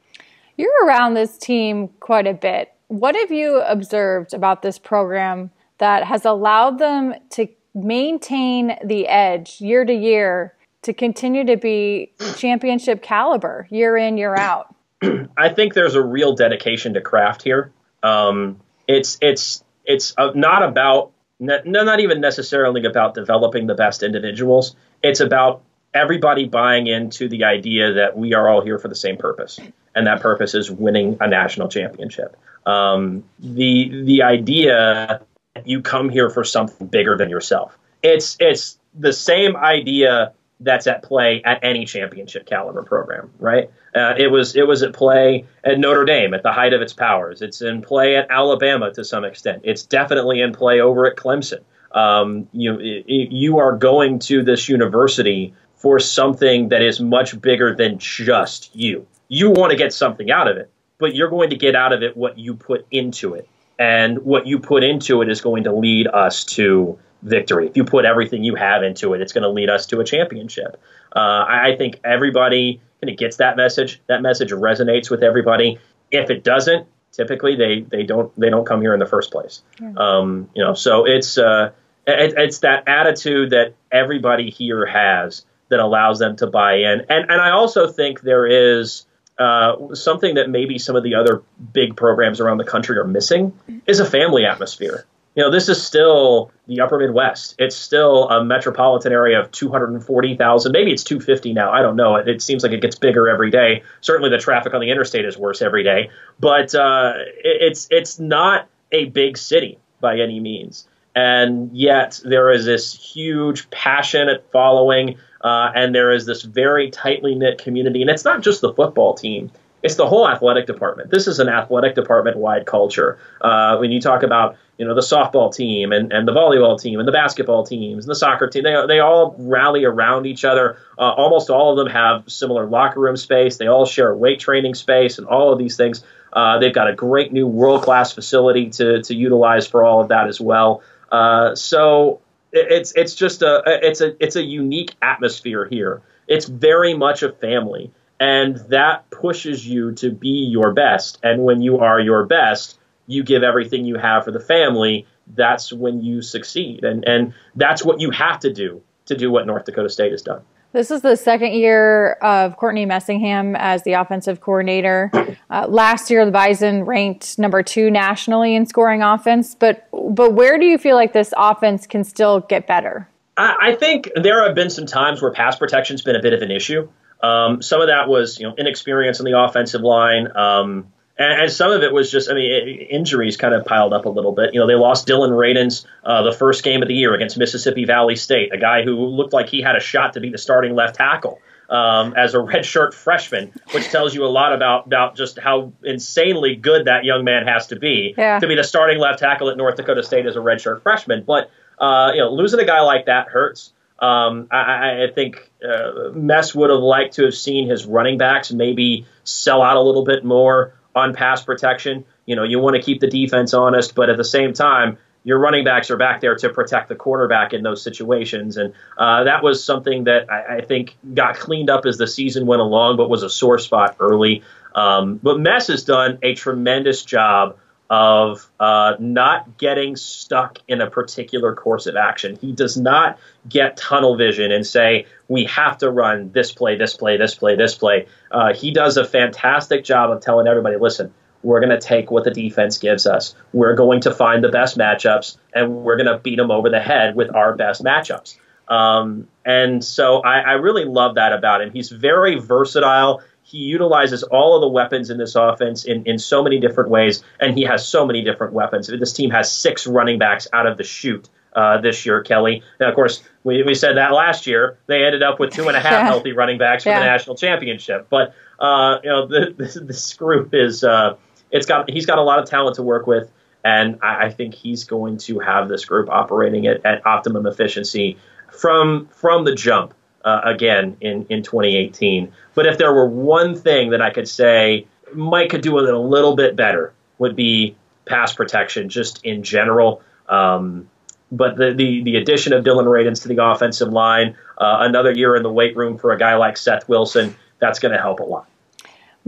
You're 0.57 0.87
around 0.87 1.15
this 1.15 1.39
team 1.39 1.89
quite 2.01 2.27
a 2.27 2.35
bit. 2.35 2.73
What 2.89 3.15
have 3.15 3.31
you 3.31 3.61
observed 3.61 4.35
about 4.35 4.63
this 4.63 4.79
program 4.79 5.51
that 5.79 6.05
has 6.05 6.25
allowed 6.25 6.79
them 6.79 7.15
to 7.31 7.47
maintain 7.85 8.77
the 8.85 9.07
edge 9.09 9.61
year 9.61 9.85
to 9.85 9.93
year 9.93 10.55
to 10.83 10.93
continue 10.93 11.45
to 11.45 11.57
be 11.57 12.13
championship 12.37 13.03
caliber 13.03 13.67
year 13.71 13.97
in 13.97 14.17
year 14.17 14.35
out? 14.37 14.75
I 15.37 15.49
think 15.51 15.75
there's 15.75 15.95
a 15.95 16.03
real 16.03 16.35
dedication 16.35 16.95
to 16.95 17.01
craft 17.01 17.43
here. 17.43 17.73
Um, 18.03 18.61
it's 18.87 19.19
it's 19.21 19.63
it's 19.85 20.15
uh, 20.17 20.33
not 20.35 20.63
about 20.63 21.13
ne- 21.39 21.63
not 21.65 22.01
even 22.01 22.21
necessarily 22.21 22.85
about 22.85 23.15
developing 23.15 23.67
the 23.67 23.75
best 23.75 24.03
individuals. 24.03 24.77
It's 25.03 25.21
about 25.21 25.63
everybody 25.95 26.47
buying 26.47 26.87
into 26.87 27.29
the 27.29 27.45
idea 27.45 27.95
that 27.95 28.17
we 28.17 28.35
are 28.35 28.49
all 28.49 28.63
here 28.63 28.79
for 28.79 28.89
the 28.89 28.95
same 28.95 29.17
purpose, 29.17 29.59
and 29.95 30.07
that 30.07 30.21
purpose 30.21 30.55
is 30.55 30.71
winning 30.71 31.17
a 31.21 31.29
national 31.29 31.69
championship. 31.69 32.37
Um, 32.67 33.25
the 33.39 34.03
the 34.05 34.23
idea 34.23 35.23
you 35.67 35.83
come 35.83 36.09
here 36.09 36.31
for 36.31 36.45
something 36.45 36.87
bigger 36.87 37.17
than 37.17 37.31
yourself. 37.31 37.77
It's 38.03 38.37
it's 38.41 38.79
the 38.95 39.13
same 39.13 39.57
idea 39.57 40.33
that's 40.61 40.87
at 40.87 41.03
play 41.03 41.43
at 41.45 41.61
any 41.63 41.85
championship 41.85 42.47
caliber 42.47 42.83
program, 42.83 43.31
right? 43.39 43.71
Uh, 43.95 44.15
it 44.17 44.29
was 44.29 44.57
it 44.57 44.67
was 44.67 44.83
at 44.83 44.93
play 44.93 45.45
at 45.65 45.79
Notre 45.79 46.05
Dame 46.05 46.35
at 46.35 46.43
the 46.43 46.53
height 46.53 46.73
of 46.73 46.83
its 46.83 46.93
powers. 46.93 47.43
It's 47.43 47.63
in 47.63 47.83
play 47.83 48.17
at 48.17 48.31
Alabama 48.31 48.93
to 48.95 49.05
some 49.05 49.25
extent. 49.25 49.63
It's 49.65 49.85
definitely 49.85 50.41
in 50.41 50.53
play 50.53 50.81
over 50.81 51.07
at 51.07 51.17
Clemson. 51.17 51.61
Um, 51.93 52.49
you 52.53 52.79
you 53.07 53.59
are 53.59 53.77
going 53.77 54.19
to 54.21 54.43
this 54.43 54.69
university 54.69 55.55
for 55.77 56.01
something 56.01 56.71
that 56.71 56.83
is 56.83 57.01
much 57.01 57.41
bigger 57.41 57.75
than 57.75 57.99
just 57.99 58.75
you. 58.75 59.07
You 59.29 59.51
want 59.51 59.71
to 59.71 59.77
get 59.77 59.93
something 59.93 60.31
out 60.31 60.49
of 60.49 60.57
it, 60.57 60.71
but 60.99 61.15
you're 61.15 61.31
going 61.31 61.51
to 61.51 61.57
get 61.57 61.77
out 61.77 61.93
of 61.93 62.03
it 62.03 62.17
what 62.17 62.37
you 62.37 62.55
put 62.55 62.87
into 62.91 63.35
it 63.35 63.49
and 63.79 64.19
what 64.19 64.47
you 64.47 64.59
put 64.59 64.83
into 64.83 65.23
it 65.23 65.29
is 65.29 65.41
going 65.41 65.65
to 65.65 65.73
lead 65.73 66.07
us 66.09 66.45
to 66.45 66.99
victory. 67.23 67.69
If 67.69 67.77
you 67.77 67.85
put 67.85 68.05
everything 68.05 68.45
you 68.45 68.55
have 68.55 68.83
into 68.83 69.15
it, 69.15 69.21
it's 69.21 69.33
going 69.33 69.43
to 69.43 69.49
lead 69.49 69.71
us 69.71 69.87
to 69.87 70.01
a 70.01 70.05
championship. 70.05 70.81
Uh, 71.15 71.19
I, 71.19 71.73
I 71.73 71.77
think 71.77 72.01
everybody 72.05 72.81
kind 73.01 73.11
of 73.11 73.19
gets 73.19 73.37
that 73.37 73.57
message. 73.57 74.01
That 74.07 74.23
message 74.23 74.51
resonates 74.51 75.11
with 75.11 75.23
everybody. 75.23 75.79
If 76.11 76.31
it 76.31 76.45
doesn't, 76.45 76.87
typically 77.13 77.57
they, 77.57 77.81
they 77.81 78.03
don't 78.03 78.33
they 78.39 78.51
don't 78.51 78.67
come 78.67 78.81
here 78.81 78.95
in 78.95 79.01
the 79.01 79.07
first 79.07 79.31
place. 79.31 79.63
Yeah. 79.81 79.93
Um, 79.97 80.51
you 80.55 80.65
know, 80.65 80.75
so 80.75 81.07
it's 81.07 81.39
uh, 81.39 81.71
it, 82.07 82.35
it's 82.37 82.61
that 82.61 82.89
attitude 82.89 83.51
that 83.51 83.75
everybody 83.91 84.51
here 84.51 84.87
has 84.87 85.45
that 85.69 85.81
allows 85.81 86.19
them 86.19 86.37
to 86.37 86.47
buy 86.47 86.75
in. 86.77 87.07
And 87.09 87.31
and 87.31 87.41
I 87.41 87.51
also 87.51 87.89
think 87.89 88.23
there 88.23 88.47
is 88.47 89.07
uh, 89.39 89.95
something 89.95 90.35
that 90.35 90.51
maybe 90.51 90.79
some 90.79 90.97
of 90.97 91.03
the 91.03 91.15
other 91.15 91.43
big 91.73 91.97
programs 91.97 92.41
around 92.41 92.59
the 92.59 92.65
country 92.65 92.99
are 92.99 93.05
missing 93.05 93.53
is 93.87 94.01
a 94.01 94.05
family 94.05 94.45
atmosphere. 94.45 95.05
You 95.35 95.45
know, 95.45 95.51
this 95.53 95.69
is 95.69 95.81
still 95.81 96.51
the 96.67 96.81
upper 96.81 96.99
Midwest. 96.99 97.55
It's 97.59 97.77
still 97.77 98.29
a 98.29 98.45
metropolitan 98.45 99.13
area 99.13 99.41
of 99.41 99.53
240,000. 99.53 100.73
Maybe 100.73 100.91
it's 100.91 101.05
250 101.05 101.53
now. 101.53 101.71
I 101.71 101.81
don't 101.81 101.95
know. 101.95 102.17
It, 102.17 102.27
it, 102.27 102.43
seems 102.43 102.65
like 102.65 102.73
it 102.73 102.83
gets 102.83 102.99
bigger 102.99 103.29
every 103.29 103.51
day. 103.53 103.85
Certainly 104.01 104.31
the 104.31 104.39
traffic 104.39 104.75
on 104.75 104.81
the 104.81 104.91
interstate 104.91 105.25
is 105.25 105.39
worse 105.39 105.63
every 105.63 105.85
day. 105.85 106.11
But 106.41 106.75
uh, 106.75 107.13
it, 107.17 107.71
it's, 107.71 107.87
it's 107.91 108.19
not 108.19 108.69
a 108.91 109.05
big 109.05 109.39
city 109.39 109.79
by 110.01 110.19
any 110.19 110.41
means. 110.41 110.89
And 111.15 111.71
yet 111.73 112.21
there 112.25 112.51
is 112.51 112.65
this 112.65 112.93
huge 112.93 113.71
passionate 113.71 114.45
following 114.53 115.19
uh, 115.41 115.71
and 115.75 115.95
there 115.95 116.13
is 116.13 116.27
this 116.27 116.43
very 116.43 116.91
tightly 116.91 117.35
knit 117.35 117.59
community. 117.59 118.03
And 118.03 118.11
it's 118.11 118.25
not 118.25 118.43
just 118.43 118.61
the 118.61 118.73
football 118.73 119.15
team, 119.15 119.51
it's 119.83 119.95
the 119.95 120.07
whole 120.07 120.29
athletic 120.29 120.67
department. 120.67 121.11
This 121.11 121.29
is 121.29 121.39
an 121.39 121.49
athletic 121.49 121.95
department 121.95 122.37
wide 122.37 122.67
culture. 122.67 123.19
Uh, 123.41 123.77
when 123.77 123.93
you 123.93 124.01
talk 124.01 124.23
about 124.23 124.57
you 124.77 124.87
know 124.87 124.95
the 124.95 125.01
softball 125.01 125.55
team 125.55 125.93
and, 125.93 126.13
and 126.13 126.27
the 126.27 126.33
volleyball 126.33 126.81
team 126.81 126.99
and 126.99 127.07
the 127.07 127.13
basketball 127.13 127.65
teams 127.65 128.05
and 128.05 128.11
the 128.11 128.17
soccer 128.17 128.49
team, 128.49 128.65
they, 128.65 128.75
they 128.87 129.01
all 129.01 129.37
rally 129.39 129.85
around 129.85 130.27
each 130.27 130.45
other. 130.45 130.79
Uh, 130.99 131.03
almost 131.03 131.51
all 131.51 131.73
of 131.73 131.77
them 131.77 131.93
have 131.93 132.25
similar 132.31 132.67
locker 132.67 133.01
room 133.01 133.17
space. 133.17 133.57
They 133.57 133.69
all 133.69 133.87
share 133.87 134.15
weight 134.15 134.41
training 134.41 134.75
space 134.75 135.19
and 135.19 135.27
all 135.27 135.53
of 135.53 135.59
these 135.59 135.77
things. 135.77 136.03
Uh, 136.33 136.59
they've 136.59 136.75
got 136.75 136.89
a 136.89 136.95
great 136.95 137.33
new 137.33 137.47
world 137.47 137.83
class 137.83 138.13
facility 138.13 138.71
to, 138.71 139.03
to 139.03 139.15
utilize 139.15 139.67
for 139.67 139.85
all 139.85 140.01
of 140.01 140.09
that 140.09 140.29
as 140.29 140.41
well. 140.41 140.83
Uh, 141.11 141.55
so 141.55 142.21
it's 142.53 142.93
it's 142.93 143.15
just 143.15 143.43
a 143.43 143.63
it's 143.67 144.01
a 144.01 144.23
it's 144.23 144.37
a 144.37 144.43
unique 144.43 144.95
atmosphere 145.03 145.67
here. 145.67 146.03
It's 146.27 146.47
very 146.47 146.95
much 146.95 147.23
a 147.23 147.33
family, 147.33 147.93
and 148.21 148.57
that 148.69 149.11
pushes 149.11 149.67
you 149.67 149.93
to 149.93 150.11
be 150.11 150.49
your 150.51 150.73
best. 150.73 151.19
And 151.23 151.45
when 151.45 151.61
you 151.61 151.79
are 151.79 152.01
your 152.01 152.25
best, 152.25 152.79
you 153.07 153.23
give 153.23 153.43
everything 153.43 153.85
you 153.85 153.97
have 153.97 154.25
for 154.25 154.31
the 154.31 154.41
family. 154.41 155.07
That's 155.27 155.73
when 155.73 156.03
you 156.03 156.23
succeed, 156.23 156.85
and 156.85 157.05
and 157.07 157.35
that's 157.55 157.85
what 157.85 158.01
you 158.01 158.11
have 158.11 158.41
to 158.41 158.53
do 158.53 158.83
to 159.07 159.17
do 159.17 159.31
what 159.31 159.47
North 159.47 159.65
Dakota 159.65 159.89
State 159.89 160.13
has 160.13 160.23
done. 160.23 160.43
This 160.73 160.91
is 160.91 161.01
the 161.01 161.17
second 161.17 161.55
year 161.55 162.13
of 162.21 162.57
Courtney 162.57 162.85
Messingham 162.85 163.57
as 163.59 163.85
the 163.85 163.95
offensive 163.95 164.41
coordinator. 164.41 165.11
Uh, 165.51 165.67
last 165.67 166.11
year, 166.11 166.27
the 166.27 166.31
Bison 166.31 166.85
ranked 166.85 167.39
number 167.39 167.63
two 167.63 167.91
nationally 167.91 168.55
in 168.55 168.67
scoring 168.67 169.03
offense. 169.03 169.55
But 169.55 169.89
but 169.93 170.35
where 170.35 170.59
do 170.59 170.67
you 170.67 170.77
feel 170.77 170.95
like 170.95 171.15
this 171.15 171.33
offense 171.37 171.87
can 171.87 172.05
still 172.05 172.41
get 172.41 172.67
better? 172.67 173.09
I, 173.37 173.57
I 173.61 173.75
think 173.77 174.11
there 174.15 174.45
have 174.45 174.55
been 174.55 174.69
some 174.69 174.85
times 174.85 175.23
where 175.23 175.33
pass 175.33 175.57
protection's 175.57 176.03
been 176.03 176.17
a 176.17 176.23
bit 176.23 176.35
of 176.35 176.43
an 176.43 176.51
issue. 176.51 176.89
Um, 177.23 177.63
some 177.63 177.81
of 177.81 177.89
that 177.89 178.09
was 178.09 178.39
you 178.39 178.47
know 178.47 178.55
inexperience 178.57 179.21
on 179.21 179.25
the 179.25 179.43
offensive 179.43 179.81
line. 179.81 180.29
Um, 180.37 180.93
and, 181.19 181.43
and, 181.43 181.53
some 181.53 181.73
of 181.73 181.83
it 181.83 181.93
was 181.93 182.11
just, 182.11 182.31
I 182.31 182.35
mean, 182.35 182.51
it, 182.51 182.89
injuries 182.91 183.37
kind 183.37 183.53
of 183.53 183.65
piled 183.65 183.93
up 183.93 184.07
a 184.07 184.09
little 184.09 184.33
bit. 184.33 184.55
You 184.55 184.61
know, 184.61 184.67
they 184.67 184.75
lost 184.75 185.07
Dillon 185.07 185.31
Radunz 185.31 185.85
uh, 186.05 186.23
the 186.23 186.33
first 186.33 186.63
game 186.63 186.81
of 186.83 186.89
the 186.89 186.95
year 186.95 187.15
against 187.15 187.37
Mississippi 187.37 187.85
Valley 187.85 188.17
State, 188.17 188.55
a 188.55 188.59
guy 188.59 188.85
who 188.85 188.95
looked 188.95 189.33
like 189.33 189.49
he 189.49 189.61
had 189.61 189.77
a 189.77 189.81
shot 189.81 190.15
to 190.15 190.21
be 190.21 190.31
the 190.31 190.39
starting 190.39 190.75
left 190.75 190.97
tackle. 190.97 191.41
Um, 191.71 192.15
as 192.17 192.33
a 192.33 192.39
redshirt 192.39 192.95
freshman, 192.95 193.53
which 193.73 193.91
tells 193.91 194.15
you 194.15 194.25
a 194.25 194.33
lot 194.33 194.55
about 194.55 194.87
about 194.87 195.17
just 195.17 195.39
how 195.39 195.75
insanely 195.85 196.57
good 196.57 196.87
that 196.87 197.05
young 197.05 197.25
man 197.25 197.47
has 197.47 197.67
to 197.67 197.77
be 197.77 198.15
yeah. 198.17 198.39
to 198.39 198.47
be 198.47 198.55
the 198.55 198.65
starting 198.65 198.99
left 198.99 199.19
tackle 199.19 199.51
at 199.51 199.59
North 199.59 199.77
Dakota 199.77 200.03
State 200.03 200.25
as 200.25 200.35
a 200.35 200.39
redshirt 200.39 200.81
freshman. 200.81 201.25
But 201.25 201.51
uh, 201.79 202.13
you 202.15 202.23
know, 202.23 202.31
losing 202.31 202.59
a 202.59 202.65
guy 202.65 202.81
like 202.81 203.05
that 203.05 203.29
hurts. 203.29 203.75
Um, 203.99 204.47
I, 204.51 205.03
I, 205.03 205.07
think 205.13 205.51
uh, 205.63 206.11
Mess 206.15 206.55
would 206.55 206.71
have 206.71 206.79
liked 206.79 207.17
to 207.17 207.25
have 207.25 207.35
seen 207.35 207.69
his 207.69 207.85
running 207.85 208.17
backs 208.17 208.53
maybe 208.53 209.07
sell 209.25 209.61
out 209.61 209.77
a 209.77 209.81
little 209.81 210.05
bit 210.05 210.25
more 210.25 210.78
on 210.99 211.15
pass 211.15 211.43
protection. 211.43 212.05
You 212.27 212.37
know, 212.37 212.45
you 212.45 212.59
want 212.59 212.77
to 212.77 212.83
keep 212.83 213.01
the 213.01 213.07
defense 213.07 213.55
honest, 213.55 213.95
but 213.95 214.11
at 214.11 214.17
the 214.17 214.25
same 214.25 214.53
time, 214.53 214.99
your 215.25 215.39
running 215.39 215.65
backs 215.65 215.91
are 215.91 215.97
back 215.97 216.21
there 216.21 216.37
to 216.37 216.49
protect 216.49 216.89
the 216.89 216.95
quarterback 216.95 217.53
in 217.53 217.63
those 217.63 217.83
situations. 217.83 218.57
And 218.57 218.73
uh, 218.97 219.25
that 219.25 219.43
was 219.43 219.63
something 219.63 220.05
that 220.05 220.31
I, 220.31 220.57
I, 220.57 220.61
think 220.61 220.97
got 221.13 221.37
cleaned 221.37 221.71
up 221.71 221.87
as 221.87 221.99
the 221.99 222.07
season 222.07 222.47
went 222.47 222.63
along, 222.63 222.97
but 222.97 223.11
was 223.11 223.23
a 223.23 223.31
sore 223.31 223.59
spot 223.59 223.97
early. 224.01 224.43
Um, 224.75 225.19
but 225.23 225.41
Mess 225.41 225.67
has 225.67 225.85
done 225.85 226.19
a 226.23 226.35
tremendous 226.35 227.03
job 227.03 227.59
of 227.91 228.51
uh, 228.61 228.95
not 228.99 229.57
getting 229.57 229.97
stuck 229.97 230.59
in 230.69 230.81
a 230.81 230.91
particular 230.91 231.55
course 231.55 231.87
of 231.87 231.97
action. 231.97 232.37
He 232.41 232.53
does 232.53 232.77
not 232.77 233.19
get 233.49 233.77
tunnel 233.77 234.17
vision 234.17 234.53
and 234.53 234.67
say, 234.67 235.07
we 235.27 235.45
have 235.45 235.79
to 235.79 235.91
run 235.91 236.31
this 236.33 236.53
play, 236.53 236.77
this 236.77 236.95
play, 236.95 237.17
this 237.17 237.35
play, 237.35 237.57
this 237.57 237.75
play. 237.75 238.07
Uh, 238.31 238.53
he 238.53 238.73
does 238.73 238.99
a 238.99 239.05
fantastic 239.05 239.85
job 239.85 240.11
of 240.11 240.21
telling 240.21 240.47
everybody, 240.47 240.77
listen, 240.77 241.15
we're 241.43 241.61
going 241.61 241.71
to 241.71 241.81
take 241.81 242.11
what 242.11 242.25
the 242.25 242.31
defense 242.31 242.79
gives 242.79 243.07
us. 243.07 243.35
We're 243.53 243.75
going 243.75 244.01
to 244.03 244.15
find 244.15 244.45
the 244.45 244.49
best 244.51 244.77
matchups, 244.77 245.39
and 245.55 245.77
we're 245.77 245.97
going 245.97 246.13
to 246.13 246.19
beat 246.19 246.37
them 246.37 246.51
over 246.51 246.69
the 246.69 246.81
head 246.81 247.15
with 247.15 247.35
our 247.35 247.55
best 247.55 247.83
matchups. 247.83 248.37
Um, 248.67 249.29
and 249.47 249.83
so 249.83 250.19
I, 250.19 250.41
I 250.41 250.53
really 250.55 250.85
love 250.85 251.15
that 251.15 251.33
about 251.33 251.63
him. 251.63 251.71
He's 251.71 251.89
very 251.89 252.39
versatile 252.39 253.23
he 253.49 253.59
utilizes 253.59 254.23
all 254.25 254.57
of 254.57 254.61
the 254.61 254.69
weapons 254.69 255.09
in 255.09 255.17
this 255.17 255.35
offense 255.35 255.87
in, 255.87 256.05
in 256.05 256.19
so 256.19 256.43
many 256.43 256.61
different 256.61 256.91
ways, 256.91 257.23
and 257.41 257.57
he 257.57 257.65
has 257.65 257.89
so 257.89 258.05
many 258.05 258.23
different 258.23 258.53
weapons. 258.53 258.89
This 258.89 259.15
team 259.15 259.31
has 259.31 259.51
six 259.51 259.87
running 259.87 260.19
backs 260.19 260.47
out 260.53 260.67
of 260.67 260.77
the 260.77 260.85
chute 260.85 261.31
uh, 261.57 261.81
this 261.81 262.05
year, 262.05 262.23
Kelly. 262.23 262.63
And 262.79 262.91
of 262.91 262.95
course, 262.95 263.23
we, 263.45 263.63
we 263.63 263.75
said 263.75 263.97
that 263.97 264.13
last 264.13 264.47
year. 264.47 264.77
They 264.87 265.03
ended 265.03 265.23
up 265.23 265.41
with 265.41 265.55
two 265.55 265.67
and 265.67 265.79
a 265.79 265.81
half 265.81 265.93
yeah. 265.93 266.05
healthy 266.05 266.33
running 266.33 266.59
backs 266.59 266.83
for 266.83 266.91
yeah. 266.91 266.99
the 266.99 267.07
national 267.07 267.37
championship. 267.37 268.09
But 268.11 268.35
uh, 268.59 268.99
you 269.03 269.09
know, 269.09 269.27
the, 269.27 269.55
this, 269.57 269.79
this 269.83 270.13
group 270.13 270.51
is 270.53 270.85
uh, 270.85 271.17
it's 271.51 271.65
got 271.65 271.89
he's 271.89 272.05
got 272.05 272.19
a 272.19 272.23
lot 272.23 272.41
of 272.41 272.51
talent 272.51 272.77
to 272.77 272.83
work 272.83 273.07
with, 273.07 273.33
and 273.65 273.99
I, 274.03 274.27
I 274.27 274.31
think 274.31 274.53
he's 274.53 274.85
going 274.85 275.17
to 275.19 275.39
have 275.39 275.71
this 275.71 275.87
group 275.87 276.11
operating 276.11 276.67
at, 276.67 276.85
at 276.85 277.07
optimum 277.07 277.47
efficiency 277.47 278.19
from 278.53 279.09
from 279.11 279.47
the 279.47 279.55
jump 279.55 279.95
uh, 280.25 280.41
again 280.45 280.97
in, 281.01 281.27
in 281.29 281.43
2018. 281.43 282.33
But 282.55 282.67
if 282.67 282.79
there 282.79 282.93
were 282.93 283.09
one 283.09 283.55
thing 283.55 283.91
that 283.91 284.03
I 284.03 284.11
could 284.11 284.29
say 284.29 284.87
Mike 285.13 285.51
could 285.51 285.63
do 285.63 285.79
it 285.79 285.89
a 285.89 285.99
little 285.99 286.37
bit 286.37 286.57
better, 286.57 286.93
would 287.19 287.37
be 287.37 287.77
pass 288.05 288.33
protection 288.33 288.89
just 288.89 289.25
in 289.25 289.43
general. 289.43 290.03
Um, 290.29 290.89
but 291.31 291.57
the, 291.57 291.73
the, 291.73 292.03
the 292.03 292.17
addition 292.17 292.53
of 292.53 292.65
Dillon 292.65 292.87
Radunz 292.87 293.23
to 293.23 293.29
the 293.29 293.43
offensive 293.43 293.93
line, 293.93 294.37
uh, 294.57 294.79
another 294.81 295.13
year 295.13 295.37
in 295.37 295.43
the 295.43 295.53
weight 295.53 295.77
room 295.77 295.99
for 295.99 296.13
a 296.13 296.19
guy 296.19 296.37
like 296.37 296.57
Seth 296.57 296.89
Wilson, 296.89 297.37
that's 297.59 297.79
going 297.79 297.93
to 297.93 298.01
help 298.01 298.21
a 298.21 298.25
lot. 298.25 298.49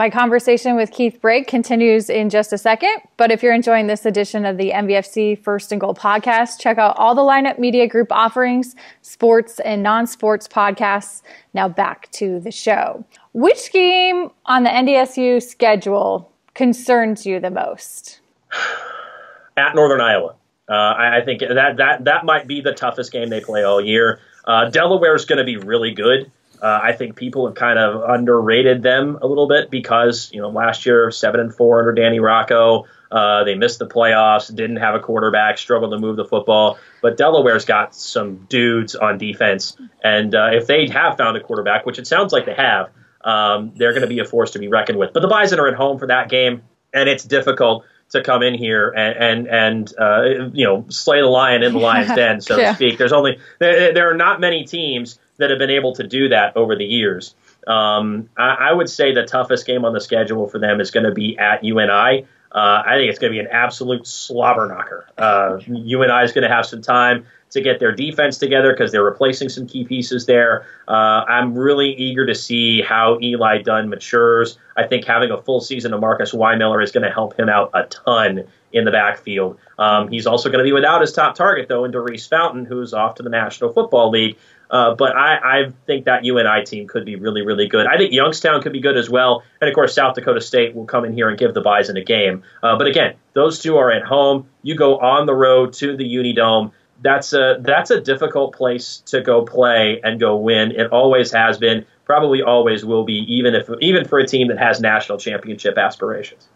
My 0.00 0.08
conversation 0.08 0.76
with 0.76 0.92
Keith 0.92 1.20
Brake 1.20 1.46
continues 1.46 2.08
in 2.08 2.30
just 2.30 2.54
a 2.54 2.56
second. 2.56 3.02
But 3.18 3.30
if 3.30 3.42
you're 3.42 3.52
enjoying 3.52 3.86
this 3.86 4.06
edition 4.06 4.46
of 4.46 4.56
the 4.56 4.70
MVFC 4.70 5.38
First 5.38 5.72
and 5.72 5.78
Goal 5.78 5.94
podcast, 5.94 6.58
check 6.58 6.78
out 6.78 6.96
all 6.96 7.14
the 7.14 7.20
lineup 7.20 7.58
media 7.58 7.86
group 7.86 8.10
offerings, 8.10 8.74
sports 9.02 9.60
and 9.60 9.82
non 9.82 10.06
sports 10.06 10.48
podcasts. 10.48 11.20
Now 11.52 11.68
back 11.68 12.10
to 12.12 12.40
the 12.40 12.50
show. 12.50 13.04
Which 13.34 13.72
game 13.72 14.30
on 14.46 14.62
the 14.62 14.70
NDSU 14.70 15.42
schedule 15.42 16.32
concerns 16.54 17.26
you 17.26 17.38
the 17.38 17.50
most? 17.50 18.22
At 19.58 19.74
Northern 19.74 20.00
Iowa. 20.00 20.34
Uh, 20.66 20.72
I, 20.72 21.18
I, 21.18 21.24
think 21.26 21.40
that, 21.40 21.76
that, 21.76 22.04
that 22.04 22.24
might 22.24 22.46
be 22.46 22.62
the 22.62 22.72
toughest 22.72 23.12
game 23.12 23.28
they 23.28 23.42
play 23.42 23.64
all 23.64 23.82
year. 23.82 24.18
Uh, 24.46 24.70
Delaware 24.70 25.14
is 25.14 25.26
going 25.26 25.40
to 25.40 25.44
be 25.44 25.58
really 25.58 25.90
good. 25.90 26.32
Uh, 26.60 26.80
I 26.82 26.92
think 26.92 27.16
people 27.16 27.46
have 27.46 27.54
kind 27.54 27.78
of 27.78 28.08
underrated 28.08 28.82
them 28.82 29.18
a 29.22 29.26
little 29.26 29.48
bit 29.48 29.70
because 29.70 30.30
you 30.32 30.40
know 30.40 30.50
last 30.50 30.86
year 30.86 31.10
seven 31.10 31.40
and 31.40 31.54
four 31.54 31.78
under 31.80 31.92
Danny 31.92 32.20
Rocco. 32.20 32.86
Uh, 33.10 33.42
they 33.42 33.56
missed 33.56 33.80
the 33.80 33.88
playoffs, 33.88 34.54
didn't 34.54 34.76
have 34.76 34.94
a 34.94 35.00
quarterback, 35.00 35.58
struggled 35.58 35.90
to 35.90 35.98
move 35.98 36.16
the 36.16 36.24
football. 36.24 36.78
But 37.02 37.16
Delaware's 37.16 37.64
got 37.64 37.94
some 37.94 38.46
dudes 38.48 38.94
on 38.94 39.18
defense, 39.18 39.76
and 40.02 40.34
uh, 40.34 40.50
if 40.52 40.66
they 40.66 40.86
have 40.88 41.16
found 41.16 41.36
a 41.36 41.40
quarterback, 41.40 41.86
which 41.86 41.98
it 41.98 42.06
sounds 42.06 42.32
like 42.32 42.46
they 42.46 42.54
have, 42.54 42.90
um, 43.22 43.72
they're 43.74 43.92
going 43.92 44.02
to 44.02 44.08
be 44.08 44.20
a 44.20 44.24
force 44.24 44.52
to 44.52 44.58
be 44.58 44.68
reckoned 44.68 44.98
with. 44.98 45.12
But 45.12 45.20
the 45.20 45.28
Bison 45.28 45.58
are 45.58 45.66
at 45.66 45.74
home 45.74 45.98
for 45.98 46.06
that 46.06 46.28
game, 46.28 46.62
and 46.94 47.08
it's 47.08 47.24
difficult 47.24 47.84
to 48.10 48.22
come 48.22 48.42
in 48.42 48.54
here 48.54 48.90
and 48.90 49.16
and 49.16 49.48
and 49.48 49.92
uh, 49.98 50.22
you 50.52 50.64
know 50.64 50.84
slay 50.88 51.20
the 51.20 51.26
lion 51.26 51.62
in 51.62 51.72
the 51.72 51.78
lion's 51.78 52.08
den, 52.14 52.40
so 52.40 52.58
yeah. 52.58 52.70
to 52.70 52.74
speak. 52.74 52.98
There's 52.98 53.12
only 53.12 53.38
there, 53.58 53.94
there 53.94 54.10
are 54.10 54.16
not 54.16 54.40
many 54.40 54.64
teams 54.64 55.18
that 55.40 55.50
have 55.50 55.58
been 55.58 55.70
able 55.70 55.94
to 55.94 56.06
do 56.06 56.28
that 56.28 56.56
over 56.56 56.76
the 56.76 56.84
years. 56.84 57.34
Um, 57.66 58.30
I, 58.38 58.70
I, 58.70 58.72
would 58.72 58.88
say 58.88 59.12
the 59.12 59.24
toughest 59.24 59.66
game 59.66 59.84
on 59.84 59.92
the 59.92 60.00
schedule 60.00 60.46
for 60.46 60.58
them 60.58 60.80
is 60.80 60.90
going 60.90 61.04
to 61.04 61.12
be 61.12 61.36
at 61.38 61.62
UNI. 61.62 62.26
Uh, 62.52 62.82
I 62.84 62.96
think 62.96 63.10
it's 63.10 63.18
going 63.18 63.32
to 63.32 63.36
be 63.36 63.40
an 63.40 63.48
absolute 63.50 64.06
slobber 64.06 64.66
knocker. 64.66 65.06
Uh, 65.18 65.58
UNI 65.66 66.24
is 66.24 66.32
going 66.32 66.42
to 66.42 66.48
have 66.48 66.66
some 66.66 66.82
time 66.82 67.26
to 67.50 67.60
get 67.60 67.80
their 67.80 67.92
defense 67.92 68.38
together 68.38 68.72
because 68.72 68.92
they're 68.92 69.04
replacing 69.04 69.48
some 69.48 69.66
key 69.66 69.84
pieces 69.84 70.26
there. 70.26 70.66
Uh, 70.88 71.24
I'm 71.28 71.54
really 71.54 71.90
eager 71.90 72.26
to 72.26 72.34
see 72.34 72.80
how 72.80 73.18
Eli 73.20 73.62
Dunn 73.62 73.88
matures. 73.88 74.58
I 74.76 74.86
think 74.86 75.04
having 75.04 75.30
a 75.30 75.42
full 75.42 75.60
season 75.60 75.92
of 75.92 76.00
Marcus 76.00 76.32
Weymiller 76.32 76.82
is 76.82 76.92
going 76.92 77.04
to 77.04 77.12
help 77.12 77.38
him 77.38 77.48
out 77.48 77.70
a 77.74 77.84
ton 77.84 78.44
in 78.72 78.84
the 78.84 78.90
backfield. 78.90 79.58
Um, 79.78 80.08
he's 80.08 80.26
also 80.26 80.48
going 80.48 80.58
to 80.58 80.64
be 80.64 80.72
without 80.72 81.00
his 81.00 81.12
top 81.12 81.34
target, 81.34 81.68
though, 81.68 81.84
in 81.84 81.90
Daurice 81.90 82.26
Fountain, 82.28 82.64
who's 82.64 82.94
off 82.94 83.16
to 83.16 83.22
the 83.22 83.30
National 83.30 83.72
Football 83.72 84.10
League. 84.10 84.38
Uh, 84.70 84.94
but 84.94 85.16
I, 85.16 85.36
I, 85.62 85.72
think 85.86 86.04
that 86.04 86.24
UNI 86.24 86.64
team 86.64 86.86
could 86.86 87.04
be 87.04 87.16
really, 87.16 87.42
really 87.42 87.66
good. 87.66 87.86
I 87.86 87.96
think 87.96 88.12
Youngstown 88.12 88.62
could 88.62 88.72
be 88.72 88.80
good 88.80 88.96
as 88.96 89.10
well. 89.10 89.42
And 89.60 89.68
of 89.68 89.74
course, 89.74 89.94
South 89.94 90.14
Dakota 90.14 90.40
State 90.40 90.76
will 90.76 90.84
come 90.84 91.04
in 91.04 91.12
here 91.12 91.28
and 91.28 91.36
give 91.36 91.54
the 91.54 91.60
Bison 91.60 91.96
a 91.96 92.04
game. 92.04 92.44
Uh, 92.62 92.78
but 92.78 92.86
again, 92.86 93.16
those 93.32 93.58
two 93.58 93.76
are 93.76 93.90
at 93.90 94.04
home. 94.04 94.48
You 94.62 94.76
go 94.76 94.98
on 94.98 95.26
the 95.26 95.34
road 95.34 95.72
to 95.74 95.96
the 95.96 96.04
Unidome. 96.04 96.70
That's 97.02 97.32
a 97.32 97.56
that's 97.60 97.90
a 97.90 98.00
difficult 98.00 98.54
place 98.54 99.02
to 99.06 99.22
go 99.22 99.44
play 99.44 100.00
and 100.04 100.20
go 100.20 100.36
win. 100.36 100.70
It 100.72 100.92
always 100.92 101.32
has 101.32 101.58
been, 101.58 101.84
probably 102.04 102.42
always 102.42 102.84
will 102.84 103.04
be, 103.04 103.24
even 103.26 103.54
if 103.54 103.68
even 103.80 104.06
for 104.06 104.18
a 104.18 104.26
team 104.26 104.48
that 104.48 104.58
has 104.58 104.80
national 104.80 105.18
championship 105.18 105.78
aspirations. 105.78 106.46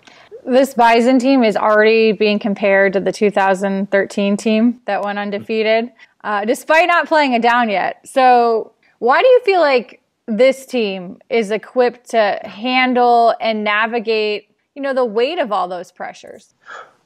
This 0.47 0.75
Bison 0.75 1.19
team 1.19 1.43
is 1.43 1.57
already 1.57 2.13
being 2.13 2.39
compared 2.39 2.93
to 2.93 3.01
the 3.01 3.11
2013 3.11 4.37
team 4.37 4.81
that 4.85 5.03
went 5.03 5.19
undefeated 5.19 5.91
uh, 6.25 6.45
despite 6.47 6.89
not 6.89 7.07
playing 7.07 7.35
it 7.35 7.43
down 7.43 7.69
yet. 7.69 8.01
So, 8.09 8.73
why 8.99 9.21
do 9.21 9.29
you 9.29 9.41
feel 9.45 9.61
like 9.61 10.01
this 10.27 10.65
team 10.65 11.19
is 11.29 11.51
equipped 11.51 12.11
to 12.11 12.41
handle 12.43 13.35
and 13.41 13.63
navigate, 13.63 14.49
you 14.75 14.83
know, 14.83 14.95
the 14.95 15.05
weight 15.05 15.39
of 15.39 15.53
all 15.53 15.69
those 15.69 15.93
pressures? 15.93 16.55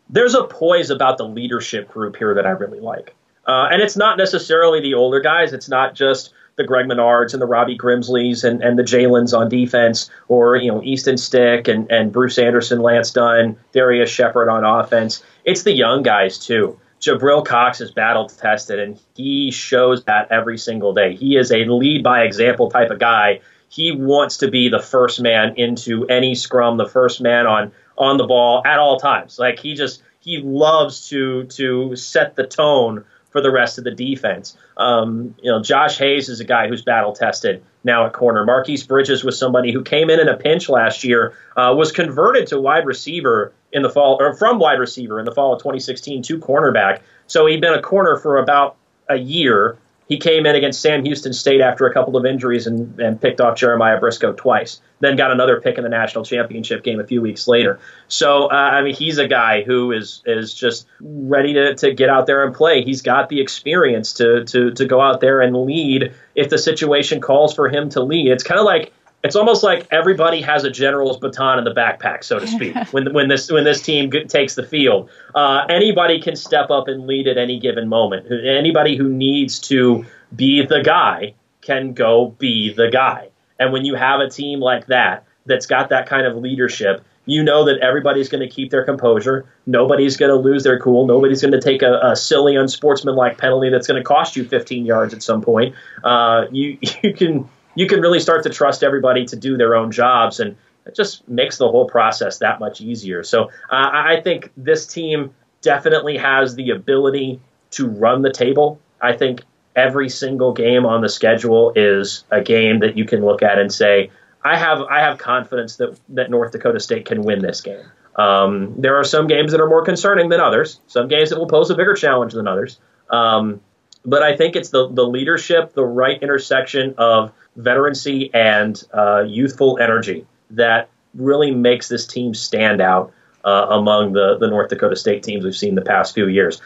There's 0.08 0.34
a 0.34 0.44
poise 0.44 0.90
about 0.90 1.18
the 1.18 1.24
leadership 1.24 1.88
group 1.88 2.16
here 2.16 2.34
that 2.34 2.46
I 2.46 2.50
really 2.50 2.80
like. 2.80 3.14
Uh, 3.46 3.66
and 3.72 3.82
it's 3.82 3.96
not 3.96 4.18
necessarily 4.18 4.80
the 4.80 4.94
older 4.94 5.20
guys. 5.20 5.52
It's 5.52 5.68
not 5.68 5.94
just 5.94 6.32
the 6.56 6.64
Greg 6.64 6.86
Menards 6.86 7.32
and 7.32 7.42
the 7.42 7.46
Robbie 7.46 7.76
Grimsleys 7.76 8.44
and, 8.44 8.62
and 8.62 8.78
the 8.78 8.82
Jalen's 8.82 9.34
on 9.34 9.48
defense, 9.48 10.10
or 10.28 10.56
you 10.56 10.70
know 10.70 10.82
Easton 10.82 11.16
Stick 11.16 11.66
and, 11.66 11.90
and 11.90 12.12
Bruce 12.12 12.38
Anderson, 12.38 12.80
Lance 12.80 13.10
Dunn, 13.10 13.56
Darius 13.72 14.10
Shepard 14.10 14.48
on 14.48 14.64
offense. 14.64 15.22
It's 15.44 15.62
the 15.62 15.72
young 15.72 16.02
guys 16.02 16.38
too. 16.38 16.78
Jabril 17.00 17.44
Cox 17.44 17.80
is 17.80 17.90
battle 17.90 18.28
tested, 18.28 18.78
and 18.78 18.98
he 19.14 19.50
shows 19.50 20.04
that 20.04 20.30
every 20.30 20.58
single 20.58 20.92
day. 20.92 21.14
He 21.14 21.36
is 21.36 21.52
a 21.52 21.64
lead 21.64 22.02
by 22.02 22.22
example 22.22 22.70
type 22.70 22.90
of 22.90 22.98
guy. 22.98 23.40
He 23.68 23.92
wants 23.92 24.38
to 24.38 24.50
be 24.50 24.68
the 24.68 24.80
first 24.80 25.20
man 25.20 25.54
into 25.56 26.06
any 26.06 26.34
scrum, 26.34 26.76
the 26.76 26.88
first 26.88 27.20
man 27.20 27.46
on 27.46 27.72
on 27.96 28.16
the 28.16 28.26
ball 28.26 28.62
at 28.64 28.78
all 28.78 28.98
times. 28.98 29.38
Like 29.38 29.58
he 29.58 29.74
just 29.74 30.02
he 30.20 30.38
loves 30.38 31.08
to 31.10 31.44
to 31.44 31.94
set 31.96 32.34
the 32.34 32.46
tone 32.46 33.04
for 33.30 33.40
the 33.42 33.50
rest 33.50 33.78
of 33.78 33.84
the 33.84 33.90
defense. 33.90 34.56
Um, 34.76 35.34
you 35.42 35.50
know, 35.50 35.62
Josh 35.62 35.98
Hayes 35.98 36.28
is 36.28 36.40
a 36.40 36.44
guy 36.44 36.68
who's 36.68 36.82
battle 36.82 37.12
tested 37.12 37.62
now 37.84 38.06
at 38.06 38.12
corner. 38.12 38.44
Marquise 38.44 38.86
Bridges 38.86 39.22
was 39.22 39.38
somebody 39.38 39.72
who 39.72 39.82
came 39.82 40.10
in 40.10 40.18
in 40.18 40.28
a 40.28 40.36
pinch 40.36 40.68
last 40.68 41.04
year, 41.04 41.34
uh, 41.56 41.74
was 41.76 41.92
converted 41.92 42.48
to 42.48 42.60
wide 42.60 42.86
receiver 42.86 43.52
in 43.72 43.82
the 43.82 43.90
fall, 43.90 44.16
or 44.20 44.34
from 44.34 44.58
wide 44.58 44.78
receiver 44.78 45.18
in 45.18 45.24
the 45.24 45.32
fall 45.32 45.52
of 45.52 45.60
2016 45.60 46.22
to 46.22 46.38
cornerback. 46.38 47.00
So 47.26 47.46
he'd 47.46 47.60
been 47.60 47.74
a 47.74 47.82
corner 47.82 48.16
for 48.16 48.38
about 48.38 48.76
a 49.08 49.16
year. 49.16 49.78
He 50.08 50.16
came 50.16 50.46
in 50.46 50.56
against 50.56 50.80
Sam 50.80 51.04
Houston 51.04 51.34
State 51.34 51.60
after 51.60 51.86
a 51.86 51.92
couple 51.92 52.16
of 52.16 52.24
injuries 52.24 52.66
and, 52.66 52.98
and 52.98 53.20
picked 53.20 53.42
off 53.42 53.58
Jeremiah 53.58 54.00
Briscoe 54.00 54.32
twice. 54.32 54.80
Then 55.00 55.16
got 55.16 55.30
another 55.30 55.60
pick 55.60 55.76
in 55.76 55.84
the 55.84 55.90
national 55.90 56.24
championship 56.24 56.82
game 56.82 56.98
a 56.98 57.06
few 57.06 57.20
weeks 57.20 57.46
later. 57.46 57.78
So 58.08 58.46
uh, 58.46 58.54
I 58.54 58.82
mean, 58.82 58.94
he's 58.94 59.18
a 59.18 59.28
guy 59.28 59.62
who 59.62 59.92
is 59.92 60.22
is 60.24 60.54
just 60.54 60.86
ready 61.00 61.52
to, 61.52 61.74
to 61.74 61.92
get 61.92 62.08
out 62.08 62.26
there 62.26 62.44
and 62.44 62.54
play. 62.54 62.82
He's 62.82 63.02
got 63.02 63.28
the 63.28 63.40
experience 63.42 64.14
to 64.14 64.44
to 64.46 64.70
to 64.72 64.86
go 64.86 65.00
out 65.00 65.20
there 65.20 65.42
and 65.42 65.54
lead 65.64 66.14
if 66.34 66.48
the 66.48 66.58
situation 66.58 67.20
calls 67.20 67.54
for 67.54 67.68
him 67.68 67.90
to 67.90 68.02
lead. 68.02 68.28
It's 68.28 68.42
kind 68.42 68.58
of 68.58 68.64
like 68.64 68.94
it's 69.24 69.34
almost 69.34 69.62
like 69.62 69.86
everybody 69.90 70.40
has 70.42 70.64
a 70.64 70.70
general's 70.70 71.16
baton 71.16 71.58
in 71.58 71.64
the 71.64 71.74
backpack, 71.74 72.22
so 72.22 72.38
to 72.38 72.46
speak. 72.46 72.76
when 72.92 73.12
when 73.12 73.28
this 73.28 73.50
when 73.50 73.64
this 73.64 73.82
team 73.82 74.10
takes 74.10 74.54
the 74.54 74.62
field, 74.62 75.10
uh, 75.34 75.66
anybody 75.68 76.20
can 76.20 76.36
step 76.36 76.70
up 76.70 76.88
and 76.88 77.06
lead 77.06 77.26
at 77.26 77.36
any 77.36 77.58
given 77.58 77.88
moment. 77.88 78.30
Anybody 78.30 78.96
who 78.96 79.08
needs 79.08 79.58
to 79.60 80.04
be 80.34 80.64
the 80.64 80.82
guy 80.82 81.34
can 81.60 81.92
go 81.94 82.28
be 82.38 82.72
the 82.72 82.88
guy. 82.90 83.30
And 83.58 83.72
when 83.72 83.84
you 83.84 83.94
have 83.94 84.20
a 84.20 84.30
team 84.30 84.60
like 84.60 84.86
that 84.86 85.24
that's 85.46 85.66
got 85.66 85.88
that 85.88 86.08
kind 86.08 86.26
of 86.26 86.36
leadership, 86.36 87.04
you 87.26 87.42
know 87.42 87.64
that 87.64 87.78
everybody's 87.80 88.28
going 88.28 88.40
to 88.40 88.48
keep 88.48 88.70
their 88.70 88.84
composure. 88.84 89.46
Nobody's 89.66 90.16
going 90.16 90.30
to 90.30 90.36
lose 90.36 90.62
their 90.62 90.78
cool. 90.78 91.06
Nobody's 91.06 91.42
going 91.42 91.52
to 91.52 91.60
take 91.60 91.82
a, 91.82 92.00
a, 92.02 92.16
silly, 92.16 92.56
unsportsmanlike 92.56 93.36
penalty 93.36 93.68
that's 93.68 93.86
going 93.86 94.00
to 94.00 94.04
cost 94.04 94.36
you 94.36 94.44
15 94.44 94.86
yards 94.86 95.12
at 95.12 95.22
some 95.22 95.42
point. 95.42 95.74
Uh, 96.02 96.46
you 96.50 96.78
you 97.02 97.12
can 97.12 97.48
you 97.78 97.86
can 97.86 98.00
really 98.00 98.18
start 98.18 98.42
to 98.42 98.50
trust 98.50 98.82
everybody 98.82 99.24
to 99.24 99.36
do 99.36 99.56
their 99.56 99.76
own 99.76 99.92
jobs, 99.92 100.40
and 100.40 100.56
it 100.84 100.96
just 100.96 101.26
makes 101.28 101.58
the 101.58 101.68
whole 101.68 101.86
process 101.86 102.38
that 102.38 102.58
much 102.58 102.80
easier. 102.80 103.22
So 103.22 103.44
uh, 103.70 103.90
I 103.92 104.20
think 104.24 104.50
this 104.56 104.84
team 104.84 105.32
definitely 105.62 106.16
has 106.16 106.56
the 106.56 106.70
ability 106.70 107.40
to 107.70 107.86
run 107.86 108.22
the 108.22 108.32
table. 108.32 108.80
I 109.00 109.12
think 109.16 109.44
every 109.76 110.08
single 110.08 110.52
game 110.52 110.84
on 110.86 111.02
the 111.02 111.08
schedule 111.08 111.72
is 111.76 112.24
a 112.32 112.40
game 112.40 112.80
that 112.80 112.96
you 112.96 113.04
can 113.04 113.24
look 113.24 113.42
at 113.44 113.60
and 113.60 113.72
say, 113.72 114.10
I 114.44 114.56
have 114.56 114.82
I 114.82 114.98
have 114.98 115.18
confidence 115.18 115.76
that 115.76 116.00
that 116.08 116.30
North 116.30 116.50
Dakota 116.50 116.80
State 116.80 117.06
can 117.06 117.22
win 117.22 117.42
this 117.42 117.60
game. 117.60 117.84
Um, 118.16 118.74
there 118.76 118.96
are 118.96 119.04
some 119.04 119.28
games 119.28 119.52
that 119.52 119.60
are 119.60 119.68
more 119.68 119.84
concerning 119.84 120.30
than 120.30 120.40
others. 120.40 120.80
Some 120.88 121.06
games 121.06 121.30
that 121.30 121.38
will 121.38 121.46
pose 121.46 121.70
a 121.70 121.76
bigger 121.76 121.94
challenge 121.94 122.32
than 122.32 122.48
others. 122.48 122.80
Um, 123.10 123.60
but 124.04 124.22
I 124.22 124.36
think 124.36 124.56
it's 124.56 124.70
the 124.70 124.88
the 124.88 125.06
leadership, 125.06 125.74
the 125.74 125.84
right 125.84 126.20
intersection 126.22 126.94
of 126.98 127.32
veterancy 127.56 128.30
and 128.34 128.82
uh, 128.92 129.24
youthful 129.26 129.78
energy 129.80 130.26
that 130.50 130.88
really 131.14 131.50
makes 131.50 131.88
this 131.88 132.06
team 132.06 132.34
stand 132.34 132.80
out 132.80 133.12
uh, 133.44 133.66
among 133.70 134.12
the 134.12 134.36
the 134.38 134.48
North 134.48 134.70
Dakota 134.70 134.96
State 134.96 135.22
teams 135.22 135.44
we've 135.44 135.56
seen 135.56 135.74
the 135.74 135.82
past 135.82 136.14
few 136.14 136.28
years. 136.28 136.60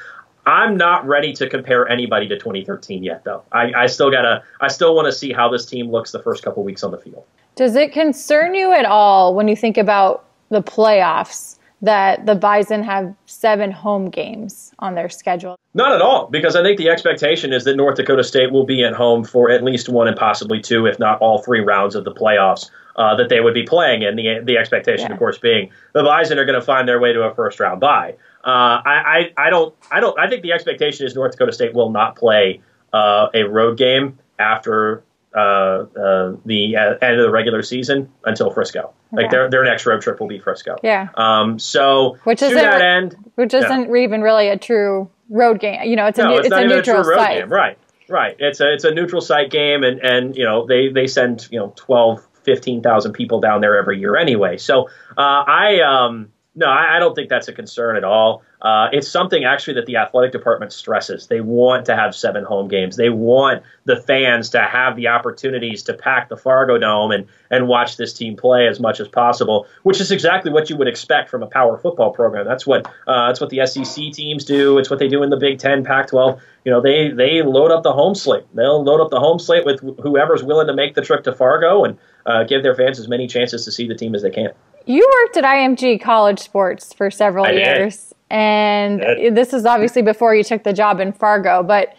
I'm 0.44 0.76
not 0.76 1.06
ready 1.06 1.32
to 1.34 1.48
compare 1.48 1.88
anybody 1.88 2.26
to 2.28 2.36
2013 2.36 3.04
yet, 3.04 3.22
though. 3.24 3.44
I, 3.52 3.72
I 3.72 3.86
still 3.86 4.10
gotta, 4.10 4.42
I 4.60 4.68
still 4.68 4.94
want 4.96 5.06
to 5.06 5.12
see 5.12 5.32
how 5.32 5.48
this 5.48 5.64
team 5.64 5.90
looks 5.90 6.10
the 6.10 6.20
first 6.20 6.42
couple 6.42 6.64
weeks 6.64 6.82
on 6.82 6.90
the 6.90 6.98
field. 6.98 7.24
Does 7.54 7.76
it 7.76 7.92
concern 7.92 8.54
you 8.54 8.72
at 8.72 8.84
all 8.84 9.34
when 9.34 9.46
you 9.46 9.54
think 9.54 9.76
about 9.76 10.24
the 10.48 10.62
playoffs 10.62 11.58
that 11.82 12.26
the 12.26 12.34
Bison 12.34 12.82
have 12.84 13.14
seven 13.26 13.72
home 13.72 14.08
games 14.08 14.72
on 14.78 14.94
their 14.94 15.08
schedule? 15.08 15.56
Not 15.74 15.92
at 15.92 16.00
all, 16.00 16.28
because 16.28 16.54
I 16.54 16.62
think 16.62 16.78
the 16.78 16.88
expectation 16.88 17.52
is 17.52 17.64
that 17.64 17.76
North 17.76 17.96
Dakota 17.96 18.22
State 18.22 18.52
will 18.52 18.64
be 18.64 18.84
at 18.84 18.94
home 18.94 19.24
for 19.24 19.50
at 19.50 19.64
least 19.64 19.88
one 19.88 20.06
and 20.06 20.16
possibly 20.16 20.60
two, 20.60 20.86
if 20.86 20.98
not 20.98 21.18
all 21.20 21.42
three 21.42 21.60
rounds 21.60 21.94
of 21.94 22.04
the 22.04 22.12
playoffs 22.12 22.70
uh, 22.96 23.16
that 23.16 23.28
they 23.28 23.40
would 23.40 23.54
be 23.54 23.64
playing. 23.64 24.04
And 24.04 24.18
the 24.18 24.40
the 24.44 24.56
expectation, 24.58 25.06
yeah. 25.08 25.12
of 25.12 25.18
course, 25.18 25.38
being 25.38 25.70
the 25.92 26.02
Bison 26.02 26.38
are 26.38 26.44
going 26.44 26.58
to 26.58 26.64
find 26.64 26.88
their 26.88 27.00
way 27.00 27.12
to 27.12 27.22
a 27.22 27.34
first 27.34 27.58
round 27.58 27.80
bye. 27.80 28.14
Uh, 28.44 28.82
I, 28.84 29.32
I, 29.36 29.46
I 29.46 29.50
don't 29.50 29.74
I 29.90 30.00
don't 30.00 30.18
I 30.18 30.28
think 30.28 30.42
the 30.42 30.52
expectation 30.52 31.06
is 31.06 31.14
North 31.14 31.32
Dakota 31.32 31.52
State 31.52 31.74
will 31.74 31.90
not 31.90 32.16
play 32.16 32.60
uh, 32.92 33.28
a 33.34 33.44
road 33.44 33.78
game 33.78 34.18
after 34.38 35.02
uh, 35.34 35.38
uh, 35.38 36.36
the 36.44 36.76
uh, 36.76 37.04
end 37.04 37.18
of 37.18 37.24
the 37.24 37.30
regular 37.30 37.62
season 37.62 38.10
until 38.24 38.50
Frisco. 38.50 38.92
Like 39.12 39.30
their 39.30 39.50
their 39.50 39.64
next 39.64 39.84
road 39.86 40.00
trip 40.00 40.20
will 40.20 40.28
be 40.28 40.38
Frisco. 40.38 40.76
Yeah. 40.82 41.08
Um. 41.14 41.58
So 41.58 42.18
which 42.24 42.42
is 42.42 42.54
that 42.54 42.80
end, 42.80 43.16
which 43.34 43.54
isn't 43.54 43.94
yeah. 43.94 44.02
even 44.02 44.22
really 44.22 44.48
a 44.48 44.58
true 44.58 45.10
road 45.28 45.60
game. 45.60 45.82
You 45.84 45.96
know, 45.96 46.06
it's 46.06 46.18
a 46.18 46.22
no, 46.22 46.36
it's, 46.36 46.46
it's 46.46 46.56
a 46.56 46.64
neutral 46.64 47.00
a 47.00 47.04
site. 47.04 47.40
Game. 47.40 47.48
Right. 47.52 47.78
Right. 48.08 48.36
It's 48.38 48.60
a 48.60 48.72
it's 48.72 48.84
a 48.84 48.92
neutral 48.92 49.20
site 49.20 49.50
game, 49.50 49.84
and 49.84 50.00
and 50.00 50.36
you 50.36 50.44
know 50.44 50.66
they 50.66 50.88
they 50.88 51.06
send 51.06 51.48
you 51.50 51.58
know 51.58 51.72
12, 51.76 52.26
15,000 52.44 53.12
people 53.12 53.40
down 53.40 53.60
there 53.60 53.78
every 53.78 53.98
year 53.98 54.16
anyway. 54.16 54.58
So 54.58 54.88
uh, 55.16 55.44
I 55.46 55.80
um 55.80 56.32
no, 56.54 56.66
I, 56.66 56.96
I 56.96 56.98
don't 56.98 57.14
think 57.14 57.30
that's 57.30 57.48
a 57.48 57.52
concern 57.52 57.96
at 57.96 58.04
all. 58.04 58.42
Uh, 58.62 58.88
it's 58.92 59.08
something 59.08 59.44
actually 59.44 59.74
that 59.74 59.86
the 59.86 59.96
athletic 59.96 60.30
department 60.30 60.72
stresses. 60.72 61.26
They 61.26 61.40
want 61.40 61.86
to 61.86 61.96
have 61.96 62.14
seven 62.14 62.44
home 62.44 62.68
games. 62.68 62.96
They 62.96 63.10
want 63.10 63.64
the 63.86 63.96
fans 63.96 64.50
to 64.50 64.62
have 64.62 64.94
the 64.94 65.08
opportunities 65.08 65.82
to 65.84 65.94
pack 65.94 66.28
the 66.28 66.36
Fargo 66.36 66.78
Dome 66.78 67.10
and, 67.10 67.26
and 67.50 67.66
watch 67.66 67.96
this 67.96 68.12
team 68.12 68.36
play 68.36 68.68
as 68.68 68.78
much 68.78 69.00
as 69.00 69.08
possible, 69.08 69.66
which 69.82 70.00
is 70.00 70.12
exactly 70.12 70.52
what 70.52 70.70
you 70.70 70.76
would 70.76 70.86
expect 70.86 71.28
from 71.28 71.42
a 71.42 71.48
power 71.48 71.76
football 71.76 72.12
program. 72.12 72.46
That's 72.46 72.64
what 72.64 72.86
uh, 73.08 73.26
that's 73.26 73.40
what 73.40 73.50
the 73.50 73.66
SEC 73.66 74.12
teams 74.12 74.44
do. 74.44 74.78
It's 74.78 74.88
what 74.88 75.00
they 75.00 75.08
do 75.08 75.24
in 75.24 75.30
the 75.30 75.36
Big 75.36 75.58
Ten, 75.58 75.84
Pac-12. 75.84 76.40
You 76.64 76.70
know, 76.70 76.80
they 76.80 77.10
they 77.10 77.42
load 77.42 77.72
up 77.72 77.82
the 77.82 77.92
home 77.92 78.14
slate. 78.14 78.44
They'll 78.54 78.84
load 78.84 79.00
up 79.00 79.10
the 79.10 79.18
home 79.18 79.40
slate 79.40 79.66
with 79.66 79.80
whoever's 79.80 80.44
willing 80.44 80.68
to 80.68 80.74
make 80.74 80.94
the 80.94 81.02
trip 81.02 81.24
to 81.24 81.34
Fargo 81.34 81.84
and 81.84 81.98
uh, 82.24 82.44
give 82.44 82.62
their 82.62 82.76
fans 82.76 83.00
as 83.00 83.08
many 83.08 83.26
chances 83.26 83.64
to 83.64 83.72
see 83.72 83.88
the 83.88 83.96
team 83.96 84.14
as 84.14 84.22
they 84.22 84.30
can. 84.30 84.50
You 84.86 85.08
worked 85.20 85.36
at 85.36 85.44
IMG 85.44 86.00
College 86.00 86.40
Sports 86.40 86.92
for 86.92 87.10
several 87.10 87.46
I 87.46 87.52
years. 87.52 88.06
Did. 88.06 88.16
And 88.30 89.36
this 89.36 89.52
is 89.52 89.66
obviously 89.66 90.02
before 90.02 90.34
you 90.34 90.42
took 90.42 90.64
the 90.64 90.72
job 90.72 91.00
in 91.00 91.12
Fargo, 91.12 91.62
but 91.62 91.94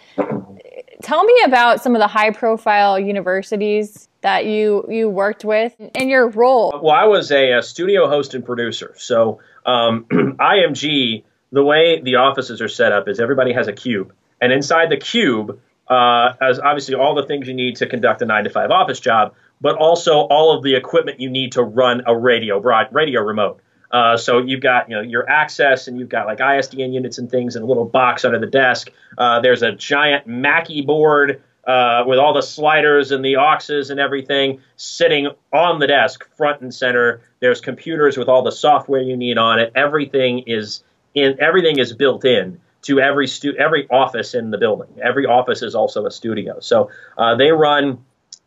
tell 1.04 1.24
me 1.24 1.42
about 1.46 1.82
some 1.84 1.96
of 1.96 2.00
the 2.00 2.08
high 2.08 2.32
profile 2.32 3.00
universities 3.00 4.10
that 4.22 4.46
you 4.46 4.86
you 4.90 5.10
worked 5.10 5.46
with 5.46 5.76
and 5.94 6.10
your 6.10 6.30
role. 6.30 6.80
Well, 6.82 6.96
I 6.96 7.06
was 7.06 7.32
a, 7.32 7.52
a 7.52 7.62
studio 7.62 8.08
host 8.08 8.34
and 8.34 8.44
producer. 8.44 8.96
So 8.98 9.40
um, 9.66 10.06
IMG, 10.12 11.24
the 11.52 11.64
way 11.64 12.02
the 12.02 12.16
offices 12.16 12.62
are 12.62 12.70
set 12.70 12.92
up 12.92 13.08
is 13.08 13.20
everybody 13.20 13.54
has 13.54 13.68
a 13.68 13.74
cube, 13.74 14.14
and 14.42 14.52
inside 14.52 14.90
the 14.90 14.98
cube, 14.98 15.60
uh, 15.88 16.34
as 16.42 16.60
obviously 16.60 16.96
all 16.96 17.14
the 17.14 17.28
things 17.28 17.48
you 17.48 17.54
need 17.54 17.76
to 17.76 17.86
conduct 17.86 18.22
a 18.24 18.26
nine 18.26 18.46
to 18.46 18.50
five 18.50 18.72
office 18.72 19.00
job, 19.00 19.36
but 19.64 19.78
also 19.78 20.20
all 20.20 20.56
of 20.56 20.62
the 20.62 20.76
equipment 20.76 21.22
you 21.22 21.30
need 21.30 21.54
to 21.54 21.64
run 21.64 22.04
a 22.06 22.16
radio 22.16 22.60
broad 22.60 22.90
radio 22.92 23.22
remote. 23.22 23.62
Uh, 23.90 24.18
so 24.18 24.40
you've 24.40 24.62
got 24.62 24.90
you 24.90 24.96
know 24.96 25.02
your 25.02 25.28
access 25.30 25.88
and 25.88 25.98
you've 25.98 26.10
got 26.10 26.28
like 26.28 26.40
ISDN 26.40 26.94
units 26.94 27.18
and 27.18 27.32
things 27.32 27.56
and 27.56 27.64
a 27.64 27.68
little 27.68 27.86
box 27.86 28.26
under 28.26 28.40
the 28.40 28.48
desk. 28.48 28.92
Uh, 29.18 29.40
there's 29.40 29.64
a 29.64 29.72
giant 29.72 30.28
Mackie 30.28 30.82
board 30.82 31.42
uh, 31.66 32.04
with 32.06 32.20
all 32.20 32.34
the 32.34 32.42
sliders 32.42 33.12
and 33.12 33.24
the 33.24 33.34
auxes 33.34 33.90
and 33.90 34.00
everything 34.00 34.60
sitting 34.76 35.30
on 35.54 35.80
the 35.80 35.88
desk, 35.88 36.28
front 36.36 36.62
and 36.62 36.74
center. 36.74 37.22
There's 37.40 37.62
computers 37.62 38.18
with 38.18 38.28
all 38.28 38.44
the 38.44 38.52
software 38.52 39.02
you 39.02 39.16
need 39.16 39.38
on 39.38 39.60
it. 39.60 39.72
Everything 39.76 40.40
is 40.46 40.84
in. 41.14 41.38
Everything 41.40 41.80
is 41.80 41.94
built 41.94 42.26
in 42.26 42.60
to 42.82 43.00
every 43.00 43.28
stu- 43.28 43.56
every 43.58 43.88
office 43.90 44.34
in 44.34 44.52
the 44.52 44.58
building. 44.58 44.90
Every 45.02 45.26
office 45.26 45.62
is 45.62 45.74
also 45.74 46.06
a 46.06 46.12
studio. 46.12 46.60
So 46.60 46.90
uh, 47.18 47.36
they 47.36 47.52
run 47.52 48.04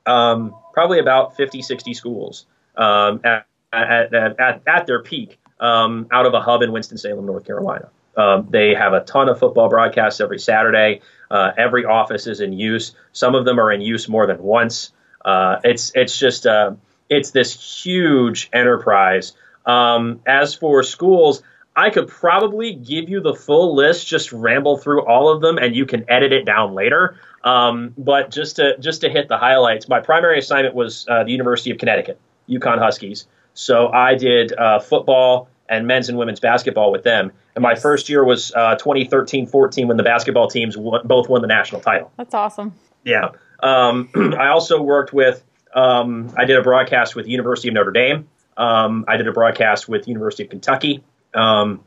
um, 0.06 0.54
probably 0.76 0.98
about 0.98 1.34
50, 1.34 1.62
60 1.62 1.94
schools 1.94 2.44
um, 2.76 3.22
at 3.24 3.46
at, 3.72 4.14
at, 4.14 4.62
at 4.66 4.86
their 4.86 5.02
peak 5.02 5.38
um, 5.58 6.06
out 6.12 6.26
of 6.26 6.34
a 6.34 6.40
hub 6.40 6.62
in 6.62 6.70
Winston-Salem, 6.70 7.24
North 7.26 7.44
Carolina. 7.44 7.88
Um, 8.16 8.46
they 8.50 8.74
have 8.74 8.92
a 8.92 9.00
ton 9.00 9.28
of 9.28 9.38
football 9.38 9.68
broadcasts 9.68 10.20
every 10.20 10.38
Saturday. 10.38 11.00
Uh, 11.30 11.52
every 11.58 11.84
office 11.84 12.26
is 12.26 12.40
in 12.40 12.52
use. 12.52 12.94
Some 13.12 13.34
of 13.34 13.44
them 13.44 13.58
are 13.58 13.72
in 13.72 13.80
use 13.80 14.08
more 14.08 14.26
than 14.26 14.42
once. 14.42 14.92
Uh, 15.24 15.56
it's 15.64 15.92
it's 15.94 16.16
just 16.16 16.46
uh, 16.46 16.74
it's 17.10 17.30
this 17.30 17.84
huge 17.84 18.48
enterprise. 18.52 19.32
Um, 19.64 20.20
as 20.26 20.54
for 20.54 20.82
schools, 20.82 21.42
I 21.76 21.90
could 21.90 22.08
probably 22.08 22.72
give 22.72 23.10
you 23.10 23.20
the 23.20 23.34
full 23.34 23.76
list, 23.76 24.06
just 24.06 24.32
ramble 24.32 24.78
through 24.78 25.04
all 25.04 25.28
of 25.28 25.42
them, 25.42 25.58
and 25.58 25.76
you 25.76 25.84
can 25.84 26.08
edit 26.08 26.32
it 26.32 26.46
down 26.46 26.74
later. 26.74 27.18
Um, 27.44 27.92
but 27.98 28.30
just 28.30 28.56
to 28.56 28.78
just 28.78 29.02
to 29.02 29.10
hit 29.10 29.28
the 29.28 29.36
highlights, 29.36 29.88
my 29.88 30.00
primary 30.00 30.38
assignment 30.38 30.74
was 30.74 31.06
uh, 31.08 31.24
the 31.24 31.32
University 31.32 31.70
of 31.70 31.78
Connecticut, 31.78 32.18
UConn 32.48 32.78
Huskies. 32.78 33.26
So 33.52 33.88
I 33.88 34.14
did 34.14 34.52
uh, 34.52 34.80
football 34.80 35.48
and 35.68 35.86
men's 35.86 36.08
and 36.08 36.16
women's 36.16 36.40
basketball 36.40 36.90
with 36.90 37.02
them. 37.02 37.30
And 37.54 37.62
my 37.62 37.74
first 37.74 38.08
year 38.08 38.24
was 38.24 38.52
uh, 38.52 38.76
2013-14 38.76 39.86
when 39.86 39.96
the 39.96 40.02
basketball 40.02 40.48
teams 40.48 40.76
both 40.76 41.28
won 41.28 41.40
the 41.40 41.48
national 41.48 41.80
title. 41.80 42.12
That's 42.16 42.34
awesome. 42.34 42.74
Yeah. 43.04 43.30
Um, 43.60 44.08
I 44.38 44.48
also 44.48 44.80
worked 44.80 45.12
with. 45.12 45.42
Um, 45.74 46.32
I 46.36 46.46
did 46.46 46.56
a 46.56 46.62
broadcast 46.62 47.14
with 47.16 47.26
University 47.26 47.68
of 47.68 47.74
Notre 47.74 47.90
Dame. 47.90 48.28
Um, 48.56 49.04
I 49.08 49.16
did 49.18 49.28
a 49.28 49.32
broadcast 49.32 49.88
with 49.88 50.08
University 50.08 50.44
of 50.44 50.50
Kentucky. 50.50 51.04
Um, 51.36 51.84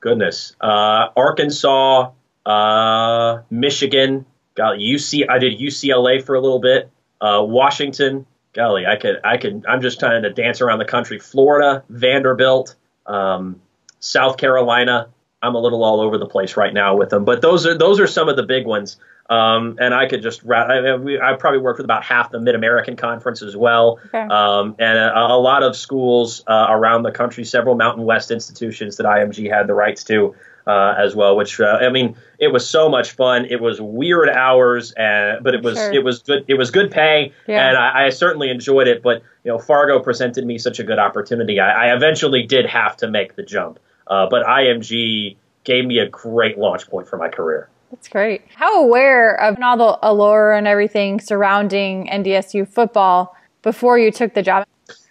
goodness, 0.00 0.56
uh, 0.60 1.08
Arkansas, 1.16 2.10
uh, 2.44 3.42
Michigan. 3.50 4.26
Got 4.56 4.78
UC. 4.78 5.30
I 5.30 5.38
did 5.38 5.58
UCLA 5.58 6.24
for 6.24 6.34
a 6.34 6.40
little 6.40 6.58
bit. 6.58 6.90
Uh, 7.20 7.42
Washington, 7.46 8.26
golly, 8.52 8.86
I 8.86 8.96
could, 8.96 9.20
I 9.24 9.36
could, 9.36 9.64
I'm 9.68 9.80
just 9.80 10.00
trying 10.00 10.22
to 10.22 10.30
dance 10.30 10.60
around 10.60 10.78
the 10.80 10.84
country. 10.84 11.18
Florida, 11.18 11.84
Vanderbilt, 11.88 12.74
um, 13.06 13.60
South 14.00 14.36
Carolina. 14.36 15.08
I'm 15.42 15.54
a 15.54 15.58
little 15.58 15.84
all 15.84 16.00
over 16.00 16.18
the 16.18 16.26
place 16.26 16.56
right 16.56 16.72
now 16.72 16.96
with 16.96 17.10
them, 17.10 17.24
but 17.24 17.40
those 17.40 17.66
are 17.66 17.76
those 17.78 18.00
are 18.00 18.06
some 18.06 18.28
of 18.28 18.36
the 18.36 18.42
big 18.42 18.66
ones. 18.66 18.98
Um, 19.30 19.76
and 19.78 19.94
I 19.94 20.08
could 20.08 20.22
just 20.22 20.42
I, 20.50 20.92
I 21.22 21.34
probably 21.34 21.60
worked 21.60 21.78
with 21.78 21.84
about 21.84 22.02
half 22.02 22.32
the 22.32 22.40
Mid 22.40 22.56
American 22.56 22.96
Conference 22.96 23.42
as 23.42 23.56
well, 23.56 24.00
okay. 24.06 24.22
um, 24.22 24.74
and 24.80 24.98
a, 24.98 25.16
a, 25.16 25.38
lot 25.38 25.62
of 25.62 25.76
schools 25.76 26.42
uh, 26.48 26.66
around 26.68 27.04
the 27.04 27.12
country, 27.12 27.44
several 27.44 27.76
Mountain 27.76 28.04
West 28.04 28.32
institutions 28.32 28.96
that 28.96 29.06
IMG 29.06 29.48
had 29.48 29.68
the 29.68 29.74
rights 29.74 30.02
to 30.04 30.34
uh, 30.66 30.94
as 30.98 31.14
well. 31.14 31.36
Which 31.36 31.60
uh, 31.60 31.78
I 31.80 31.90
mean, 31.90 32.16
it 32.40 32.48
was 32.48 32.68
so 32.68 32.88
much 32.88 33.12
fun. 33.12 33.44
It 33.44 33.60
was 33.60 33.80
weird 33.80 34.28
hours, 34.28 34.90
and 34.96 35.44
but 35.44 35.54
it 35.54 35.62
was 35.62 35.78
sure. 35.78 35.92
it 35.92 36.02
was 36.02 36.22
good. 36.22 36.44
It 36.48 36.54
was 36.54 36.72
good 36.72 36.90
pay, 36.90 37.32
yeah. 37.46 37.68
and 37.68 37.78
I, 37.78 38.06
I, 38.06 38.10
certainly 38.10 38.50
enjoyed 38.50 38.88
it. 38.88 39.00
But 39.00 39.22
you 39.44 39.52
know, 39.52 39.60
Fargo 39.60 40.00
presented 40.00 40.44
me 40.44 40.58
such 40.58 40.80
a 40.80 40.84
good 40.84 40.98
opportunity. 40.98 41.60
I, 41.60 41.90
I 41.90 41.94
eventually 41.94 42.42
did 42.42 42.66
have 42.66 42.96
to 42.96 43.08
make 43.08 43.36
the 43.36 43.44
jump, 43.44 43.78
uh, 44.08 44.26
but 44.28 44.44
IMG 44.44 45.36
gave 45.62 45.84
me 45.84 46.00
a 46.00 46.08
great 46.08 46.58
launch 46.58 46.88
point 46.90 47.06
for 47.06 47.16
my 47.16 47.28
career. 47.28 47.68
That's 47.90 48.08
great. 48.08 48.42
How 48.54 48.82
aware 48.82 49.34
of 49.40 49.56
all 49.60 49.76
the 49.76 49.98
allure 50.02 50.52
and 50.52 50.66
everything 50.66 51.20
surrounding 51.20 52.06
NDSU 52.06 52.68
football 52.68 53.36
before 53.62 53.98
you 53.98 54.12
took 54.12 54.34
the 54.34 54.42
job? 54.42 54.66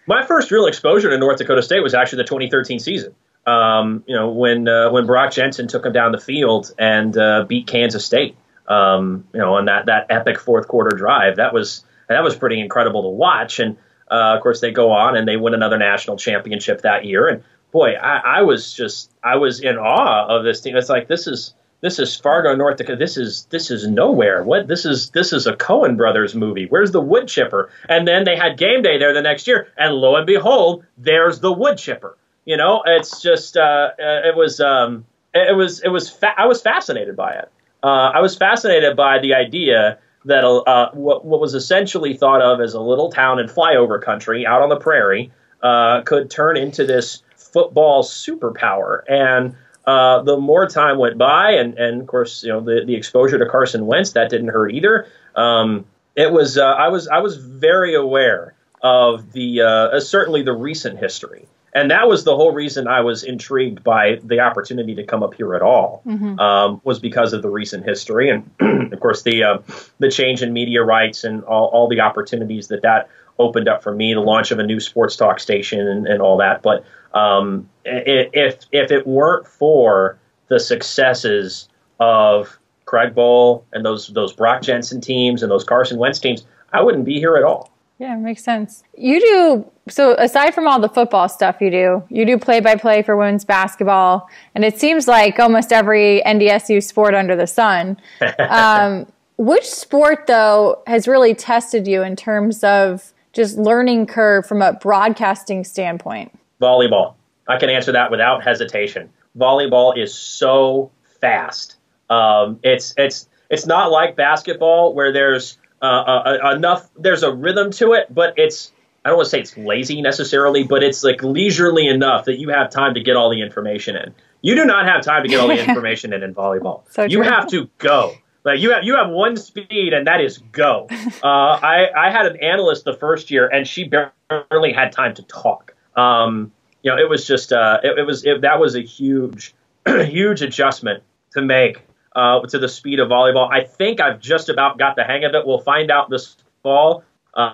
My 0.08 0.26
first 0.26 0.50
real 0.50 0.66
exposure 0.66 1.10
to 1.10 1.18
North 1.18 1.38
Dakota 1.38 1.62
State 1.62 1.82
was 1.82 1.94
actually 1.94 2.18
the 2.18 2.30
2013 2.30 2.80
season. 2.80 3.14
Um, 3.46 4.04
you 4.08 4.16
know, 4.16 4.30
when 4.30 4.68
uh, 4.68 4.92
when 4.92 5.06
Brock 5.06 5.32
Jensen 5.32 5.68
took 5.68 5.86
him 5.86 5.94
down 5.94 6.12
the 6.12 6.20
field 6.20 6.74
and 6.78 7.18
uh, 7.18 7.46
beat 7.48 7.68
Kansas 7.68 8.06
State. 8.06 8.36
Um, 8.68 9.26
you 9.34 9.40
know, 9.40 9.56
on 9.56 9.66
that 9.66 9.88
that 9.88 10.06
epic 10.10 10.40
fourth 10.40 10.68
quarter 10.68 10.96
drive, 10.96 11.38
that 11.38 11.54
was 11.54 11.84
that 12.08 12.24
was 12.24 12.36
pretty 12.36 12.60
incredible 12.60 13.02
to 13.04 13.10
watch. 13.10 13.60
And 13.60 13.78
uh, 14.12 14.36
of 14.36 14.42
course, 14.42 14.62
they 14.62 14.72
go 14.72 14.92
on 14.92 15.18
and 15.18 15.28
they 15.28 15.38
win 15.38 15.54
another 15.54 15.78
national 15.78 16.18
championship 16.18 16.82
that 16.82 17.06
year. 17.06 17.28
And 17.28 17.44
boy, 17.72 17.94
I, 17.94 18.40
I 18.40 18.42
was 18.44 18.74
just 18.74 19.12
I 19.24 19.38
was 19.38 19.60
in 19.60 19.78
awe 19.78 20.28
of 20.28 20.44
this 20.44 20.62
team. 20.62 20.76
It's 20.76 20.90
like 20.90 21.08
this 21.08 21.28
is 21.28 21.54
this 21.82 22.00
is 22.00 22.16
Fargo, 22.16 22.56
North 22.56 22.78
Dakota. 22.78 22.98
This 22.98 23.18
is 23.18 23.48
this 23.50 23.72
is 23.72 23.88
nowhere. 23.88 24.44
What 24.44 24.68
this 24.68 24.86
is 24.86 25.12
this 25.12 25.32
is 25.32 25.48
a 25.48 25.54
Coen 25.54 25.96
Brothers 25.96 26.36
movie. 26.36 26.66
Where's 26.66 26.92
the 26.92 27.02
wood 27.02 27.28
chipper? 27.28 27.72
And 27.88 28.08
then 28.08 28.26
they 28.26 28.36
had 28.36 28.58
game 28.58 28.82
day 28.82 28.98
there 28.98 29.14
the 29.14 29.22
next 29.22 29.48
year, 29.48 29.68
and 29.78 29.96
lo 29.96 30.16
and 30.16 30.26
behold, 30.26 30.86
there's 30.98 31.40
the 31.40 31.52
wood 31.52 31.78
chipper. 31.78 32.18
You 32.46 32.58
know, 32.58 32.84
it's 32.86 33.22
just 33.22 33.56
uh, 33.58 33.92
it 33.98 34.36
was 34.36 34.60
um, 34.60 35.06
it 35.34 35.56
was 35.56 35.82
it 35.82 35.90
was 35.90 36.10
fa- 36.10 36.36
I 36.38 36.48
was 36.48 36.62
fascinated 36.62 37.16
by 37.16 37.34
it. 37.34 37.52
Uh, 37.82 38.12
I 38.14 38.20
was 38.20 38.36
fascinated 38.36 38.98
by 38.98 39.20
the 39.20 39.36
idea 39.36 40.00
that 40.26 40.44
uh, 40.44 40.92
what, 40.94 41.24
what 41.24 41.40
was 41.40 41.54
essentially 41.54 42.14
thought 42.14 42.42
of 42.42 42.60
as 42.60 42.74
a 42.74 42.82
little 42.82 43.10
town 43.10 43.40
in 43.40 43.48
flyover 43.48 44.02
country 44.02 44.46
out 44.46 44.62
on 44.62 44.68
the 44.70 44.76
prairie 44.76 45.32
uh, 45.64 46.02
could 46.02 46.30
turn 46.30 46.58
into 46.58 46.86
this 46.86 47.24
football 47.38 48.04
superpower. 48.04 49.02
And 49.08 49.56
uh, 49.90 50.22
the 50.24 50.38
more 50.38 50.68
time 50.68 50.98
went 50.98 51.18
by, 51.18 51.52
and, 51.52 51.78
and 51.78 52.02
of 52.02 52.08
course, 52.08 52.44
you 52.44 52.50
know, 52.50 52.62
the, 52.62 52.84
the 52.86 52.96
exposure 52.96 53.40
to 53.40 53.46
Carson 53.46 53.86
Wentz 53.86 54.12
that 54.12 54.30
didn't 54.30 54.50
hurt 54.50 54.72
either. 54.72 55.08
Um, 55.36 55.86
it 56.16 56.32
was 56.32 56.58
uh, 56.58 56.64
I 56.64 56.90
was 56.90 57.08
I 57.08 57.20
was 57.20 57.38
very 57.38 57.96
aware 57.96 58.54
of 58.82 59.32
the 59.32 59.62
uh, 59.62 60.00
certainly 60.00 60.44
the 60.44 60.54
recent 60.54 61.00
history 61.00 61.48
and 61.74 61.92
that 61.92 62.08
was 62.08 62.24
the 62.24 62.36
whole 62.36 62.52
reason 62.52 62.88
I 62.88 63.02
was 63.02 63.24
intrigued 63.24 63.84
by 63.84 64.20
the 64.24 64.40
opportunity 64.40 64.96
to 64.96 65.04
come 65.04 65.22
up 65.22 65.36
here 65.36 65.56
at 65.56 65.62
all. 65.62 66.02
Mm-hmm. 66.06 66.40
Um, 66.40 66.82
was 66.84 67.00
because 67.00 67.34
of 67.34 67.42
the 67.42 67.50
recent 67.50 67.86
history 67.86 68.30
and, 68.30 68.50
of 68.94 69.00
course, 69.00 69.22
the 69.24 69.44
uh, 69.44 69.58
the 70.00 70.10
change 70.10 70.42
in 70.42 70.52
media 70.52 70.84
rights 70.84 71.24
and 71.24 71.44
all, 71.44 71.68
all 71.68 71.88
the 71.88 72.02
opportunities 72.02 72.70
that 72.70 72.82
that 72.82 73.10
opened 73.38 73.70
up 73.70 73.84
for 73.84 73.94
me, 73.94 74.14
the 74.14 74.20
launch 74.20 74.52
of 74.52 74.60
a 74.60 74.64
new 74.64 74.80
sports 74.80 75.16
talk 75.16 75.40
station 75.40 75.88
and, 75.88 76.08
and 76.08 76.22
all 76.22 76.38
that. 76.38 76.62
But 76.62 76.84
um, 77.14 77.70
if 77.86 78.66
if 78.72 78.92
it 78.92 79.08
weren't 79.08 79.48
for 79.48 80.20
the 80.48 80.60
successes 80.60 81.70
of 82.00 82.60
Craig 82.86 83.16
Bohl 83.16 83.64
and 83.74 83.86
those 83.86 84.08
those 84.08 84.34
Brock 84.34 84.62
Jensen 84.62 85.02
teams 85.02 85.44
and 85.44 85.52
those 85.52 85.64
Carson 85.64 85.98
Wentz 85.98 86.20
teams, 86.20 86.46
I 86.74 86.82
wouldn't 86.82 87.06
be 87.06 87.20
here 87.20 87.36
at 87.38 87.44
all. 87.44 87.72
Yeah, 88.00 88.16
makes 88.16 88.44
sense. 88.44 88.84
You 88.98 89.20
do 89.20 89.72
so 89.90 90.16
aside 90.18 90.56
from 90.56 90.68
all 90.68 90.80
the 90.80 90.90
football 90.90 91.28
stuff 91.28 91.58
you 91.60 91.70
do, 91.70 92.04
you 92.10 92.26
do 92.26 92.38
play 92.38 92.62
by 92.62 92.76
play 92.76 93.02
for 93.02 93.18
women's 93.18 93.46
basketball, 93.46 94.30
and 94.56 94.64
it 94.64 94.80
seems 94.80 95.08
like 95.08 95.40
almost 95.40 95.74
every 95.74 96.22
NDSU 96.26 96.82
sport 96.82 97.14
under 97.14 97.36
the 97.36 97.48
sun. 97.48 97.98
Um, 98.40 99.06
which 99.38 99.64
sport 99.64 100.28
though 100.28 100.82
has 100.86 101.08
really 101.08 101.34
tested 101.34 101.88
you 101.88 102.04
in 102.04 102.18
terms 102.18 102.62
of 102.64 103.14
just 103.32 103.58
learning 103.58 104.06
curve 104.06 104.46
from 104.46 104.62
a 104.62 104.74
broadcasting 104.74 105.64
standpoint? 105.64 106.38
Volleyball. 106.62 107.16
I 107.48 107.58
can 107.58 107.70
answer 107.70 107.94
that 107.94 108.12
without 108.12 108.44
hesitation. 108.44 109.10
Volleyball 109.38 109.98
is 109.98 110.14
so 110.14 110.92
fast. 111.20 111.78
Um, 112.10 112.60
it's 112.64 112.94
it's 112.98 113.28
it's 113.50 113.66
not 113.66 113.92
like 113.92 114.16
basketball 114.16 114.94
where 114.94 115.12
there's 115.12 115.58
uh, 115.82 115.86
uh, 115.86 116.54
enough. 116.56 116.90
There's 116.98 117.24
a 117.24 117.32
rhythm 117.32 117.72
to 117.74 117.94
it, 117.94 118.14
but 118.14 118.34
it's 118.38 118.72
I 119.04 119.10
don't 119.10 119.18
want 119.18 119.28
to 119.28 119.30
say 119.30 119.40
it's 119.40 119.58
lazy 119.58 120.02
necessarily, 120.02 120.64
but 120.64 120.84
it's 120.84 121.04
like 121.04 121.24
leisurely 121.24 121.88
enough 121.88 122.26
that 122.26 122.38
you 122.40 122.50
have 122.50 122.70
time 122.70 122.94
to 122.96 123.02
get 123.02 123.16
all 123.16 123.30
the 123.30 123.42
information 123.42 123.96
in. 123.96 124.14
You 124.42 124.56
do 124.56 124.66
not 124.66 124.86
have 124.86 125.04
time 125.04 125.24
to 125.24 125.30
get 125.30 125.40
all 125.40 125.48
the 125.48 125.60
information 125.68 126.14
in 126.14 126.24
in 126.24 126.34
volleyball. 126.34 126.84
So 126.92 127.04
you 127.04 127.22
have 127.22 127.48
to 127.50 127.70
go. 127.78 128.16
Like 128.44 128.60
you 128.60 128.72
have 128.72 128.84
you 128.84 128.96
have 128.96 129.10
one 129.10 129.38
speed, 129.38 129.94
and 129.94 130.08
that 130.08 130.22
is 130.22 130.38
go. 130.38 130.88
Uh, 131.22 131.60
I 131.62 131.88
I 131.96 132.12
had 132.12 132.28
an 132.28 132.38
analyst 132.42 132.86
the 132.86 132.94
first 132.94 133.30
year, 133.30 133.48
and 133.48 133.68
she 133.68 133.84
barely 133.84 134.72
had 134.72 134.92
time 134.92 135.14
to 135.16 135.24
talk. 135.24 135.76
Um, 136.00 136.52
you 136.82 136.92
know, 136.92 136.98
it 136.98 137.10
was 137.10 137.28
just 137.28 137.52
uh, 137.52 137.80
it, 137.84 138.00
it 138.00 138.04
was 138.04 138.26
it, 138.26 138.42
that 138.42 138.60
was 138.60 138.76
a 138.76 138.82
huge 138.82 139.54
huge 139.88 140.42
adjustment 140.42 141.04
to 141.32 141.42
make 141.42 141.82
uh, 142.16 142.42
to 142.42 142.58
the 142.58 142.70
speed 142.70 143.00
of 143.00 143.10
volleyball. 143.10 143.52
I 143.52 143.64
think 143.64 144.00
I've 144.00 144.20
just 144.20 144.50
about 144.50 144.78
got 144.78 144.96
the 144.96 145.04
hang 145.04 145.26
of 145.26 145.34
it. 145.36 145.46
We'll 145.46 145.60
find 145.60 145.92
out 145.92 146.10
this 146.10 146.38
fall. 146.64 147.04
Uh, 147.34 147.54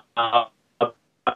I'm 0.82 0.92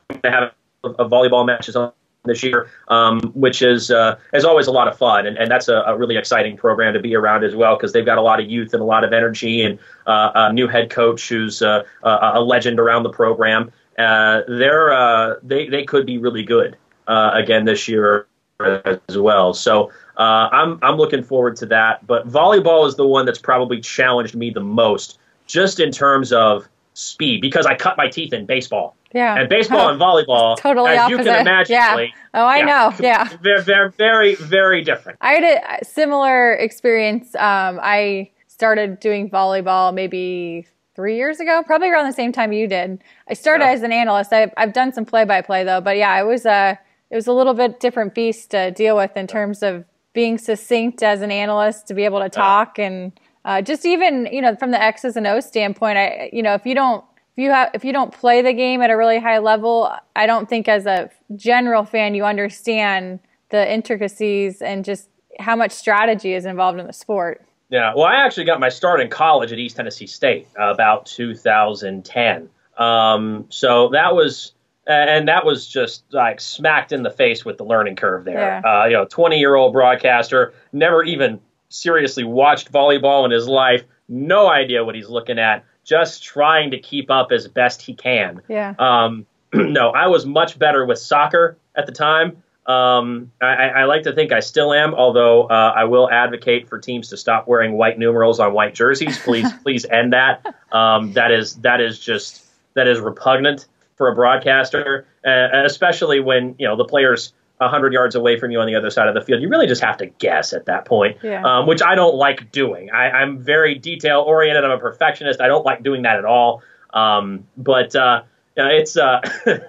going 0.10 0.22
to 0.22 0.32
have 0.32 0.54
a, 0.84 0.90
a 1.04 1.10
volleyball 1.10 1.46
matches 1.46 1.76
on 1.76 1.92
this 2.26 2.44
year, 2.44 2.70
um, 2.90 3.20
which 3.34 3.62
is 3.62 3.90
uh, 3.90 4.18
is 4.34 4.46
always 4.46 4.68
a 4.68 4.72
lot 4.72 4.88
of 4.88 4.98
fun, 4.98 5.26
and, 5.26 5.38
and 5.38 5.50
that's 5.50 5.68
a, 5.68 5.78
a 5.88 5.98
really 5.98 6.18
exciting 6.18 6.58
program 6.58 6.94
to 6.94 7.00
be 7.00 7.16
around 7.16 7.44
as 7.44 7.56
well 7.56 7.76
because 7.76 7.92
they've 7.92 8.06
got 8.06 8.18
a 8.18 8.22
lot 8.22 8.40
of 8.40 8.50
youth 8.50 8.74
and 8.74 8.82
a 8.82 8.86
lot 8.86 9.04
of 9.04 9.14
energy, 9.14 9.64
and 9.64 9.80
uh, 10.06 10.32
a 10.36 10.54
new 10.54 10.68
head 10.68 10.90
coach 10.90 11.28
who's 11.28 11.62
uh, 11.62 11.84
a 12.04 12.42
legend 12.42 12.80
around 12.80 13.04
the 13.04 13.10
program. 13.10 13.72
Uh, 13.98 14.42
they're 14.48 14.94
uh, 14.94 15.36
they 15.42 15.68
they 15.68 15.84
could 15.84 16.06
be 16.06 16.18
really 16.18 16.44
good 16.44 16.78
uh, 17.10 17.32
again 17.34 17.66
this 17.66 17.88
year 17.88 18.28
as 18.62 19.18
well. 19.18 19.54
So 19.54 19.92
uh, 20.18 20.50
I'm 20.52 20.80
I'm 20.82 20.96
looking 20.96 21.24
forward 21.24 21.56
to 21.58 21.66
that. 21.68 22.06
But 22.08 22.28
volleyball 22.28 22.88
is 22.88 22.96
the 22.96 23.08
one 23.08 23.26
that's 23.26 23.40
probably 23.40 23.82
challenged 23.82 24.36
me 24.36 24.52
the 24.52 24.62
most, 24.62 25.20
just 25.48 25.80
in 25.80 25.92
terms 25.92 26.32
of 26.32 26.68
speed, 26.94 27.42
because 27.42 27.66
I 27.66 27.76
cut 27.76 27.98
my 27.98 28.08
teeth 28.08 28.34
in 28.34 28.46
baseball. 28.46 28.96
Yeah. 29.14 29.40
And 29.40 29.50
baseball 29.50 29.88
oh, 29.88 29.92
and 29.92 30.00
volleyball, 30.00 30.58
totally 30.60 30.92
as 30.92 31.00
opposite. 31.00 31.18
you 31.18 31.24
can 31.24 31.42
imagine, 31.42 31.74
yeah. 31.74 32.08
Oh, 32.36 32.46
I 32.46 32.58
yeah, 32.58 32.66
know. 32.66 32.94
Yeah. 33.00 33.30
They're, 33.42 33.62
they're 33.62 33.90
very, 33.90 34.36
very 34.36 34.84
different. 34.84 35.18
I 35.22 35.32
had 35.34 35.44
a 35.44 35.84
similar 35.84 36.54
experience. 36.54 37.34
Um, 37.36 37.80
I 37.82 38.30
started 38.48 39.00
doing 39.00 39.28
volleyball 39.28 39.96
maybe 39.96 40.68
three 40.96 41.16
years 41.16 41.40
ago, 41.40 41.64
probably 41.66 41.90
around 41.90 42.06
the 42.06 42.14
same 42.14 42.32
time 42.32 42.52
you 42.52 42.68
did. 42.68 43.02
I 43.28 43.34
started 43.34 43.64
yeah. 43.64 43.72
as 43.72 43.82
an 43.82 43.92
analyst. 43.92 44.32
I've, 44.32 44.54
I've 44.58 44.74
done 44.74 44.94
some 44.94 45.06
play 45.06 45.26
by 45.26 45.42
play 45.42 45.64
though, 45.64 45.82
but 45.82 45.98
yeah, 45.98 46.12
I 46.12 46.22
was 46.22 46.46
a 46.46 46.78
it 47.10 47.16
was 47.16 47.28
a 47.28 47.34
little 47.34 47.54
bit 47.54 47.80
different 47.80 48.14
beast 48.14 48.52
to 48.52 48.72
deal 48.72 48.96
with 48.96 49.16
in 49.18 49.28
terms 49.28 49.64
of 49.64 49.86
being 50.14 50.38
succinct 50.38 51.04
as 51.04 51.22
an 51.22 51.32
analyst 51.32 51.88
to 51.88 51.94
be 51.94 52.04
able 52.04 52.20
to 52.20 52.30
talk 52.30 52.80
and 52.80 53.12
uh, 53.46 53.62
just 53.62 53.86
even 53.86 54.28
you 54.32 54.42
know 54.42 54.56
from 54.56 54.72
the 54.72 54.82
X's 54.82 55.16
and 55.16 55.26
O's 55.26 55.46
standpoint, 55.46 55.98
I 55.98 56.30
you 56.34 56.44
know 56.44 56.54
if 56.54 56.66
you 56.66 56.76
don't 56.76 57.04
if 57.36 57.42
you 57.42 57.52
have 57.52 57.72
if 57.74 57.86
you 57.86 57.94
don't 57.94 58.14
play 58.14 58.42
the 58.42 58.54
game 58.54 58.82
at 58.82 58.90
a 58.90 58.98
really 58.98 59.20
high 59.20 59.40
level, 59.40 59.92
I 60.16 60.26
don't 60.28 60.50
think 60.50 60.68
as 60.68 60.86
a 60.86 61.10
general 61.36 61.86
fan 61.86 62.16
you 62.16 62.26
understand 62.26 63.20
the 63.50 63.72
intricacies 63.74 64.62
and 64.62 64.84
just 64.84 65.10
how 65.40 65.56
much 65.56 65.72
strategy 65.72 66.34
is 66.34 66.46
involved 66.46 66.80
in 66.80 66.86
the 66.86 66.94
sport. 66.94 67.46
Yeah, 67.70 67.94
well, 67.96 68.06
I 68.06 68.26
actually 68.26 68.46
got 68.46 68.60
my 68.60 68.70
start 68.70 69.00
in 69.00 69.10
college 69.10 69.52
at 69.52 69.60
East 69.60 69.76
Tennessee 69.76 70.08
State 70.08 70.48
uh, 70.60 70.72
about 70.72 71.06
2010. 71.06 72.50
Um, 72.78 73.46
so 73.50 73.90
that 73.90 74.16
was 74.16 74.54
and 74.90 75.28
that 75.28 75.46
was 75.46 75.68
just 75.68 76.04
like 76.12 76.42
smacked 76.42 76.92
in 76.92 77.04
the 77.04 77.12
face 77.12 77.46
with 77.46 77.58
the 77.58 77.64
learning 77.64 77.96
curve 77.96 78.26
there. 78.26 78.62
Yeah. 78.66 78.82
Uh, 78.82 78.86
you 78.86 78.94
know, 78.94 79.06
20 79.06 79.38
year 79.38 79.56
old 79.56 79.72
broadcaster, 79.72 80.54
never 80.74 81.04
even 81.04 81.40
seriously 81.70 82.24
watched 82.24 82.72
volleyball 82.72 83.24
in 83.26 83.32
his 83.32 83.48
life, 83.48 83.84
no 84.08 84.50
idea 84.50 84.84
what 84.84 84.96
he's 84.96 85.08
looking 85.08 85.38
at, 85.38 85.64
just 85.84 86.24
trying 86.24 86.72
to 86.72 86.80
keep 86.80 87.12
up 87.12 87.32
as 87.32 87.48
best 87.48 87.82
he 87.84 87.94
can. 87.94 88.42
Yeah. 88.48 88.74
Um, 88.80 89.28
no, 89.54 89.90
I 89.92 90.08
was 90.08 90.26
much 90.26 90.58
better 90.58 90.86
with 90.86 90.98
soccer 90.98 91.58
at 91.76 91.86
the 91.86 91.92
time. 91.92 92.42
Um, 92.66 93.32
I, 93.42 93.70
I, 93.70 93.84
like 93.86 94.04
to 94.04 94.14
think 94.14 94.32
I 94.32 94.42
still 94.42 94.74
am, 94.74 94.94
although 94.94 95.48
uh, 95.48 95.74
I 95.76 95.86
will 95.86 96.08
advocate 96.08 96.70
for 96.70 96.78
teams 96.78 97.10
to 97.10 97.18
stop 97.18 97.48
wearing 97.48 97.74
white 97.74 97.98
numerals 97.98 98.40
on 98.40 98.54
white 98.54 98.76
jerseys. 98.76 99.18
Please, 99.18 99.52
please 99.64 99.86
end 99.86 100.14
that. 100.14 100.46
Um, 100.72 101.14
that 101.14 101.32
is 101.32 101.56
that 101.58 101.82
is 101.82 101.98
just 101.98 102.46
that 102.76 102.88
is 102.88 103.00
repugnant 103.00 103.66
for 104.00 104.08
a 104.08 104.16
broadcaster, 104.16 105.06
uh, 105.28 105.50
especially 105.66 106.20
when 106.20 106.56
you 106.58 106.68
know 106.68 106.76
the 106.76 106.86
players. 106.86 107.34
100 107.62 107.92
yards 107.92 108.16
away 108.16 108.40
from 108.40 108.52
you 108.52 108.60
on 108.62 108.68
the 108.68 108.76
other 108.76 108.90
side 108.90 109.10
of 109.10 109.14
the 109.14 109.20
field. 109.20 109.42
You 109.42 109.50
really 109.50 109.68
just 109.68 109.84
have 109.84 109.98
to 109.98 110.06
guess 110.06 110.54
at 110.54 110.68
that 110.68 110.86
point, 110.86 111.18
yeah. 111.22 111.44
um, 111.44 111.68
which 111.68 111.82
I 111.82 111.94
don't 111.94 112.16
like 112.16 112.54
doing. 112.54 112.90
I, 112.90 113.22
am 113.22 113.38
very 113.38 113.76
detail 113.76 114.22
oriented. 114.22 114.64
I'm 114.64 114.72
a 114.72 114.78
perfectionist. 114.78 115.42
I 115.42 115.50
don't 115.50 115.66
like 115.66 115.84
doing 115.84 116.04
that 116.04 116.16
at 116.16 116.24
all. 116.24 116.64
Um, 116.94 117.46
but 117.58 117.94
uh, 117.98 118.22
it's 118.56 118.96
uh, 118.96 119.20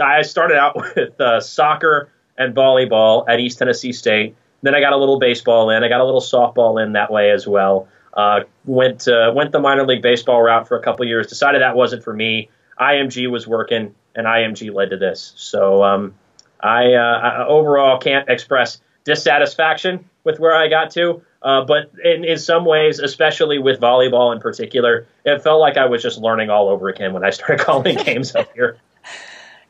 I 0.00 0.22
started 0.22 0.56
out 0.56 0.76
with 0.96 1.20
uh, 1.20 1.40
soccer 1.40 2.10
and 2.38 2.54
volleyball 2.54 3.24
at 3.28 3.40
East 3.40 3.58
Tennessee 3.58 3.92
State. 3.92 4.36
Then 4.62 4.74
I 4.74 4.80
got 4.80 4.92
a 4.92 4.96
little 4.96 5.18
baseball 5.18 5.70
in. 5.70 5.82
I 5.82 5.88
got 5.88 6.00
a 6.00 6.04
little 6.04 6.20
softball 6.20 6.82
in 6.82 6.92
that 6.92 7.10
way 7.10 7.30
as 7.30 7.46
well. 7.46 7.88
Uh, 8.14 8.40
went 8.64 9.06
uh, 9.08 9.32
went 9.34 9.52
the 9.52 9.60
minor 9.60 9.86
league 9.86 10.02
baseball 10.02 10.42
route 10.42 10.66
for 10.66 10.78
a 10.78 10.82
couple 10.82 11.04
years. 11.06 11.26
Decided 11.26 11.60
that 11.60 11.76
wasn't 11.76 12.02
for 12.02 12.14
me. 12.14 12.48
IMG 12.80 13.30
was 13.30 13.46
working, 13.46 13.94
and 14.14 14.26
IMG 14.26 14.72
led 14.72 14.90
to 14.90 14.96
this. 14.96 15.32
So 15.36 15.82
um, 15.82 16.14
I, 16.60 16.94
uh, 16.94 16.98
I, 16.98 17.46
overall 17.46 17.98
can't 17.98 18.28
express 18.28 18.80
dissatisfaction 19.04 20.08
with 20.24 20.38
where 20.38 20.54
I 20.54 20.68
got 20.68 20.90
to. 20.92 21.22
Uh, 21.42 21.64
but 21.64 21.92
in, 22.02 22.24
in 22.24 22.38
some 22.38 22.64
ways, 22.64 22.98
especially 22.98 23.58
with 23.58 23.80
volleyball 23.80 24.34
in 24.34 24.40
particular, 24.40 25.06
it 25.24 25.42
felt 25.42 25.60
like 25.60 25.76
I 25.76 25.86
was 25.86 26.02
just 26.02 26.18
learning 26.18 26.50
all 26.50 26.68
over 26.68 26.88
again 26.88 27.12
when 27.12 27.24
I 27.24 27.30
started 27.30 27.60
calling 27.64 27.96
games 27.96 28.34
up 28.34 28.52
here. 28.54 28.78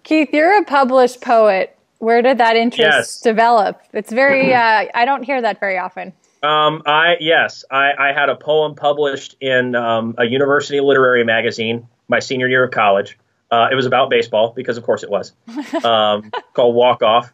Keith, 0.03 0.31
you're 0.33 0.59
a 0.59 0.65
published 0.65 1.21
poet. 1.21 1.77
Where 1.99 2.23
did 2.23 2.39
that 2.39 2.57
interest 2.57 2.79
Yes. 2.79 3.21
develop? 3.21 3.81
It's 3.93 4.13
very, 4.13 4.55
uh, 4.55 4.87
I 4.95 5.05
don't 5.05 5.23
hear 5.23 5.43
that 5.43 5.61
very 5.61 5.79
often. 5.79 6.13
Um, 6.43 6.83
I 6.87 7.17
yes, 7.19 7.65
I, 7.71 7.93
I 7.99 8.13
had 8.13 8.29
a 8.29 8.37
poem 8.37 8.75
published 8.75 9.37
in 9.41 9.75
um, 9.75 10.15
a 10.17 10.25
university 10.25 10.81
literary 10.81 11.25
magazine 11.25 11.89
my 12.09 12.21
senior 12.21 12.49
year 12.49 12.65
of 12.65 12.71
college. 12.71 13.19
Uh, 13.51 13.69
it 13.71 13.75
was 13.75 13.87
about 13.87 14.11
baseball 14.11 14.53
because, 14.55 14.77
of 14.77 14.85
course, 14.85 15.03
it 15.03 15.11
was 15.11 15.33
um, 15.85 16.31
called 16.53 16.75
Walk 16.75 17.03
Off, 17.03 17.33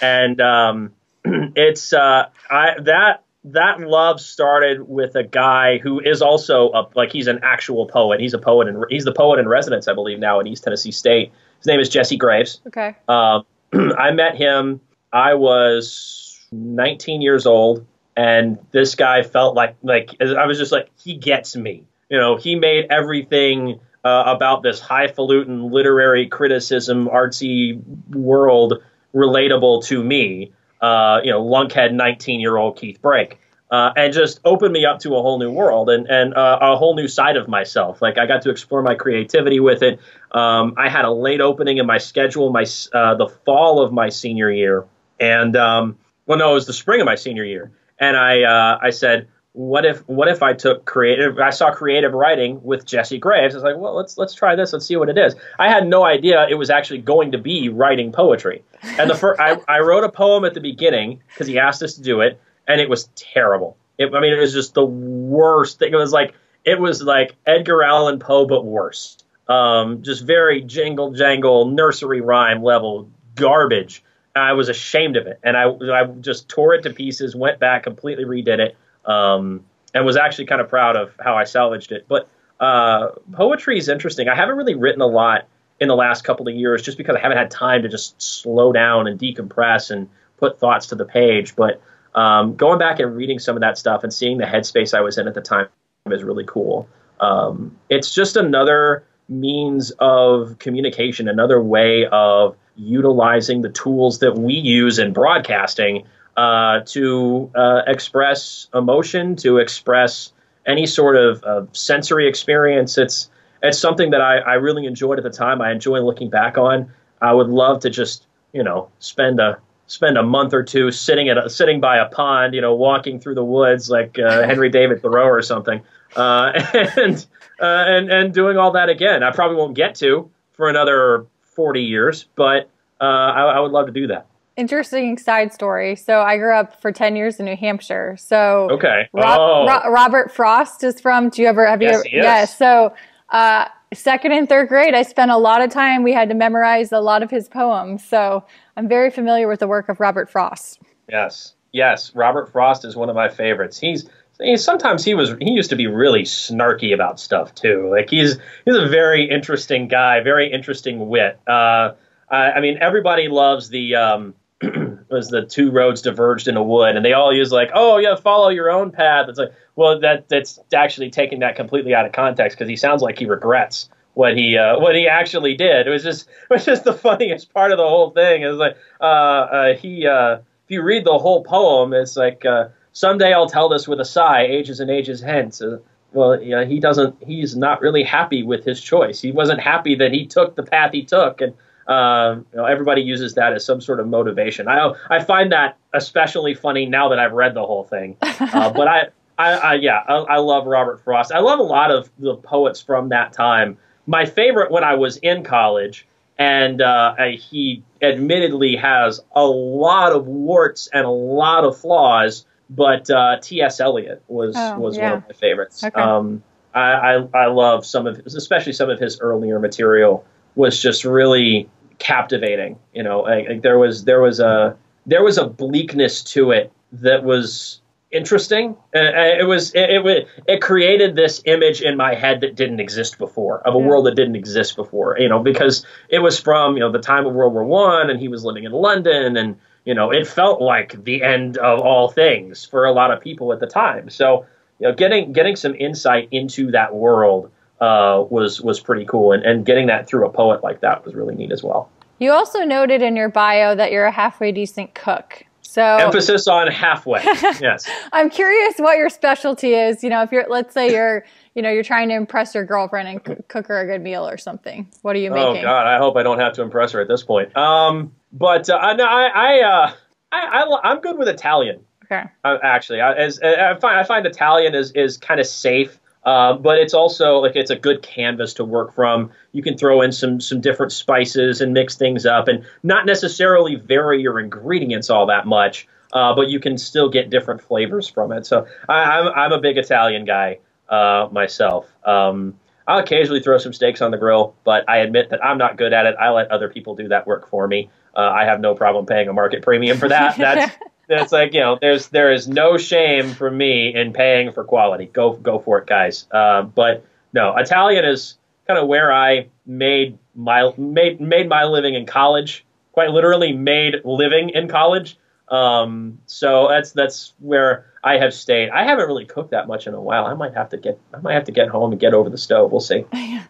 and 0.00 0.40
um, 0.40 0.92
it's 1.24 1.92
uh, 1.92 2.28
I 2.50 2.80
that 2.80 3.22
that 3.44 3.80
love 3.80 4.20
started 4.20 4.88
with 4.88 5.16
a 5.16 5.24
guy 5.24 5.78
who 5.78 6.00
is 6.00 6.22
also 6.22 6.70
a, 6.72 6.88
like 6.94 7.12
he's 7.12 7.26
an 7.26 7.40
actual 7.42 7.86
poet. 7.86 8.20
He's 8.20 8.34
a 8.34 8.38
poet 8.38 8.68
and 8.68 8.84
he's 8.88 9.04
the 9.04 9.12
poet 9.12 9.40
in 9.40 9.48
residence, 9.48 9.88
I 9.88 9.94
believe, 9.94 10.18
now 10.18 10.40
at 10.40 10.46
East 10.46 10.64
Tennessee 10.64 10.92
State. 10.92 11.32
His 11.58 11.66
name 11.66 11.80
is 11.80 11.88
Jesse 11.88 12.16
Graves. 12.16 12.60
Okay. 12.68 12.94
Um, 13.08 13.44
I 13.72 14.12
met 14.12 14.36
him. 14.36 14.80
I 15.12 15.34
was 15.34 16.40
19 16.52 17.20
years 17.20 17.46
old, 17.46 17.86
and 18.16 18.58
this 18.70 18.94
guy 18.94 19.22
felt 19.22 19.54
like 19.54 19.76
like 19.82 20.16
I 20.20 20.46
was 20.46 20.58
just 20.58 20.72
like 20.72 20.90
he 21.02 21.16
gets 21.16 21.56
me. 21.56 21.84
You 22.08 22.18
know, 22.18 22.36
he 22.36 22.56
made 22.56 22.86
everything 22.90 23.80
uh, 24.04 24.24
about 24.26 24.62
this 24.62 24.80
highfalutin 24.80 25.70
literary 25.70 26.26
criticism, 26.26 27.08
artsy 27.08 27.80
world 28.10 28.82
relatable 29.14 29.84
to 29.84 30.02
me. 30.02 30.52
Uh, 30.80 31.20
you 31.22 31.30
know, 31.30 31.40
lunkhead 31.40 31.92
19 31.92 32.40
year 32.40 32.56
old 32.56 32.76
Keith 32.76 33.00
Brake. 33.00 33.38
Uh, 33.70 33.90
and 33.96 34.12
just 34.12 34.38
opened 34.44 34.70
me 34.70 34.84
up 34.84 34.98
to 34.98 35.16
a 35.16 35.22
whole 35.22 35.38
new 35.38 35.50
world 35.50 35.88
and, 35.88 36.06
and 36.06 36.34
uh, 36.34 36.58
a 36.60 36.76
whole 36.76 36.94
new 36.94 37.08
side 37.08 37.38
of 37.38 37.48
myself. 37.48 38.02
Like 38.02 38.18
I 38.18 38.26
got 38.26 38.42
to 38.42 38.50
explore 38.50 38.82
my 38.82 38.94
creativity 38.94 39.60
with 39.60 39.82
it. 39.82 39.98
Um, 40.32 40.74
I 40.76 40.90
had 40.90 41.06
a 41.06 41.10
late 41.10 41.40
opening 41.40 41.78
in 41.78 41.86
my 41.86 41.96
schedule, 41.96 42.52
my 42.52 42.66
uh, 42.92 43.14
the 43.14 43.28
fall 43.46 43.80
of 43.80 43.90
my 43.90 44.10
senior 44.10 44.50
year, 44.50 44.84
and 45.18 45.56
um, 45.56 45.96
well, 46.26 46.36
no, 46.36 46.50
it 46.50 46.54
was 46.54 46.66
the 46.66 46.74
spring 46.74 47.00
of 47.00 47.06
my 47.06 47.14
senior 47.14 47.44
year. 47.44 47.70
And 47.98 48.14
I 48.14 48.42
uh, 48.42 48.78
I 48.82 48.90
said, 48.90 49.28
what 49.54 49.84
if 49.84 50.08
what 50.08 50.28
if 50.28 50.42
I 50.42 50.54
took 50.54 50.84
creative? 50.86 51.38
I 51.38 51.50
saw 51.50 51.72
creative 51.72 52.14
writing 52.14 52.62
with 52.62 52.86
Jesse 52.86 53.18
Graves. 53.18 53.54
I 53.54 53.58
was 53.58 53.64
like, 53.64 53.76
well, 53.76 53.94
let's 53.94 54.16
let's 54.16 54.34
try 54.34 54.56
this. 54.56 54.72
Let's 54.72 54.86
see 54.86 54.96
what 54.96 55.10
it 55.10 55.18
is. 55.18 55.34
I 55.58 55.70
had 55.70 55.86
no 55.86 56.04
idea 56.04 56.46
it 56.48 56.54
was 56.54 56.70
actually 56.70 57.00
going 57.00 57.32
to 57.32 57.38
be 57.38 57.68
writing 57.68 58.12
poetry. 58.12 58.64
And 58.82 59.10
the 59.10 59.14
first, 59.14 59.40
I, 59.40 59.58
I 59.68 59.80
wrote 59.80 60.04
a 60.04 60.08
poem 60.08 60.44
at 60.44 60.54
the 60.54 60.60
beginning 60.60 61.20
because 61.28 61.46
he 61.46 61.58
asked 61.58 61.82
us 61.82 61.94
to 61.94 62.02
do 62.02 62.22
it, 62.22 62.40
and 62.66 62.80
it 62.80 62.88
was 62.88 63.10
terrible. 63.14 63.76
It, 63.98 64.14
I 64.14 64.20
mean, 64.20 64.32
it 64.32 64.40
was 64.40 64.54
just 64.54 64.72
the 64.72 64.86
worst 64.86 65.78
thing. 65.78 65.92
It 65.92 65.96
was 65.96 66.12
like 66.12 66.34
it 66.64 66.80
was 66.80 67.02
like 67.02 67.36
Edgar 67.46 67.82
Allan 67.82 68.20
Poe, 68.20 68.46
but 68.46 68.64
worse. 68.64 69.18
Um, 69.48 70.02
just 70.02 70.24
very 70.24 70.62
jingle 70.62 71.12
jangle 71.12 71.66
nursery 71.66 72.22
rhyme 72.22 72.62
level 72.62 73.10
garbage. 73.34 74.02
I 74.34 74.54
was 74.54 74.70
ashamed 74.70 75.18
of 75.18 75.26
it, 75.26 75.40
and 75.42 75.58
I 75.58 75.64
I 75.68 76.06
just 76.06 76.48
tore 76.48 76.72
it 76.72 76.84
to 76.84 76.90
pieces. 76.94 77.36
Went 77.36 77.58
back, 77.58 77.82
completely 77.82 78.24
redid 78.24 78.60
it, 78.60 78.76
um, 79.04 79.64
and 79.94 80.04
was 80.04 80.16
actually 80.16 80.46
kind 80.46 80.60
of 80.60 80.68
proud 80.68 80.96
of 80.96 81.12
how 81.20 81.36
I 81.36 81.44
salvaged 81.44 81.92
it. 81.92 82.06
But 82.08 82.28
uh, 82.60 83.08
poetry 83.32 83.78
is 83.78 83.88
interesting. 83.88 84.28
I 84.28 84.34
haven't 84.34 84.56
really 84.56 84.74
written 84.74 85.00
a 85.00 85.06
lot 85.06 85.46
in 85.80 85.88
the 85.88 85.96
last 85.96 86.22
couple 86.22 86.46
of 86.48 86.54
years, 86.54 86.82
just 86.82 86.96
because 86.96 87.16
I 87.16 87.20
haven't 87.20 87.38
had 87.38 87.50
time 87.50 87.82
to 87.82 87.88
just 87.88 88.20
slow 88.22 88.72
down 88.72 89.06
and 89.08 89.18
decompress 89.18 89.90
and 89.90 90.08
put 90.36 90.58
thoughts 90.58 90.86
to 90.88 90.94
the 90.94 91.04
page. 91.04 91.56
But 91.56 91.82
um, 92.14 92.54
going 92.54 92.78
back 92.78 93.00
and 93.00 93.16
reading 93.16 93.38
some 93.38 93.56
of 93.56 93.60
that 93.62 93.78
stuff 93.78 94.04
and 94.04 94.12
seeing 94.12 94.38
the 94.38 94.44
headspace 94.44 94.94
I 94.94 95.00
was 95.00 95.18
in 95.18 95.26
at 95.26 95.34
the 95.34 95.40
time 95.40 95.66
is 96.10 96.22
really 96.22 96.44
cool. 96.46 96.88
Um, 97.20 97.76
it's 97.88 98.14
just 98.14 98.36
another 98.36 99.04
means 99.28 99.92
of 99.98 100.58
communication, 100.58 101.28
another 101.28 101.60
way 101.62 102.06
of 102.12 102.56
utilizing 102.76 103.62
the 103.62 103.68
tools 103.70 104.18
that 104.20 104.34
we 104.36 104.54
use 104.54 104.98
in 104.98 105.12
broadcasting 105.12 106.04
uh, 106.36 106.80
to 106.86 107.50
uh, 107.54 107.82
express 107.86 108.68
emotion, 108.74 109.36
to 109.36 109.58
express 109.58 110.32
any 110.66 110.86
sort 110.86 111.16
of 111.16 111.42
uh, 111.44 111.64
sensory 111.72 112.28
experience. 112.28 112.98
It's 112.98 113.30
it's 113.62 113.78
something 113.78 114.10
that 114.10 114.20
I, 114.20 114.38
I 114.38 114.54
really 114.54 114.86
enjoyed 114.86 115.18
at 115.18 115.24
the 115.24 115.30
time. 115.30 115.60
I 115.60 115.70
enjoy 115.70 116.00
looking 116.00 116.30
back 116.30 116.58
on. 116.58 116.90
I 117.20 117.32
would 117.32 117.48
love 117.48 117.80
to 117.80 117.90
just 117.90 118.26
you 118.52 118.62
know 118.62 118.88
spend 118.98 119.40
a 119.40 119.58
spend 119.86 120.16
a 120.16 120.22
month 120.22 120.54
or 120.54 120.62
two 120.62 120.90
sitting 120.90 121.28
at 121.28 121.36
a, 121.36 121.50
sitting 121.50 121.80
by 121.80 121.98
a 121.98 122.08
pond, 122.08 122.54
you 122.54 122.60
know, 122.60 122.74
walking 122.74 123.20
through 123.20 123.34
the 123.34 123.44
woods 123.44 123.90
like 123.90 124.18
uh, 124.18 124.42
Henry 124.46 124.70
David 124.70 125.02
Thoreau 125.02 125.26
or 125.26 125.42
something, 125.42 125.82
uh, 126.16 126.52
and 126.96 127.26
uh, 127.60 127.84
and 127.86 128.10
and 128.10 128.34
doing 128.34 128.56
all 128.56 128.72
that 128.72 128.88
again. 128.88 129.22
I 129.22 129.30
probably 129.30 129.56
won't 129.56 129.74
get 129.74 129.94
to 129.96 130.30
for 130.52 130.68
another 130.68 131.26
forty 131.42 131.82
years, 131.82 132.26
but 132.36 132.70
uh, 133.00 133.04
I, 133.04 133.42
I 133.42 133.60
would 133.60 133.72
love 133.72 133.86
to 133.86 133.92
do 133.92 134.06
that. 134.08 134.26
Interesting 134.56 135.16
side 135.16 135.52
story. 135.52 135.96
So 135.96 136.20
I 136.20 136.36
grew 136.36 136.54
up 136.54 136.80
for 136.82 136.92
10 136.92 137.16
years 137.16 137.38
in 137.40 137.46
New 137.46 137.56
Hampshire. 137.56 138.16
So 138.18 138.68
Okay. 138.72 139.08
Rob, 139.12 139.38
oh, 139.40 139.66
Ro- 139.66 139.90
Robert 139.92 140.30
Frost 140.30 140.84
is 140.84 141.00
from. 141.00 141.30
Do 141.30 141.40
you 141.42 141.48
ever 141.48 141.66
have 141.66 141.80
you? 141.80 141.88
Yes, 141.88 141.96
ever, 142.00 142.08
he. 142.08 142.16
Yeah. 142.18 142.44
So 142.44 142.94
uh, 143.30 143.68
second 143.94 144.32
and 144.32 144.46
third 144.48 144.68
grade, 144.68 144.94
I 144.94 145.02
spent 145.02 145.30
a 145.30 145.38
lot 145.38 145.62
of 145.62 145.70
time. 145.70 146.02
We 146.02 146.12
had 146.12 146.28
to 146.28 146.34
memorize 146.34 146.92
a 146.92 147.00
lot 147.00 147.22
of 147.22 147.30
his 147.30 147.48
poems. 147.48 148.04
So 148.04 148.44
I'm 148.76 148.88
very 148.88 149.10
familiar 149.10 149.48
with 149.48 149.60
the 149.60 149.68
work 149.68 149.88
of 149.88 150.00
Robert 150.00 150.28
Frost. 150.30 150.80
yes, 151.08 151.54
yes. 151.72 152.14
Robert 152.14 152.52
Frost 152.52 152.84
is 152.84 152.94
one 152.94 153.08
of 153.08 153.16
my 153.16 153.30
favorites. 153.30 153.78
He's 153.78 154.06
he, 154.38 154.56
sometimes 154.58 155.02
he 155.04 155.14
was 155.14 155.34
he 155.40 155.52
used 155.52 155.70
to 155.70 155.76
be 155.76 155.86
really 155.86 156.24
snarky 156.24 156.92
about 156.92 157.18
stuff 157.20 157.54
too. 157.54 157.88
Like 157.90 158.10
he's 158.10 158.38
he's 158.66 158.76
a 158.76 158.86
very 158.88 159.30
interesting 159.30 159.88
guy, 159.88 160.20
very 160.20 160.52
interesting 160.52 161.08
wit. 161.08 161.38
Uh, 161.46 161.92
I, 162.30 162.52
I 162.52 162.60
mean, 162.60 162.78
everybody 162.80 163.28
loves 163.28 163.68
the 163.68 163.94
um, 163.94 164.34
was 165.10 165.28
the 165.28 165.44
two 165.44 165.70
roads 165.70 166.02
diverged 166.02 166.48
in 166.48 166.56
a 166.56 166.62
wood, 166.62 166.96
and 166.96 167.04
they 167.04 167.12
all 167.12 167.32
use 167.32 167.52
like, 167.52 167.70
oh 167.74 167.98
yeah, 167.98 168.16
follow 168.16 168.48
your 168.48 168.70
own 168.70 168.90
path. 168.90 169.28
It's 169.28 169.38
like, 169.38 169.52
well, 169.76 170.00
that 170.00 170.28
that's 170.28 170.58
actually 170.74 171.10
taking 171.10 171.40
that 171.40 171.56
completely 171.56 171.94
out 171.94 172.06
of 172.06 172.12
context 172.12 172.56
because 172.56 172.68
he 172.68 172.76
sounds 172.76 173.02
like 173.02 173.18
he 173.18 173.26
regrets 173.26 173.88
what 174.14 174.36
he 174.36 174.56
uh, 174.56 174.78
what 174.78 174.94
he 174.94 175.08
actually 175.08 175.54
did. 175.54 175.86
It 175.86 175.90
was 175.90 176.02
just 176.02 176.28
it 176.50 176.50
was 176.50 176.64
just 176.64 176.84
the 176.84 176.92
funniest 176.92 177.52
part 177.52 177.72
of 177.72 177.78
the 177.78 177.88
whole 177.88 178.10
thing. 178.10 178.42
Was 178.42 178.58
like 178.58 178.76
uh, 179.00 179.04
uh, 179.04 179.74
he 179.74 180.06
uh, 180.06 180.34
if 180.34 180.70
you 180.70 180.82
read 180.82 181.04
the 181.04 181.18
whole 181.18 181.44
poem, 181.44 181.92
it's 181.92 182.16
like 182.16 182.44
uh, 182.44 182.68
someday 182.92 183.32
I'll 183.32 183.48
tell 183.48 183.68
this 183.68 183.88
with 183.88 184.00
a 184.00 184.04
sigh, 184.04 184.42
ages 184.42 184.80
and 184.80 184.90
ages 184.90 185.20
hence. 185.20 185.60
Uh, 185.60 185.78
well, 186.12 186.38
he 186.38 186.78
doesn't. 186.78 187.16
He's 187.22 187.56
not 187.56 187.80
really 187.80 188.02
happy 188.02 188.42
with 188.42 188.66
his 188.66 188.82
choice. 188.82 189.18
He 189.18 189.32
wasn't 189.32 189.60
happy 189.60 189.94
that 189.94 190.12
he 190.12 190.26
took 190.26 190.56
the 190.56 190.62
path 190.62 190.92
he 190.92 191.04
took, 191.04 191.40
and 191.40 191.54
um, 191.88 192.46
you 192.52 192.58
know, 192.58 192.64
everybody 192.64 193.02
uses 193.02 193.34
that 193.34 193.52
as 193.52 193.64
some 193.64 193.80
sort 193.80 194.00
of 194.00 194.06
motivation. 194.08 194.68
I 194.68 194.92
I 195.10 195.22
find 195.22 195.52
that 195.52 195.76
especially 195.92 196.54
funny 196.54 196.86
now 196.86 197.08
that 197.08 197.18
I've 197.18 197.32
read 197.32 197.54
the 197.54 197.64
whole 197.66 197.84
thing. 197.84 198.16
Uh, 198.52 198.70
but 198.72 198.86
I, 198.88 199.08
I, 199.38 199.52
I 199.52 199.74
yeah, 199.74 200.02
I, 200.06 200.14
I 200.14 200.36
love 200.38 200.66
Robert 200.66 201.00
Frost. 201.02 201.32
I 201.32 201.38
love 201.40 201.58
a 201.58 201.62
lot 201.64 201.90
of 201.90 202.10
the 202.18 202.36
poets 202.36 202.80
from 202.82 203.08
that 203.10 203.32
time. 203.32 203.78
My 204.06 204.24
favorite 204.26 204.70
when 204.70 204.84
I 204.84 204.94
was 204.94 205.16
in 205.18 205.42
college, 205.44 206.06
and 206.38 206.82
uh, 206.82 207.14
I- 207.18 207.30
he 207.32 207.82
admittedly 208.02 208.76
has 208.76 209.20
a 209.34 209.44
lot 209.44 210.12
of 210.12 210.26
warts 210.26 210.88
and 210.92 211.04
a 211.06 211.10
lot 211.10 211.64
of 211.64 211.78
flaws. 211.78 212.44
But 212.68 213.10
uh, 213.10 213.38
T.S. 213.40 213.80
Eliot 213.80 214.22
was 214.28 214.54
Oh, 214.56 214.78
was 214.78 214.96
yeah. 214.96 215.10
one 215.10 215.18
of 215.18 215.28
my 215.28 215.34
favorites. 215.34 215.84
Okay. 215.84 216.00
Um, 216.00 216.42
I, 216.74 216.80
I 216.92 217.28
I 217.34 217.46
love 217.46 217.84
some 217.84 218.06
of 218.06 218.16
his, 218.16 218.34
especially 218.34 218.72
some 218.72 218.88
of 218.90 218.98
his 218.98 219.20
earlier 219.20 219.58
material 219.58 220.24
was 220.54 220.80
just 220.80 221.04
really 221.04 221.68
captivating. 221.98 222.78
You 222.92 223.02
know, 223.02 223.20
like, 223.20 223.48
like 223.48 223.62
there 223.62 223.78
was 223.78 224.04
there 224.04 224.20
was 224.20 224.40
a 224.40 224.76
there 225.06 225.22
was 225.22 225.38
a 225.38 225.46
bleakness 225.46 226.22
to 226.24 226.50
it 226.50 226.72
that 226.92 227.24
was 227.24 227.80
interesting. 228.10 228.76
Uh, 228.94 228.98
uh, 228.98 229.36
it 229.40 229.46
was 229.46 229.72
it, 229.74 229.90
it 230.06 230.28
it 230.46 230.60
created 230.60 231.16
this 231.16 231.42
image 231.46 231.80
in 231.80 231.96
my 231.96 232.14
head 232.14 232.40
that 232.42 232.54
didn't 232.54 232.80
exist 232.80 233.18
before 233.18 233.60
of 233.66 233.74
a 233.74 233.78
Yeah. 233.78 233.86
world 233.86 234.06
that 234.06 234.14
didn't 234.14 234.36
exist 234.36 234.76
before. 234.76 235.16
You 235.18 235.28
know, 235.28 235.38
because 235.42 235.84
it 236.08 236.18
was 236.20 236.38
from 236.38 236.74
you 236.74 236.80
know 236.80 236.92
the 236.92 236.98
time 237.00 237.26
of 237.26 237.34
World 237.34 237.54
War 237.54 237.64
One, 237.64 238.10
and 238.10 238.20
he 238.20 238.28
was 238.28 238.44
living 238.44 238.64
in 238.64 238.72
London, 238.72 239.36
and 239.36 239.56
you 239.84 239.94
know 239.94 240.10
it 240.10 240.26
felt 240.26 240.60
like 240.60 241.02
the 241.04 241.22
end 241.22 241.56
of 241.58 241.80
all 241.80 242.08
things 242.08 242.64
for 242.64 242.84
a 242.84 242.92
lot 242.92 243.10
of 243.10 243.20
people 243.20 243.52
at 243.52 243.60
the 243.60 243.66
time. 243.66 244.10
So 244.10 244.46
you 244.78 244.88
know, 244.88 244.94
getting 244.94 245.32
getting 245.32 245.56
some 245.56 245.74
insight 245.74 246.28
into 246.30 246.72
that 246.72 246.94
world 246.94 247.50
uh, 247.82 248.24
was 248.30 248.60
was 248.60 248.78
pretty 248.78 249.04
cool, 249.04 249.32
and, 249.32 249.44
and 249.44 249.66
getting 249.66 249.88
that 249.88 250.06
through 250.06 250.24
a 250.24 250.30
poet 250.30 250.62
like 250.62 250.80
that 250.80 251.04
was 251.04 251.14
really 251.14 251.34
neat 251.34 251.50
as 251.50 251.62
well. 251.62 251.90
You 252.20 252.30
also 252.30 252.60
noted 252.60 253.02
in 253.02 253.16
your 253.16 253.28
bio 253.28 253.74
that 253.74 253.90
you're 253.90 254.04
a 254.04 254.12
halfway 254.12 254.52
decent 254.52 254.94
cook. 254.94 255.44
So 255.62 255.82
Emphasis 255.82 256.46
on 256.46 256.68
halfway. 256.68 257.22
yes. 257.24 257.88
I'm 258.12 258.30
curious 258.30 258.74
what 258.76 258.98
your 258.98 259.08
specialty 259.08 259.74
is. 259.74 260.04
You 260.04 260.10
know, 260.10 260.22
if 260.22 260.30
you're, 260.30 260.46
let's 260.48 260.74
say 260.74 260.92
you're, 260.92 261.24
you 261.54 261.62
know, 261.62 261.70
you're 261.70 261.82
trying 261.82 262.10
to 262.10 262.14
impress 262.14 262.54
your 262.54 262.64
girlfriend 262.64 263.08
and 263.08 263.20
c- 263.26 263.42
cook 263.48 263.66
her 263.66 263.80
a 263.80 263.86
good 263.86 264.02
meal 264.02 264.28
or 264.28 264.36
something. 264.36 264.86
What 265.00 265.16
are 265.16 265.18
you 265.18 265.30
making? 265.30 265.62
Oh? 265.62 265.62
God, 265.62 265.86
I 265.86 265.98
hope 265.98 266.16
I 266.16 266.22
don't 266.22 266.38
have 266.38 266.52
to 266.54 266.62
impress 266.62 266.92
her 266.92 267.00
at 267.00 267.08
this 267.08 267.22
point. 267.24 267.56
Um, 267.56 268.12
but 268.32 268.68
uh, 268.68 268.76
I, 268.76 268.94
no, 268.94 269.04
I, 269.04 269.26
I, 269.26 269.60
uh, 269.60 269.92
I, 270.30 270.40
I, 270.40 270.90
I'm 270.90 271.00
good 271.00 271.18
with 271.18 271.28
Italian. 271.28 271.80
Okay. 272.04 272.22
Uh, 272.44 272.58
actually, 272.62 273.00
I, 273.00 273.14
as, 273.14 273.40
I 273.40 273.74
find 273.80 273.98
I 273.98 274.04
find 274.04 274.26
Italian 274.26 274.74
is 274.74 274.92
is 274.92 275.16
kind 275.16 275.40
of 275.40 275.46
safe. 275.46 275.98
Uh, 276.24 276.54
but 276.54 276.78
it's 276.78 276.94
also 276.94 277.38
like 277.38 277.56
it's 277.56 277.70
a 277.70 277.76
good 277.76 278.02
canvas 278.02 278.54
to 278.54 278.64
work 278.64 278.94
from. 278.94 279.30
You 279.52 279.62
can 279.62 279.76
throw 279.76 280.02
in 280.02 280.12
some 280.12 280.40
some 280.40 280.60
different 280.60 280.92
spices 280.92 281.60
and 281.60 281.72
mix 281.72 281.96
things 281.96 282.26
up, 282.26 282.48
and 282.48 282.64
not 282.82 283.06
necessarily 283.06 283.74
vary 283.76 284.22
your 284.22 284.38
ingredients 284.38 285.10
all 285.10 285.26
that 285.26 285.46
much. 285.46 285.88
Uh, 286.12 286.34
but 286.34 286.48
you 286.50 286.60
can 286.60 286.76
still 286.76 287.08
get 287.08 287.30
different 287.30 287.62
flavors 287.62 288.06
from 288.06 288.32
it. 288.32 288.44
So 288.44 288.66
I, 288.86 289.18
am 289.18 289.26
I'm, 289.28 289.32
I'm 289.34 289.52
a 289.52 289.60
big 289.60 289.78
Italian 289.78 290.26
guy 290.26 290.58
uh, 290.90 291.28
myself. 291.32 291.86
Um, 292.04 292.58
I'll 292.86 292.98
occasionally 292.98 293.40
throw 293.40 293.58
some 293.58 293.72
steaks 293.72 294.02
on 294.02 294.10
the 294.10 294.18
grill, 294.18 294.54
but 294.64 294.88
I 294.88 294.98
admit 294.98 295.30
that 295.30 295.42
I'm 295.44 295.56
not 295.56 295.78
good 295.78 295.92
at 295.92 296.06
it. 296.06 296.14
I 296.20 296.30
let 296.30 296.50
other 296.50 296.68
people 296.68 296.94
do 296.94 297.08
that 297.08 297.26
work 297.26 297.48
for 297.48 297.66
me. 297.66 297.90
Uh, 298.14 298.20
I 298.20 298.44
have 298.44 298.60
no 298.60 298.74
problem 298.74 299.06
paying 299.06 299.28
a 299.28 299.32
market 299.32 299.62
premium 299.62 299.96
for 299.98 300.08
that. 300.08 300.36
That's 300.36 300.76
that's 301.12 301.32
like 301.32 301.54
you 301.54 301.60
know, 301.60 301.78
there's 301.80 302.08
there 302.08 302.32
is 302.32 302.48
no 302.48 302.76
shame 302.78 303.32
for 303.32 303.50
me 303.50 303.94
in 303.94 304.12
paying 304.12 304.52
for 304.52 304.64
quality. 304.64 305.06
Go 305.06 305.34
go 305.34 305.58
for 305.58 305.78
it, 305.78 305.86
guys. 305.86 306.26
Uh, 306.30 306.62
but 306.62 307.04
no, 307.32 307.56
Italian 307.56 308.04
is 308.04 308.36
kind 308.66 308.78
of 308.78 308.88
where 308.88 309.12
I 309.12 309.48
made 309.66 310.18
my 310.34 310.72
made 310.76 311.20
made 311.20 311.48
my 311.48 311.64
living 311.64 311.94
in 311.94 312.06
college. 312.06 312.64
Quite 312.92 313.10
literally, 313.10 313.52
made 313.52 313.96
living 314.04 314.50
in 314.50 314.68
college. 314.68 315.16
Um, 315.48 316.18
so 316.26 316.68
that's 316.68 316.92
that's 316.92 317.34
where 317.38 317.86
I 318.04 318.18
have 318.18 318.34
stayed. 318.34 318.70
I 318.70 318.84
haven't 318.84 319.06
really 319.06 319.24
cooked 319.24 319.50
that 319.50 319.66
much 319.66 319.86
in 319.86 319.94
a 319.94 320.00
while. 320.00 320.26
I 320.26 320.34
might 320.34 320.54
have 320.54 320.70
to 320.70 320.76
get 320.76 320.98
I 321.14 321.18
might 321.20 321.34
have 321.34 321.44
to 321.44 321.52
get 321.52 321.68
home 321.68 321.92
and 321.92 322.00
get 322.00 322.14
over 322.14 322.30
the 322.30 322.38
stove. 322.38 322.72
We'll 322.72 322.80
see. 322.80 323.04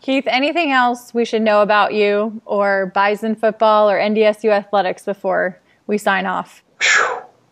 Keith, 0.00 0.24
anything 0.28 0.70
else 0.70 1.12
we 1.12 1.24
should 1.24 1.42
know 1.42 1.62
about 1.62 1.92
you 1.92 2.40
or 2.44 2.92
Bison 2.94 3.34
football 3.34 3.90
or 3.90 3.98
NDSU 3.98 4.50
athletics 4.50 5.04
before 5.04 5.60
we 5.88 5.98
sign 5.98 6.26
off? 6.26 6.62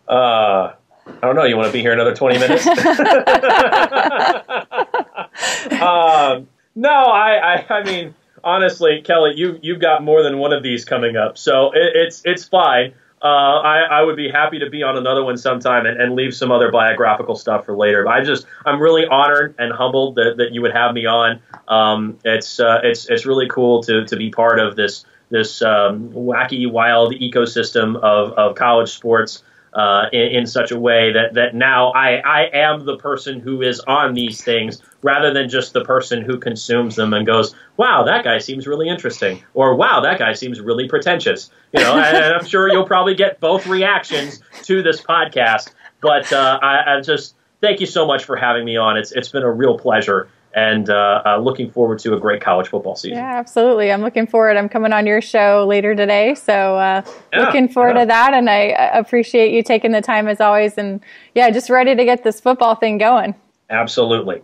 Uh, 0.09 0.73
I 1.07 1.21
don't 1.21 1.37
know. 1.37 1.45
You 1.45 1.57
want 1.57 1.69
to 1.69 1.73
be 1.73 1.81
here 1.81 1.93
another 1.93 2.15
20 2.15 2.39
minutes? 2.39 2.67
um, 5.81 6.49
no, 6.75 6.91
I, 6.91 7.55
I, 7.55 7.67
I 7.71 7.85
mean, 7.85 8.15
honestly, 8.43 9.03
Kelly, 9.03 9.35
you, 9.37 9.59
you've 9.63 9.81
got 9.81 10.03
more 10.03 10.23
than 10.23 10.39
one 10.39 10.53
of 10.53 10.63
these 10.63 10.85
coming 10.85 11.17
up. 11.17 11.39
So 11.39 11.73
it, 11.73 11.93
it's, 11.95 12.23
it's 12.25 12.45
fine. 12.45 12.95
Uh, 13.23 13.61
I, 13.61 13.79
I, 13.91 14.03
would 14.03 14.17
be 14.17 14.29
happy 14.29 14.59
to 14.59 14.69
be 14.69 14.83
on 14.83 14.99
another 14.99 15.25
one 15.25 15.39
sometime 15.39 15.87
and, 15.87 15.99
and, 15.99 16.15
leave 16.15 16.35
some 16.35 16.53
other 16.53 16.71
biographical 16.71 17.37
stuff 17.37 17.65
for 17.65 17.75
later. 17.75 18.05
But 18.05 18.13
I 18.13 18.23
just 18.23 18.45
I'm 18.67 18.79
really 18.79 19.07
honored 19.07 19.55
and 19.59 19.73
humbled 19.73 20.17
that, 20.17 20.35
that 20.37 20.53
you 20.53 20.61
would 20.61 20.75
have 20.75 20.93
me 20.93 21.07
on. 21.07 21.41
Um, 21.67 22.19
it's 22.23 22.61
uh, 22.61 22.81
it's 22.83 23.09
it's 23.09 23.25
really 23.25 23.49
cool 23.49 23.83
to 23.85 24.05
to 24.05 24.17
be 24.17 24.29
part 24.29 24.59
of 24.59 24.77
this 24.77 25.07
this 25.35 25.63
um, 25.63 26.11
wacky 26.11 26.71
wild 26.71 27.13
ecosystem 27.13 27.97
of, 27.97 28.33
of 28.35 28.55
college 28.55 28.91
sports 28.91 29.43
uh, 29.73 30.05
in, 30.13 30.29
in, 30.29 30.47
such 30.47 30.71
a 30.71 30.79
way 30.79 31.13
that, 31.13 31.35
that 31.35 31.57
now 31.57 31.91
I, 31.91 32.19
I 32.19 32.43
am 32.53 32.85
the 32.85 32.97
person 32.97 33.41
who 33.41 33.61
is 33.61 33.81
on 33.81 34.15
these 34.15 34.41
things 34.41 34.81
rather 35.03 35.35
than 35.35 35.49
just 35.49 35.73
the 35.73 35.83
person 35.83 36.23
who 36.23 36.39
consumes 36.39 36.95
them 36.95 37.13
and 37.13 37.27
goes, 37.27 37.57
wow, 37.77 38.05
that 38.05 38.23
guy 38.23 38.39
seems 38.39 38.69
really 38.69 38.89
interesting, 38.89 39.43
or 39.53 39.75
wow, 39.75 40.01
that 40.03 40.21
guy 40.21 40.35
seems 40.35 40.61
really 40.61 40.87
pretentious. 40.87 41.51
You 41.73 41.81
know, 41.81 41.99
and, 41.99 42.35
I'm 42.35 42.47
sure 42.47 42.71
you'll 42.71 42.87
probably 42.87 43.17
get 43.17 43.41
both 43.41 43.67
reactions 43.67 44.41
to 44.63 44.85
this 44.85 45.01
podcast. 45.01 45.73
But 46.01 46.33
uh, 46.33 46.61
I, 46.63 46.95
I 46.95 47.01
just 47.01 47.35
thank 47.61 47.81
you 47.81 47.87
so 47.87 48.07
much 48.07 48.25
for 48.25 48.37
having 48.37 48.65
me 48.65 48.77
on. 48.77 48.97
It's 48.97 49.11
it's 49.11 49.31
been 49.31 49.43
a 49.43 49.51
real 49.51 49.77
pleasure 49.77 50.29
and 50.55 50.89
uh, 50.89 51.23
uh, 51.27 51.39
looking 51.39 51.71
forward 51.71 51.99
to 51.99 52.15
a 52.15 52.21
great 52.21 52.41
college 52.41 52.69
football 52.69 52.95
season. 52.95 53.19
Yeah, 53.19 53.39
absolutely. 53.39 53.91
I'm 53.91 54.03
looking 54.03 54.27
forward. 54.27 54.57
I'm 54.57 54.69
coming 54.69 54.93
on 54.93 55.07
your 55.07 55.21
show 55.21 55.67
later 55.69 55.95
today, 55.95 56.35
so 56.35 56.77
uh, 56.77 57.03
yeah, 57.33 57.41
looking 57.41 57.69
forward 57.69 57.97
yeah. 57.97 58.03
to 58.03 58.07
that. 58.07 58.35
And 58.35 58.49
I 58.49 58.63
appreciate 58.95 59.53
you 59.53 59.63
taking 59.63 59.93
the 59.93 60.01
time 60.01 60.29
as 60.29 60.41
always. 60.41 60.79
And 60.79 61.01
yeah, 61.35 61.51
just 61.51 61.71
ready 61.71 61.97
to 61.97 62.05
get 62.05 62.23
this 62.23 62.41
football 62.41 62.77
thing 62.77 62.99
going. 62.99 63.35
Absolutely. 63.69 64.43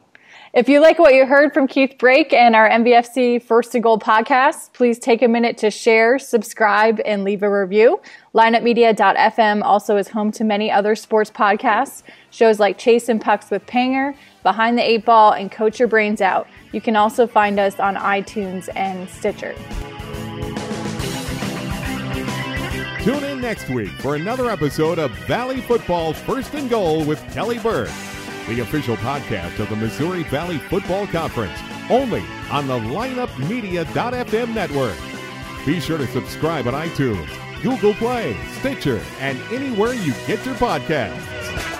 If 0.52 0.68
you 0.68 0.80
like 0.80 0.98
what 0.98 1.14
you 1.14 1.26
heard 1.26 1.54
from 1.54 1.68
Keith 1.68 1.94
Brake 1.96 2.32
and 2.32 2.56
our 2.56 2.68
MVFC 2.68 3.40
First 3.40 3.72
and 3.76 3.84
Goal 3.84 4.00
podcast, 4.00 4.72
please 4.72 4.98
take 4.98 5.22
a 5.22 5.28
minute 5.28 5.56
to 5.58 5.70
share, 5.70 6.18
subscribe, 6.18 7.00
and 7.04 7.22
leave 7.22 7.44
a 7.44 7.60
review. 7.60 8.00
LineupMedia.fm 8.34 9.62
also 9.62 9.96
is 9.96 10.08
home 10.08 10.32
to 10.32 10.42
many 10.42 10.68
other 10.68 10.96
sports 10.96 11.30
podcasts, 11.30 12.02
shows 12.30 12.58
like 12.58 12.78
Chase 12.78 13.08
and 13.08 13.20
Pucks 13.20 13.48
with 13.48 13.64
Panger, 13.66 14.16
Behind 14.42 14.78
the 14.78 14.82
Eight 14.82 15.04
Ball, 15.04 15.32
and 15.32 15.50
Coach 15.50 15.78
Your 15.78 15.88
Brains 15.88 16.20
Out. 16.20 16.48
You 16.72 16.80
can 16.80 16.96
also 16.96 17.26
find 17.26 17.58
us 17.58 17.78
on 17.78 17.96
iTunes 17.96 18.68
and 18.76 19.08
Stitcher. 19.08 19.54
Tune 23.02 23.24
in 23.24 23.40
next 23.40 23.68
week 23.70 23.90
for 24.00 24.16
another 24.16 24.50
episode 24.50 24.98
of 24.98 25.10
Valley 25.26 25.60
Football's 25.60 26.18
First 26.20 26.54
and 26.54 26.68
Goal 26.68 27.04
with 27.04 27.22
Kelly 27.32 27.58
Burke 27.58 27.90
the 28.50 28.60
official 28.60 28.96
podcast 28.96 29.60
of 29.60 29.68
the 29.68 29.76
Missouri 29.76 30.24
Valley 30.24 30.58
Football 30.58 31.06
Conference, 31.06 31.58
only 31.88 32.24
on 32.50 32.66
the 32.66 32.78
lineupmedia.fm 32.78 34.54
network. 34.54 34.96
Be 35.64 35.78
sure 35.78 35.98
to 35.98 36.06
subscribe 36.08 36.66
on 36.66 36.74
iTunes, 36.74 37.28
Google 37.62 37.94
Play, 37.94 38.36
Stitcher, 38.58 39.00
and 39.20 39.38
anywhere 39.52 39.94
you 39.94 40.12
get 40.26 40.44
your 40.44 40.56
podcasts. 40.56 41.79